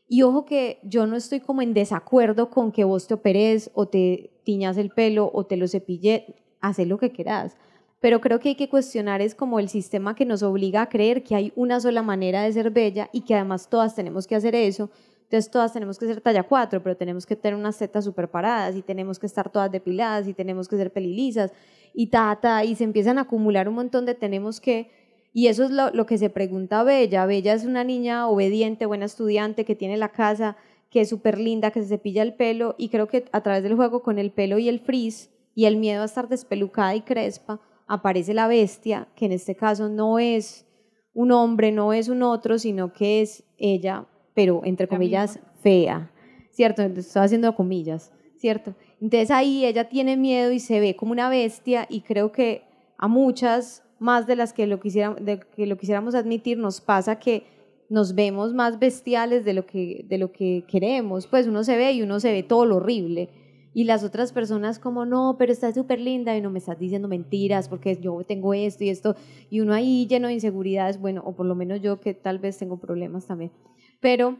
Y 0.09 0.23
ojo 0.23 0.44
que 0.44 0.81
yo 0.83 1.07
no 1.07 1.14
estoy 1.14 1.38
como 1.38 1.62
en 1.62 1.73
desacuerdo 1.73 2.51
con 2.51 2.73
que 2.73 2.83
vos 2.83 3.07
te 3.07 3.14
operes 3.14 3.71
o 3.75 3.87
te 3.87 4.40
tiñas 4.42 4.77
el 4.77 4.90
pelo 4.90 5.31
o 5.33 5.47
te 5.47 5.57
lo 5.57 5.68
cepille, 5.68 6.35
haz 6.61 6.81
lo 6.81 6.99
que 6.99 7.12
quieras. 7.12 7.57
Pero 8.01 8.21
creo 8.21 8.39
que 8.39 8.51
hay 8.51 8.55
que 8.55 8.69
cuestionar 8.69 9.21
es 9.21 9.35
como 9.35 9.59
el 9.59 9.69
sistema 9.69 10.15
que 10.15 10.25
nos 10.25 10.43
obliga 10.43 10.83
a 10.83 10.89
creer 10.89 11.25
que 11.25 11.35
hay 11.35 11.53
una 11.57 11.81
sola 11.81 12.03
manera 12.03 12.43
de 12.43 12.53
ser 12.53 12.71
bella 12.71 13.11
y 13.13 13.23
que 13.23 13.35
además 13.35 13.69
todas 13.69 13.95
tenemos 13.95 14.27
que 14.27 14.37
hacer 14.37 14.55
eso. 14.55 14.91
Entonces 15.25 15.51
todas 15.51 15.73
tenemos 15.75 15.99
que 15.99 16.07
ser 16.07 16.21
talla 16.21 16.45
4, 16.45 16.83
pero 16.83 16.97
tenemos 16.97 17.27
que 17.27 17.37
tener 17.37 17.59
unas 17.59 17.77
tetas 17.77 18.05
super 18.05 18.31
paradas 18.31 18.77
y 18.77 18.83
tenemos 18.83 19.19
que 19.19 19.27
estar 19.27 19.51
todas 19.51 19.71
depiladas 19.71 20.27
y 20.27 20.33
tenemos 20.33 20.69
que 20.69 20.77
ser 20.77 20.91
pelilisas 20.91 21.53
y 21.93 22.07
ta, 22.07 22.65
y 22.65 22.77
se 22.77 22.85
empiezan 22.85 23.19
a 23.19 23.23
acumular 23.23 23.69
un 23.69 23.75
montón 23.75 24.07
de 24.07 24.15
tenemos 24.15 24.61
que, 24.61 24.91
y 25.35 25.49
eso 25.49 25.65
es 25.65 25.71
lo, 25.71 26.07
que 26.07 26.17
se 26.17 26.31
pregunta 26.31 26.83
Bella. 26.83 27.27
Bella 27.27 27.53
es 27.53 27.65
una 27.65 27.85
niña 27.85 28.29
obediente, 28.29 28.87
buena 28.87 29.07
estudiante, 29.07 29.65
que 29.65 29.75
tiene 29.75 29.97
la 29.97 30.11
casa, 30.11 30.57
que 30.91 31.01
es 31.03 31.09
súper 31.09 31.39
linda, 31.39 31.73
que 31.73 31.83
se 31.83 31.89
cepilla 31.89 32.23
el 32.23 32.35
pelo, 32.35 32.75
y 32.79 32.89
creo 32.89 33.09
que 33.09 33.25
a 33.33 33.43
través 33.43 33.63
del 33.63 33.75
juego 33.75 34.03
con 34.03 34.19
el 34.19 34.31
pelo 34.31 34.59
y 34.59 34.69
el 34.69 34.81
frizz 34.81 35.29
y 35.55 35.67
el 35.67 35.77
miedo 35.77 36.03
a 36.03 36.07
estar 36.07 36.29
despelucada 36.29 36.95
y 36.95 37.03
crespa, 37.03 37.61
aparece 37.88 38.35
la 38.35 38.46
bestia, 38.46 39.09
que 39.16 39.27
en 39.27 39.33
este 39.33 39.57
caso 39.57 39.88
no 39.88 40.18
es 40.18 40.66
un 41.14 41.33
hombre, 41.33 41.72
no 41.72 41.92
es 41.92 42.09
un 42.09 42.22
otro, 42.22 42.59
sino 42.59 42.92
que 42.92 43.22
es 43.22 43.42
ella, 43.57 44.07
pero 44.35 44.61
entre 44.64 44.87
comillas, 44.87 45.40
fea, 45.62 46.12
¿cierto? 46.51 46.83
Estoy 46.83 47.22
haciendo 47.22 47.55
comillas, 47.55 48.12
¿cierto? 48.37 48.74
Entonces 49.01 49.31
ahí 49.31 49.64
ella 49.64 49.88
tiene 49.88 50.16
miedo 50.16 50.53
y 50.53 50.61
se 50.61 50.79
ve 50.81 50.94
como 50.94 51.12
una 51.12 51.29
bestia 51.29 51.87
y 51.88 52.03
creo 52.03 52.31
que 52.31 52.62
a 52.98 53.09
muchas 53.09 53.83
más 53.98 54.27
de 54.27 54.37
las 54.37 54.53
que 54.53 54.66
lo, 54.66 54.79
quisiéramos, 54.79 55.24
de 55.24 55.40
que 55.40 55.66
lo 55.66 55.77
quisiéramos 55.77 56.14
admitir 56.14 56.59
nos 56.59 56.81
pasa 56.81 57.18
que 57.18 57.46
nos 57.88 58.14
vemos 58.14 58.53
más 58.55 58.79
bestiales 58.79 59.44
de 59.44 59.55
lo, 59.55 59.66
que, 59.66 60.05
de 60.07 60.18
lo 60.18 60.31
que 60.31 60.64
queremos. 60.68 61.27
Pues 61.27 61.46
uno 61.46 61.64
se 61.64 61.77
ve 61.77 61.92
y 61.92 62.03
uno 62.03 62.20
se 62.20 62.33
ve 62.33 62.42
todo 62.42 62.66
lo 62.66 62.77
horrible. 62.77 63.31
Y 63.75 63.85
las 63.85 64.03
otras 64.03 64.33
personas 64.33 64.79
como, 64.79 65.05
no, 65.05 65.37
pero 65.39 65.53
está 65.53 65.73
súper 65.73 66.01
linda 66.01 66.37
y 66.37 66.41
no 66.41 66.51
me 66.51 66.59
estás 66.59 66.79
diciendo 66.79 67.07
mentiras 67.07 67.69
porque 67.69 67.97
yo 68.01 68.25
tengo 68.25 68.55
esto 68.55 68.85
y 68.85 68.89
esto. 68.89 69.15
Y 69.51 69.61
uno 69.61 69.75
ahí 69.75 70.07
lleno 70.07 70.29
de 70.29 70.35
inseguridades, 70.35 71.01
bueno, 71.01 71.23
o 71.25 71.37
por 71.37 71.47
lo 71.47 71.55
menos 71.55 71.81
yo 71.81 72.01
que 72.01 72.15
tal 72.15 72.39
vez 72.39 72.59
tengo 72.59 72.79
problemas 72.79 73.27
también. 73.27 73.53
Pero 74.01 74.39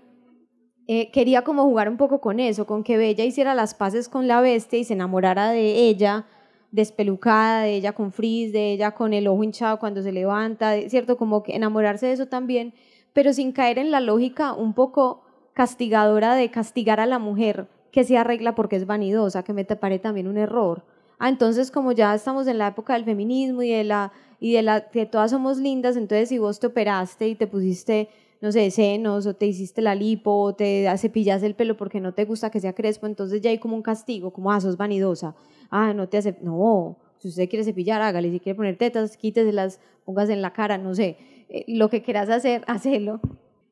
eh, 0.91 1.11
quería 1.11 1.43
como 1.43 1.64
jugar 1.64 1.88
un 1.91 1.99
poco 1.99 2.21
con 2.21 2.41
eso, 2.41 2.67
con 2.67 2.83
que 2.83 2.97
Bella 2.97 3.23
hiciera 3.25 3.55
las 3.55 3.75
paces 3.75 4.09
con 4.09 4.27
la 4.27 4.41
bestia 4.41 4.79
y 4.79 4.85
se 4.85 4.95
enamorara 4.95 5.51
de 5.51 5.88
ella, 5.88 6.27
despelucada, 6.71 7.62
de 7.62 7.75
ella 7.75 7.93
con 7.93 8.11
frizz, 8.11 8.53
de 8.53 8.73
ella 8.73 8.93
con 8.93 9.12
el 9.12 9.29
ojo 9.29 9.45
hinchado 9.45 9.79
cuando 9.79 10.03
se 10.03 10.12
levanta, 10.12 10.75
¿cierto? 10.88 11.19
Como 11.19 11.43
que 11.43 11.55
enamorarse 11.55 12.07
de 12.07 12.12
eso 12.12 12.27
también, 12.27 12.73
pero 13.12 13.35
sin 13.35 13.53
caer 13.53 13.79
en 13.79 13.91
la 13.91 14.01
lógica 14.01 14.55
un 14.55 14.73
poco 14.73 15.23
castigadora 15.53 16.35
de 16.37 16.51
castigar 16.51 17.01
a 17.01 17.07
la 17.07 17.19
mujer 17.19 17.69
que 17.92 18.05
se 18.05 18.16
arregla 18.16 18.55
porque 18.55 18.77
es 18.77 18.87
vanidosa, 18.87 19.42
que 19.42 19.53
me 19.53 19.64
parece 19.64 20.03
también 20.03 20.29
un 20.29 20.38
error. 20.38 20.85
Ah, 21.18 21.29
entonces 21.29 21.70
como 21.70 21.92
ya 21.92 22.14
estamos 22.14 22.46
en 22.46 22.59
la 22.59 22.68
época 22.68 22.94
del 22.94 23.05
feminismo 23.05 23.62
y 23.62 23.70
de 23.70 23.85
la 23.85 24.12
y 24.40 24.53
de 24.53 24.62
la 24.62 24.88
que 24.88 25.05
todas 25.05 25.33
somos 25.33 25.59
lindas, 25.59 25.96
entonces 25.96 26.29
si 26.29 26.38
vos 26.38 26.61
te 26.61 26.68
operaste 26.68 27.27
y 27.29 27.35
te 27.35 27.48
pusiste 27.48 28.09
no 28.40 28.53
sé, 28.53 28.70
senos 28.70 29.27
o 29.27 29.35
te 29.35 29.46
hiciste 29.46 29.83
la 29.83 29.94
lipo 29.94 30.31
o 30.31 30.55
te 30.55 30.87
cepillas 30.96 31.42
el 31.42 31.55
pelo 31.55 31.77
porque 31.77 32.01
no 32.01 32.14
te 32.14 32.24
gusta 32.24 32.51
que 32.51 32.61
sea 32.61 32.72
crespo, 32.72 33.07
entonces 33.07 33.40
ya 33.40 33.51
hay 33.51 33.59
como 33.59 33.74
un 33.74 33.83
castigo, 33.83 34.33
como, 34.33 34.53
ah, 34.53 34.61
sos 34.61 34.77
vanidosa, 34.77 35.35
ah, 35.70 35.92
no 35.92 36.09
te 36.09 36.18
hace, 36.18 36.37
no, 36.40 36.96
si 37.18 37.29
usted 37.29 37.48
quiere 37.48 37.64
cepillar, 37.64 38.01
hágale, 38.01 38.31
si 38.31 38.38
quiere 38.38 38.57
poner 38.57 38.77
tetas, 38.77 39.16
quíteselas, 39.16 39.81
póngase 40.05 40.33
en 40.33 40.42
la 40.42 40.53
cara, 40.53 40.79
no 40.79 40.94
sé, 40.94 41.16
eh, 41.48 41.64
lo 41.66 41.90
que 41.90 42.03
quieras 42.03 42.29
hacer, 42.31 42.62
hacelo. 42.66 43.20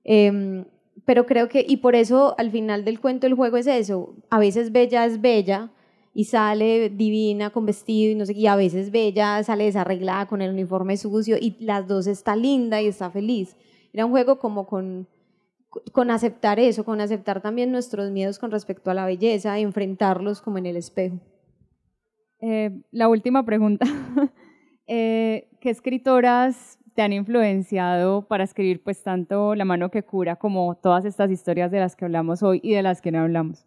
Em, 0.05 0.64
pero 1.07 1.25
creo 1.25 1.49
que, 1.49 1.64
y 1.66 1.79
por 1.79 1.95
eso 1.95 2.35
al 2.37 2.51
final 2.51 2.85
del 2.85 3.01
cuento 3.01 3.27
el 3.27 3.35
juego 3.35 3.57
es 3.57 3.66
eso, 3.66 4.14
a 4.29 4.38
veces 4.38 4.73
Bella 4.73 5.07
es 5.07 5.21
bella 5.21 5.71
y 6.12 6.25
sale 6.25 6.90
divina 6.90 7.51
con 7.51 7.64
vestido 7.64 8.12
y 8.12 8.14
no 8.16 8.27
sé, 8.27 8.33
y 8.33 8.47
a 8.49 8.57
veces 8.57 8.90
Bella 8.90 9.42
sale 9.45 9.64
desarreglada 9.64 10.27
con 10.27 10.42
el 10.42 10.51
uniforme 10.51 10.97
sucio 10.97 11.37
y 11.40 11.57
las 11.61 11.87
dos 11.87 12.07
está 12.07 12.35
linda 12.35 12.83
y 12.83 12.87
está 12.87 13.11
feliz. 13.11 13.57
Era 13.92 14.05
un 14.05 14.11
juego 14.11 14.38
como 14.38 14.66
con, 14.66 15.07
con 15.92 16.11
aceptar 16.11 16.59
eso, 16.59 16.85
con 16.85 17.01
aceptar 17.01 17.40
también 17.40 17.71
nuestros 17.71 18.11
miedos 18.11 18.38
con 18.38 18.51
respecto 18.51 18.90
a 18.90 18.95
la 18.95 19.07
belleza, 19.07 19.59
enfrentarlos 19.59 20.40
como 20.40 20.59
en 20.59 20.66
el 20.66 20.77
espejo. 20.77 21.19
Eh, 22.40 22.83
la 22.90 23.09
última 23.09 23.45
pregunta. 23.45 23.87
Eh, 24.88 25.49
¿Qué 25.61 25.71
escritoras 25.71 26.79
te 26.96 27.02
han 27.02 27.12
influenciado 27.12 28.22
para 28.22 28.42
escribir 28.42 28.82
pues 28.82 29.02
tanto 29.02 29.54
La 29.54 29.64
mano 29.64 29.90
que 29.90 30.02
cura 30.02 30.37
como 30.37 30.74
todas 30.74 31.04
estas 31.04 31.30
historias 31.30 31.70
de 31.70 31.78
las 31.78 31.94
que 31.94 32.06
hablamos 32.06 32.42
hoy 32.42 32.59
y 32.64 32.72
de 32.72 32.82
las 32.82 33.00
que 33.00 33.12
no 33.12 33.20
hablamos? 33.20 33.66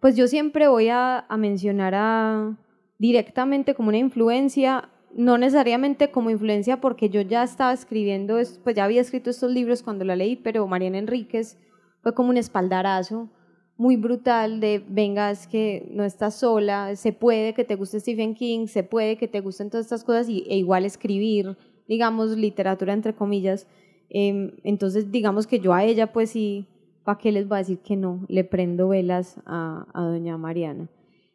Pues 0.00 0.16
yo 0.16 0.28
siempre 0.28 0.68
voy 0.68 0.88
a, 0.88 1.26
mencionar 1.36 1.94
a, 1.96 2.56
directamente 2.98 3.74
como 3.74 3.88
una 3.88 3.98
influencia 3.98 4.88
no 5.12 5.38
necesariamente 5.38 6.10
como 6.10 6.30
influencia 6.30 6.80
porque 6.80 7.08
yo 7.08 7.22
ya 7.22 7.42
estaba 7.42 7.72
escribiendo, 7.72 8.38
pues 8.62 8.76
ya 8.76 8.84
había 8.84 9.00
escrito 9.00 9.30
estos 9.30 9.50
libros 9.50 9.82
cuando 9.82 10.04
la 10.04 10.14
leí, 10.14 10.36
pero 10.36 10.66
Mariana 10.66 10.98
Enríquez 10.98 11.58
fue 12.02 12.14
como 12.14 12.28
un 12.28 12.36
espaldarazo 12.36 13.30
muy 13.78 13.96
brutal 13.96 14.60
de, 14.60 14.84
venga, 14.86 15.30
es 15.30 15.46
que 15.46 15.88
no 15.90 16.04
estás 16.04 16.34
sola, 16.34 16.94
se 16.96 17.12
puede 17.12 17.54
que 17.54 17.64
te 17.64 17.76
guste 17.76 17.98
Stephen 17.98 18.34
King, 18.34 18.66
se 18.66 18.82
puede 18.82 19.16
que 19.16 19.26
te 19.26 19.40
gusten 19.40 19.70
todas 19.70 19.86
estas 19.86 20.04
cosas 20.04 20.28
y, 20.28 20.44
e 20.48 20.56
igual 20.56 20.84
escribir, 20.84 21.56
digamos, 21.88 22.36
literatura 22.36 22.92
entre 22.92 23.14
comillas. 23.14 23.66
Em, 24.08 24.52
entonces, 24.64 25.10
digamos 25.10 25.46
que 25.46 25.60
yo 25.60 25.72
a 25.72 25.84
ella, 25.84 26.12
pues 26.12 26.30
sí, 26.30 26.66
¿para 27.04 27.18
qué 27.18 27.32
les 27.32 27.48
voy 27.48 27.56
a 27.56 27.58
decir 27.58 27.78
que 27.78 27.96
no? 27.96 28.24
Le 28.28 28.44
prendo 28.44 28.88
velas 28.88 29.40
a, 29.46 29.86
a 29.94 30.02
doña 30.02 30.36
Mariana. 30.36 30.88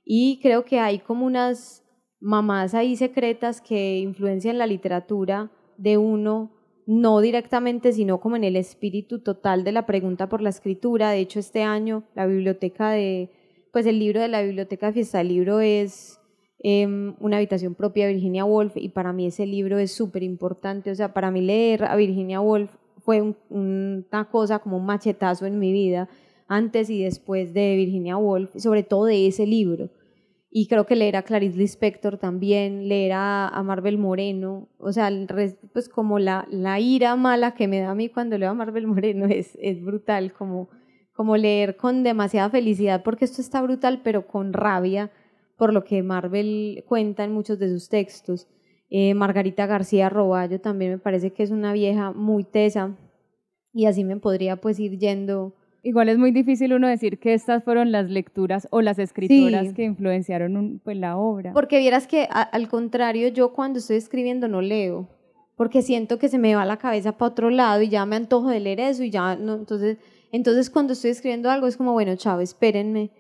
Y 0.06 0.40
creo 0.42 0.66
que 0.66 0.80
hay 0.80 1.00
como 1.00 1.26
unas 1.26 1.84
mamás 2.20 2.74
ahí 2.74 2.96
secretas 2.96 3.62
que 3.62 4.00
influencian 4.00 4.58
la 4.58 4.68
literatura 4.68 5.52
de 5.78 5.98
uno, 5.98 6.52
no 6.86 7.20
directamente, 7.20 7.94
sino 7.94 8.20
como 8.20 8.36
en 8.36 8.44
el 8.44 8.56
espíritu 8.56 9.20
total 9.20 9.64
de 9.64 9.72
la 9.72 9.86
pregunta 9.86 10.30
por 10.30 10.42
la 10.42 10.50
escritura. 10.50 11.12
De 11.12 11.20
hecho, 11.20 11.40
este 11.40 11.64
año 11.64 12.04
la 12.16 12.28
biblioteca 12.28 12.92
de, 12.92 13.32
pues 13.74 13.86
el 13.86 14.00
libro 14.00 14.22
de 14.22 14.28
la 14.28 14.42
biblioteca 14.42 14.88
de 14.88 14.94
Fiesta 14.94 15.18
del 15.18 15.30
Libro 15.30 15.60
es 15.60 16.21
em, 16.64 17.16
una 17.20 17.38
habitación 17.38 17.76
propia 17.76 18.08
de 18.08 18.14
Virginia 18.14 18.46
Woolf 18.46 18.78
y 18.78 18.90
para 18.90 19.14
mí 19.14 19.28
ese 19.28 19.46
libro 19.46 19.78
es 19.80 19.92
súper 19.92 20.24
importante. 20.24 20.92
O 20.92 20.96
sea, 20.96 21.14
para 21.14 21.32
mí 21.32 21.42
leer 21.42 21.86
a 21.86 21.96
Virginia 21.96 22.42
Woolf 22.42 22.72
fue 23.00 23.36
una 23.50 24.30
cosa 24.32 24.60
como 24.60 24.78
un 24.78 24.86
machetazo 24.86 25.46
en 25.46 25.60
mi 25.60 25.72
vida 25.72 26.08
antes 26.48 26.90
y 26.90 27.04
después 27.04 27.54
de 27.54 27.76
Virginia 27.76 28.18
Woolf, 28.18 28.52
sobre 28.58 28.84
todo 28.84 29.06
de 29.06 29.28
ese 29.28 29.48
libro 29.48 29.90
y 30.54 30.68
creo 30.68 30.86
que 30.86 30.98
leer 30.98 31.16
a 31.16 31.24
Clarice 31.24 31.58
Lispector 31.58 32.18
también, 32.18 32.90
leer 32.90 33.14
a, 33.14 33.48
a 33.48 33.64
Marvel 33.64 33.98
Moreno, 33.98 34.68
o 34.78 34.92
sea, 34.92 35.10
pues 35.72 35.88
como 35.88 36.20
la, 36.20 36.46
la 36.52 36.78
ira 36.82 37.16
mala 37.16 37.54
que 37.54 37.70
me 37.70 37.80
da 37.80 37.92
a 37.92 37.96
mí 37.96 38.10
cuando 38.10 38.38
leo 38.38 38.50
a 38.50 38.54
Marvel 38.54 38.86
Moreno 38.86 39.26
es, 39.28 39.58
es 39.62 39.82
brutal, 39.82 40.34
como, 40.34 40.68
como 41.14 41.38
leer 41.38 41.78
con 41.78 42.04
demasiada 42.04 42.50
felicidad, 42.50 43.02
porque 43.02 43.24
esto 43.24 43.42
está 43.42 43.62
brutal, 43.62 44.02
pero 44.04 44.28
con 44.28 44.52
rabia 44.52 45.10
por 45.62 45.74
lo 45.74 45.84
que 45.84 46.02
Marvel 46.02 46.84
cuenta 46.88 47.24
en 47.24 47.34
muchos 47.34 47.60
de 47.60 47.70
sus 47.70 47.88
textos. 47.88 48.48
Eh, 48.90 49.14
Margarita 49.14 49.68
García 49.68 50.10
Roballo 50.10 50.60
también 50.60 50.90
me 50.90 50.98
parece 50.98 51.34
que 51.34 51.44
es 51.44 51.52
una 51.52 51.72
vieja 51.72 52.14
muy 52.14 52.44
tesa 52.44 52.98
y 53.72 53.86
así 53.86 54.04
me 54.04 54.18
podría 54.18 54.56
pues 54.56 54.80
ir 54.80 54.98
yendo 54.98 55.54
Igual 55.84 56.10
es 56.10 56.18
muy 56.18 56.32
difícil 56.32 56.74
uno 56.74 56.88
decir 56.88 57.20
que 57.20 57.36
estas 57.36 57.64
fueron 57.64 57.92
las 57.92 58.10
lecturas 58.10 58.68
o 58.72 58.82
las 58.82 58.98
escritoras 58.98 59.72
que 59.74 59.84
influenciaron 59.84 60.82
pues, 60.84 60.98
la 60.98 61.16
obra. 61.16 61.54
Porque 61.54 61.78
vieras 61.78 62.08
que 62.08 62.28
al 62.32 62.68
contrario, 62.68 63.28
yo 63.28 63.54
cuando 63.54 63.78
estoy 63.78 63.98
escribiendo 63.98 64.48
no 64.48 64.62
leo, 64.62 65.10
porque 65.56 65.84
siento 65.84 66.18
que 66.18 66.28
se 66.28 66.40
me 66.40 66.56
va 66.56 66.66
la 66.66 66.78
cabeza 66.78 67.20
para 67.20 67.34
otro 67.34 67.52
lado 67.52 67.84
y 67.84 67.90
ya 67.90 68.04
me 68.08 68.16
antojo 68.16 68.50
de 68.50 68.62
leer 68.62 68.80
eso 68.80 69.04
y 69.04 69.12
ya 69.12 69.36
no, 69.36 69.54
entonces, 69.58 70.00
entonces 70.32 70.72
cuando 70.72 70.94
estoy 70.94 71.12
escribiendo 71.12 71.52
algo 71.52 71.68
es 71.68 71.78
como, 71.78 71.94
bueno, 71.94 72.16
chao, 72.16 72.40
espérenme. 72.40 73.12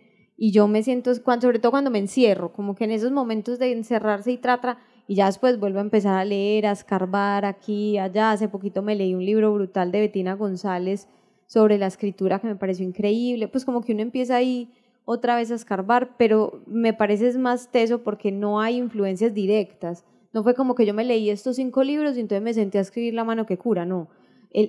Y 0.43 0.49
yo 0.49 0.67
me 0.67 0.81
siento, 0.81 1.13
sobre 1.13 1.59
todo 1.59 1.71
cuando 1.71 1.91
me 1.91 1.99
encierro, 1.99 2.51
como 2.51 2.73
que 2.73 2.85
en 2.85 2.89
esos 2.89 3.11
momentos 3.11 3.59
de 3.59 3.73
encerrarse 3.73 4.31
y 4.31 4.37
trata, 4.37 4.79
y 5.05 5.13
ya 5.13 5.27
después 5.27 5.59
vuelvo 5.59 5.77
a 5.77 5.83
empezar 5.83 6.17
a 6.17 6.25
leer, 6.25 6.65
a 6.65 6.71
escarbar 6.71 7.45
aquí, 7.45 7.99
allá. 7.99 8.31
Hace 8.31 8.47
poquito 8.47 8.81
me 8.81 8.95
leí 8.95 9.13
un 9.13 9.23
libro 9.23 9.53
brutal 9.53 9.91
de 9.91 9.99
Betina 9.99 10.33
González, 10.33 11.07
sobre 11.45 11.77
la 11.77 11.85
escritura 11.85 12.39
que 12.39 12.47
me 12.47 12.55
pareció 12.55 12.83
increíble, 12.83 13.49
pues 13.49 13.65
como 13.65 13.81
que 13.81 13.93
uno 13.93 14.01
empieza 14.01 14.35
ahí 14.35 14.71
otra 15.05 15.35
vez 15.35 15.51
a 15.51 15.55
escarbar, 15.55 16.17
pero 16.17 16.63
me 16.65 16.91
parece 16.93 17.27
es 17.27 17.37
más 17.37 17.71
teso 17.71 18.01
porque 18.01 18.31
no 18.31 18.61
hay 18.61 18.77
influencias 18.77 19.35
directas. 19.35 20.05
No 20.33 20.41
fue 20.41 20.55
como 20.55 20.73
que 20.73 20.87
yo 20.87 20.95
me 20.95 21.05
leí 21.05 21.29
estos 21.29 21.57
cinco 21.57 21.83
libros 21.83 22.17
y 22.17 22.21
entonces 22.21 22.41
me 22.41 22.55
senté 22.55 22.79
a 22.79 22.81
escribir 22.81 23.13
La 23.13 23.23
mano 23.23 23.45
que 23.45 23.59
cura, 23.59 23.85
no. 23.85 24.07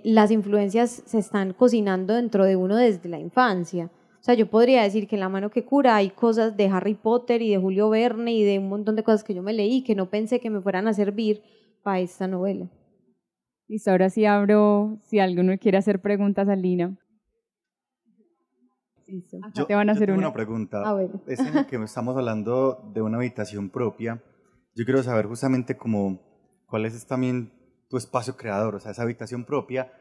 las 0.04 0.30
influencias 0.30 1.02
se 1.06 1.18
están 1.18 1.54
cocinando 1.54 2.12
dentro 2.12 2.44
de 2.44 2.56
uno 2.56 2.76
desde 2.76 3.08
la 3.08 3.18
infancia. 3.18 3.90
O 4.22 4.24
sea, 4.24 4.34
yo 4.34 4.48
podría 4.48 4.84
decir 4.84 5.08
que 5.08 5.16
en 5.16 5.20
La 5.20 5.28
mano 5.28 5.50
que 5.50 5.64
cura 5.64 5.96
hay 5.96 6.10
cosas 6.10 6.56
de 6.56 6.68
Harry 6.68 6.94
Potter 6.94 7.42
y 7.42 7.50
de 7.50 7.58
Julio 7.58 7.90
Verne 7.90 8.32
y 8.32 8.44
de 8.44 8.60
un 8.60 8.68
montón 8.68 8.94
de 8.94 9.02
cosas 9.02 9.24
que 9.24 9.34
yo 9.34 9.42
me 9.42 9.52
leí 9.52 9.82
que 9.82 9.96
no 9.96 10.10
pensé 10.10 10.38
que 10.38 10.48
me 10.48 10.60
fueran 10.60 10.86
a 10.86 10.94
servir 10.94 11.42
para 11.82 11.98
esta 11.98 12.28
novela. 12.28 12.70
Listo, 13.66 13.90
ahora 13.90 14.10
sí 14.10 14.24
abro 14.24 15.00
si 15.02 15.18
alguno 15.18 15.58
quiere 15.58 15.78
hacer 15.78 16.00
preguntas 16.00 16.48
a 16.48 16.54
Lina. 16.54 16.96
Yo, 19.54 19.66
te 19.66 19.74
van 19.74 19.90
a 19.90 19.92
hacer 19.94 20.12
una. 20.12 20.28
una. 20.28 20.32
pregunta. 20.32 20.84
Ah, 20.86 21.02
es 21.26 21.40
en 21.40 21.56
el 21.56 21.66
que 21.66 21.74
estamos 21.82 22.16
hablando 22.16 22.92
de 22.94 23.02
una 23.02 23.16
habitación 23.16 23.70
propia. 23.70 24.22
Yo 24.76 24.84
quiero 24.84 25.02
saber 25.02 25.26
justamente 25.26 25.76
cómo, 25.76 26.20
cuál 26.66 26.86
es 26.86 27.04
también 27.08 27.50
tu 27.90 27.96
espacio 27.96 28.36
creador, 28.36 28.76
o 28.76 28.78
sea, 28.78 28.92
esa 28.92 29.02
habitación 29.02 29.44
propia 29.44 29.92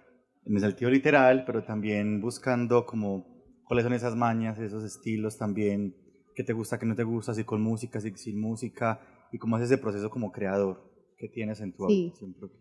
en 0.45 0.53
el 0.53 0.61
sentido 0.61 0.91
literal, 0.91 1.43
pero 1.43 1.63
también 1.63 2.21
buscando 2.21 2.85
como 2.85 3.30
cuáles 3.71 3.85
son 3.85 3.93
esas 3.93 4.17
mañas, 4.17 4.59
esos 4.59 4.83
estilos 4.83 5.37
también, 5.37 5.95
qué 6.35 6.43
te 6.43 6.51
gusta, 6.51 6.77
qué 6.77 6.85
no 6.85 6.93
te 6.93 7.05
gusta, 7.05 7.33
si 7.33 7.45
con 7.45 7.61
música, 7.61 8.01
si 8.01 8.11
sin 8.17 8.37
música, 8.37 8.99
y 9.31 9.37
cómo 9.37 9.55
haces 9.55 9.71
ese 9.71 9.81
proceso 9.81 10.09
como 10.09 10.33
creador 10.33 10.91
que 11.17 11.29
tienes 11.29 11.61
en 11.61 11.71
tu 11.71 11.87
sí. 11.87 12.11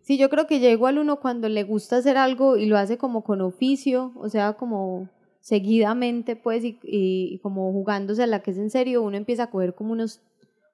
Sí, 0.03 0.17
yo 0.17 0.29
creo 0.29 0.47
que 0.47 0.61
ya 0.61 0.69
igual 0.69 0.99
uno 0.99 1.19
cuando 1.19 1.49
le 1.49 1.65
gusta 1.65 1.97
hacer 1.97 2.15
algo 2.15 2.55
y 2.55 2.65
lo 2.65 2.77
hace 2.77 2.97
como 2.97 3.25
con 3.25 3.41
oficio, 3.41 4.13
o 4.15 4.29
sea, 4.29 4.53
como 4.53 5.09
seguidamente, 5.41 6.37
pues, 6.37 6.63
y, 6.63 7.39
como 7.43 7.73
jugándose 7.73 8.23
a 8.23 8.27
la 8.27 8.41
que 8.41 8.51
es 8.51 8.57
en 8.57 8.69
serio, 8.69 9.01
uno 9.01 9.17
empieza 9.17 9.43
a 9.43 9.49
coger 9.49 9.75
como 9.75 9.91
unos, 9.91 10.21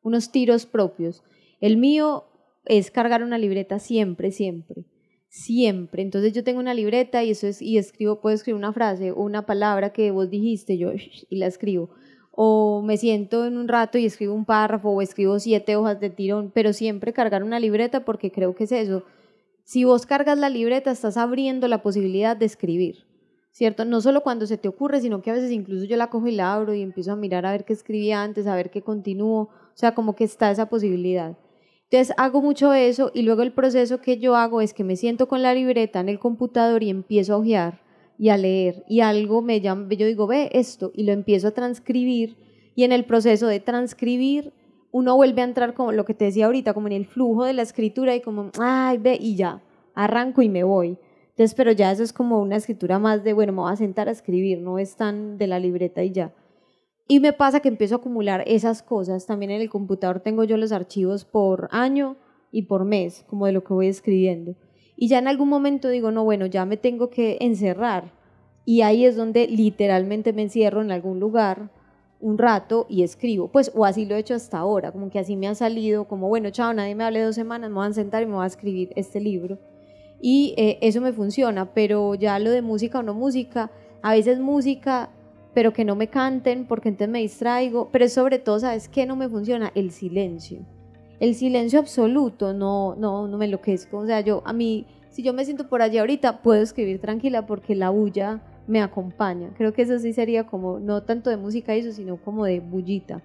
unos 0.03 0.31
tiros 0.31 0.67
propios. 0.67 1.23
El 1.61 1.77
mío 1.77 2.25
es 2.65 2.91
cargar 2.91 3.23
una 3.23 3.39
libreta 3.39 3.79
siempre, 3.79 4.29
siempre, 4.31 4.85
siempre. 5.29 6.01
Entonces 6.01 6.33
yo 6.33 6.43
tengo 6.43 6.59
una 6.59 6.73
libreta 6.73 7.23
y 7.23 7.31
eso 7.31 7.47
es, 7.47 7.61
y 7.61 7.77
escribo, 7.77 8.21
puedo 8.21 8.35
escribir 8.35 8.57
una 8.57 8.73
frase 8.73 9.11
o 9.11 9.21
una 9.21 9.45
palabra 9.45 9.91
que 9.91 10.11
vos 10.11 10.29
dijiste, 10.29 10.77
yo, 10.77 10.91
y 11.29 11.37
la 11.37 11.47
escribo 11.47 11.89
o 12.39 12.83
me 12.83 12.97
siento 12.97 13.47
en 13.47 13.57
un 13.57 13.67
rato 13.67 13.97
y 13.97 14.05
escribo 14.05 14.35
un 14.35 14.45
párrafo 14.45 14.89
o 14.91 15.01
escribo 15.01 15.39
siete 15.39 15.75
hojas 15.75 15.99
de 15.99 16.11
tirón, 16.11 16.51
pero 16.53 16.71
siempre 16.71 17.11
cargar 17.11 17.43
una 17.43 17.59
libreta 17.59 18.05
porque 18.05 18.31
creo 18.31 18.53
que 18.53 18.65
es 18.65 18.71
eso. 18.71 19.03
Si 19.63 19.85
vos 19.85 20.05
cargas 20.05 20.37
la 20.37 20.51
libreta, 20.51 20.91
estás 20.91 21.17
abriendo 21.17 21.67
la 21.67 21.81
posibilidad 21.81 22.37
de 22.37 22.45
escribir, 22.45 23.07
¿cierto? 23.49 23.85
No 23.85 24.01
solo 24.01 24.21
cuando 24.21 24.45
se 24.45 24.59
te 24.59 24.67
ocurre, 24.67 25.01
sino 25.01 25.23
que 25.23 25.31
a 25.31 25.33
veces 25.33 25.49
incluso 25.49 25.85
yo 25.85 25.97
la 25.97 26.11
cojo 26.11 26.27
y 26.27 26.31
la 26.31 26.53
abro 26.53 26.75
y 26.75 26.83
empiezo 26.83 27.11
a 27.11 27.15
mirar 27.15 27.43
a 27.47 27.51
ver 27.53 27.65
qué 27.65 27.73
escribí 27.73 28.11
antes, 28.11 28.45
a 28.45 28.55
ver 28.55 28.69
qué 28.69 28.83
continúo, 28.83 29.49
o 29.49 29.73
sea, 29.73 29.95
como 29.95 30.15
que 30.15 30.23
está 30.23 30.51
esa 30.51 30.69
posibilidad. 30.69 31.35
Entonces 31.89 32.13
hago 32.17 32.41
mucho 32.41 32.73
eso 32.73 33.11
y 33.13 33.21
luego 33.21 33.43
el 33.43 33.53
proceso 33.53 34.01
que 34.01 34.17
yo 34.17 34.35
hago 34.35 34.59
es 34.59 34.73
que 34.73 34.83
me 34.83 34.97
siento 34.97 35.27
con 35.29 35.41
la 35.41 35.53
libreta 35.53 36.01
en 36.01 36.09
el 36.09 36.19
computador 36.19 36.83
y 36.83 36.89
empiezo 36.89 37.33
a 37.33 37.37
hojear 37.37 37.81
y 38.17 38.29
a 38.29 38.37
leer 38.37 38.83
y 38.89 38.99
algo 38.99 39.41
me 39.41 39.61
llama, 39.61 39.87
yo 39.93 40.05
digo, 40.05 40.27
ve 40.27 40.49
esto 40.51 40.91
y 40.93 41.03
lo 41.03 41.13
empiezo 41.13 41.47
a 41.47 41.51
transcribir 41.51 42.35
y 42.75 42.83
en 42.83 42.91
el 42.91 43.05
proceso 43.05 43.47
de 43.47 43.61
transcribir 43.61 44.51
uno 44.91 45.15
vuelve 45.15 45.41
a 45.41 45.45
entrar 45.45 45.73
como 45.73 45.93
lo 45.93 46.03
que 46.03 46.13
te 46.13 46.25
decía 46.25 46.47
ahorita, 46.47 46.73
como 46.73 46.87
en 46.87 46.93
el 46.93 47.05
flujo 47.05 47.45
de 47.45 47.53
la 47.53 47.61
escritura 47.61 48.15
y 48.15 48.21
como, 48.21 48.51
ay, 48.59 48.97
ve 48.97 49.17
y 49.19 49.35
ya, 49.35 49.61
arranco 49.93 50.41
y 50.41 50.49
me 50.49 50.63
voy. 50.63 50.97
Entonces, 51.29 51.53
pero 51.55 51.71
ya 51.71 51.91
eso 51.91 52.03
es 52.03 52.13
como 52.13 52.41
una 52.41 52.55
escritura 52.55 52.99
más 52.99 53.23
de, 53.23 53.33
bueno, 53.33 53.53
me 53.53 53.61
voy 53.61 53.71
a 53.71 53.75
sentar 53.75 54.09
a 54.09 54.11
escribir, 54.11 54.59
no 54.59 54.79
es 54.79 54.95
tan 54.95 55.37
de 55.37 55.47
la 55.47 55.59
libreta 55.59 56.03
y 56.03 56.11
ya. 56.11 56.33
Y 57.07 57.19
me 57.19 57.33
pasa 57.33 57.61
que 57.61 57.69
empiezo 57.69 57.95
a 57.95 57.97
acumular 57.99 58.43
esas 58.47 58.83
cosas. 58.83 59.25
También 59.25 59.51
en 59.51 59.61
el 59.61 59.69
computador 59.69 60.19
tengo 60.19 60.43
yo 60.43 60.57
los 60.57 60.71
archivos 60.71 61.23
por 61.23 61.69
año 61.71 62.17
y 62.51 62.63
por 62.63 62.85
mes, 62.85 63.23
como 63.27 63.45
de 63.45 63.53
lo 63.53 63.63
que 63.63 63.73
voy 63.73 63.87
escribiendo. 63.87 64.55
Y 64.97 65.07
ya 65.07 65.19
en 65.19 65.27
algún 65.27 65.47
momento 65.47 65.89
digo, 65.89 66.11
no, 66.11 66.23
bueno, 66.23 66.47
ya 66.47 66.65
me 66.65 66.75
tengo 66.75 67.09
que 67.09 67.37
encerrar. 67.39 68.11
Y 68.65 68.81
ahí 68.81 69.05
es 69.05 69.15
donde 69.15 69.47
literalmente 69.47 70.33
me 70.33 70.41
encierro 70.41 70.81
en 70.81 70.91
algún 70.91 71.19
lugar 71.19 71.71
un 72.19 72.37
rato 72.37 72.85
y 72.89 73.03
escribo. 73.03 73.49
Pues, 73.49 73.71
o 73.75 73.85
así 73.85 74.05
lo 74.05 74.15
he 74.15 74.19
hecho 74.19 74.33
hasta 74.33 74.57
ahora, 74.57 74.91
como 74.91 75.09
que 75.09 75.19
así 75.19 75.35
me 75.35 75.47
ha 75.47 75.55
salido, 75.55 76.05
como, 76.05 76.27
bueno, 76.27 76.49
chao, 76.49 76.73
nadie 76.73 76.95
me 76.95 77.03
hable 77.03 77.21
dos 77.21 77.35
semanas, 77.35 77.69
me 77.69 77.75
voy 77.75 77.87
a 77.87 77.93
sentar 77.93 78.23
y 78.23 78.25
me 78.25 78.33
voy 78.33 78.43
a 78.43 78.47
escribir 78.47 78.91
este 78.95 79.21
libro. 79.21 79.59
Y 80.19 80.55
eh, 80.57 80.79
eso 80.81 80.99
me 80.99 81.13
funciona, 81.13 81.73
pero 81.73 82.15
ya 82.15 82.39
lo 82.39 82.49
de 82.49 82.61
música 82.61 82.99
o 82.99 83.03
no 83.03 83.13
música, 83.13 83.71
a 84.01 84.13
veces 84.13 84.39
música, 84.39 85.11
pero 85.57 85.73
que 85.73 85.85
no 85.85 85.95
me 85.95 86.05
canten 86.05 86.65
porque 86.65 86.89
entonces 86.89 87.09
me 87.09 87.17
distraigo, 87.17 87.89
pero 87.91 88.07
sobre 88.09 88.37
todo, 88.37 88.59
¿sabes 88.59 88.87
qué 88.87 89.07
no 89.07 89.15
me 89.15 89.27
funciona? 89.27 89.71
El 89.73 89.89
silencio 89.89 90.59
el 91.19 91.33
silencio 91.33 91.79
absoluto 91.79 92.53
no, 92.53 92.93
no, 92.95 93.27
no 93.27 93.37
me 93.39 93.45
enloquezco. 93.45 93.97
O 93.97 94.05
sea, 94.05 94.21
yo, 94.21 94.43
a 94.45 94.53
mí, 94.53 94.85
si 95.09 95.23
yo 95.23 95.33
me 95.33 95.45
siento 95.45 95.67
por 95.67 95.81
allí 95.81 95.97
ahorita, 95.97 96.43
puedo 96.43 96.61
escribir 96.61 97.01
tranquila 97.01 97.47
porque 97.47 97.73
la 97.73 97.89
bulla 97.89 98.43
me 98.67 98.83
acompaña. 98.83 99.49
Creo 99.57 99.73
que 99.73 99.81
eso 99.81 99.97
sí 99.97 100.13
sería 100.13 100.45
como, 100.45 100.79
no 100.79 101.01
tanto 101.01 101.31
de 101.31 101.37
música 101.37 101.73
eso, 101.73 101.91
sino 101.91 102.17
como 102.17 102.45
de 102.45 102.59
bullita. 102.59 103.23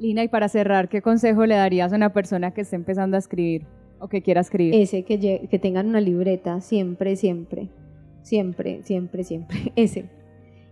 Lina, 0.00 0.24
y 0.24 0.28
para 0.28 0.48
cerrar, 0.48 0.88
¿qué 0.88 1.00
consejo 1.00 1.46
le 1.46 1.54
darías 1.54 1.92
a 1.92 1.96
una 1.96 2.12
persona 2.12 2.52
que 2.52 2.62
esté 2.62 2.74
empezando 2.74 3.16
a 3.16 3.20
escribir 3.20 3.66
o 4.00 4.08
que 4.08 4.22
quiera 4.22 4.40
escribir? 4.40 4.74
Ese, 4.74 5.04
que, 5.04 5.46
que 5.48 5.58
tengan 5.60 5.86
una 5.86 6.00
libreta, 6.00 6.60
siempre, 6.60 7.14
siempre, 7.14 7.68
siempre, 8.28 8.82
siempre, 8.84 9.24
siempre, 9.24 9.72
ese. 9.76 10.04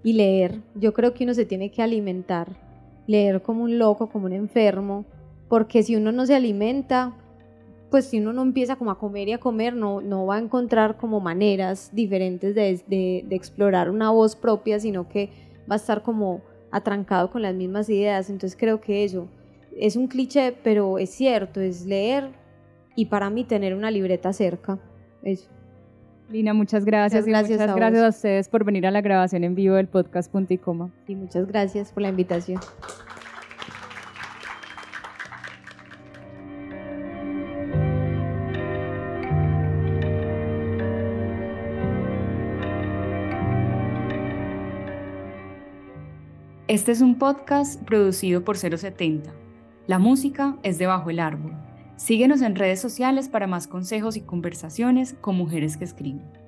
Y 0.02 0.12
leer, 0.12 0.60
yo 0.74 0.92
creo 0.92 1.14
que 1.14 1.24
uno 1.24 1.34
se 1.34 1.46
tiene 1.46 1.70
que 1.70 1.82
alimentar 1.82 2.48
leer 3.06 3.42
como 3.42 3.64
un 3.64 3.78
loco, 3.78 4.08
como 4.08 4.26
un 4.26 4.32
enfermo, 4.32 5.04
porque 5.48 5.82
si 5.82 5.96
uno 5.96 6.12
no 6.12 6.26
se 6.26 6.34
alimenta, 6.34 7.14
pues 7.90 8.06
si 8.06 8.18
uno 8.18 8.32
no 8.32 8.42
empieza 8.42 8.76
como 8.76 8.90
a 8.90 8.98
comer 8.98 9.28
y 9.28 9.32
a 9.32 9.38
comer, 9.38 9.74
no, 9.74 10.00
no 10.00 10.26
va 10.26 10.36
a 10.36 10.38
encontrar 10.40 10.96
como 10.96 11.20
maneras 11.20 11.90
diferentes 11.92 12.54
de, 12.54 12.82
de, 12.88 13.24
explorar 13.34 13.90
una 13.90 14.10
voz 14.10 14.34
propia, 14.34 14.80
sino 14.80 15.08
que 15.08 15.30
va 15.70 15.74
a 15.74 15.76
estar 15.76 16.02
como 16.02 16.42
atrancado 16.70 17.30
con 17.30 17.42
las 17.42 17.54
mismas 17.54 17.88
ideas. 17.88 18.28
Entonces 18.28 18.58
creo 18.58 18.80
que 18.80 19.04
eso 19.04 19.28
es 19.76 19.94
un 19.96 20.08
cliché, 20.08 20.52
pero 20.64 20.98
es 20.98 21.10
cierto, 21.10 21.60
es 21.60 21.86
leer 21.86 22.30
y 22.96 23.06
para 23.06 23.30
mí 23.30 23.44
tener 23.44 23.74
una 23.74 23.90
libreta 23.90 24.32
cerca. 24.32 24.80
Eso. 25.22 25.55
Lina, 26.30 26.54
muchas 26.54 26.84
gracias. 26.84 27.24
Muchas 27.24 27.28
gracias, 27.28 27.50
y 27.50 27.62
muchas 27.62 27.70
a 27.70 27.76
gracias 27.76 28.02
a 28.02 28.08
ustedes 28.08 28.48
por 28.48 28.64
venir 28.64 28.86
a 28.86 28.90
la 28.90 29.00
grabación 29.00 29.44
en 29.44 29.54
vivo 29.54 29.76
del 29.76 29.86
podcast 29.86 30.30
Punto 30.30 30.52
y 30.52 30.58
Coma. 30.58 30.90
Y 31.06 31.14
muchas 31.14 31.46
gracias 31.46 31.92
por 31.92 32.02
la 32.02 32.08
invitación. 32.08 32.60
Este 46.68 46.90
es 46.90 47.00
un 47.00 47.16
podcast 47.16 47.80
producido 47.84 48.44
por 48.44 48.56
070. 48.56 49.30
La 49.86 50.00
música 50.00 50.56
es 50.64 50.78
de 50.78 50.86
Bajo 50.86 51.10
el 51.10 51.20
Árbol. 51.20 51.65
Síguenos 51.96 52.42
en 52.42 52.56
redes 52.56 52.80
sociales 52.80 53.28
para 53.28 53.46
más 53.46 53.66
consejos 53.66 54.16
y 54.16 54.20
conversaciones 54.20 55.14
con 55.20 55.34
mujeres 55.36 55.76
que 55.76 55.84
escriben. 55.84 56.45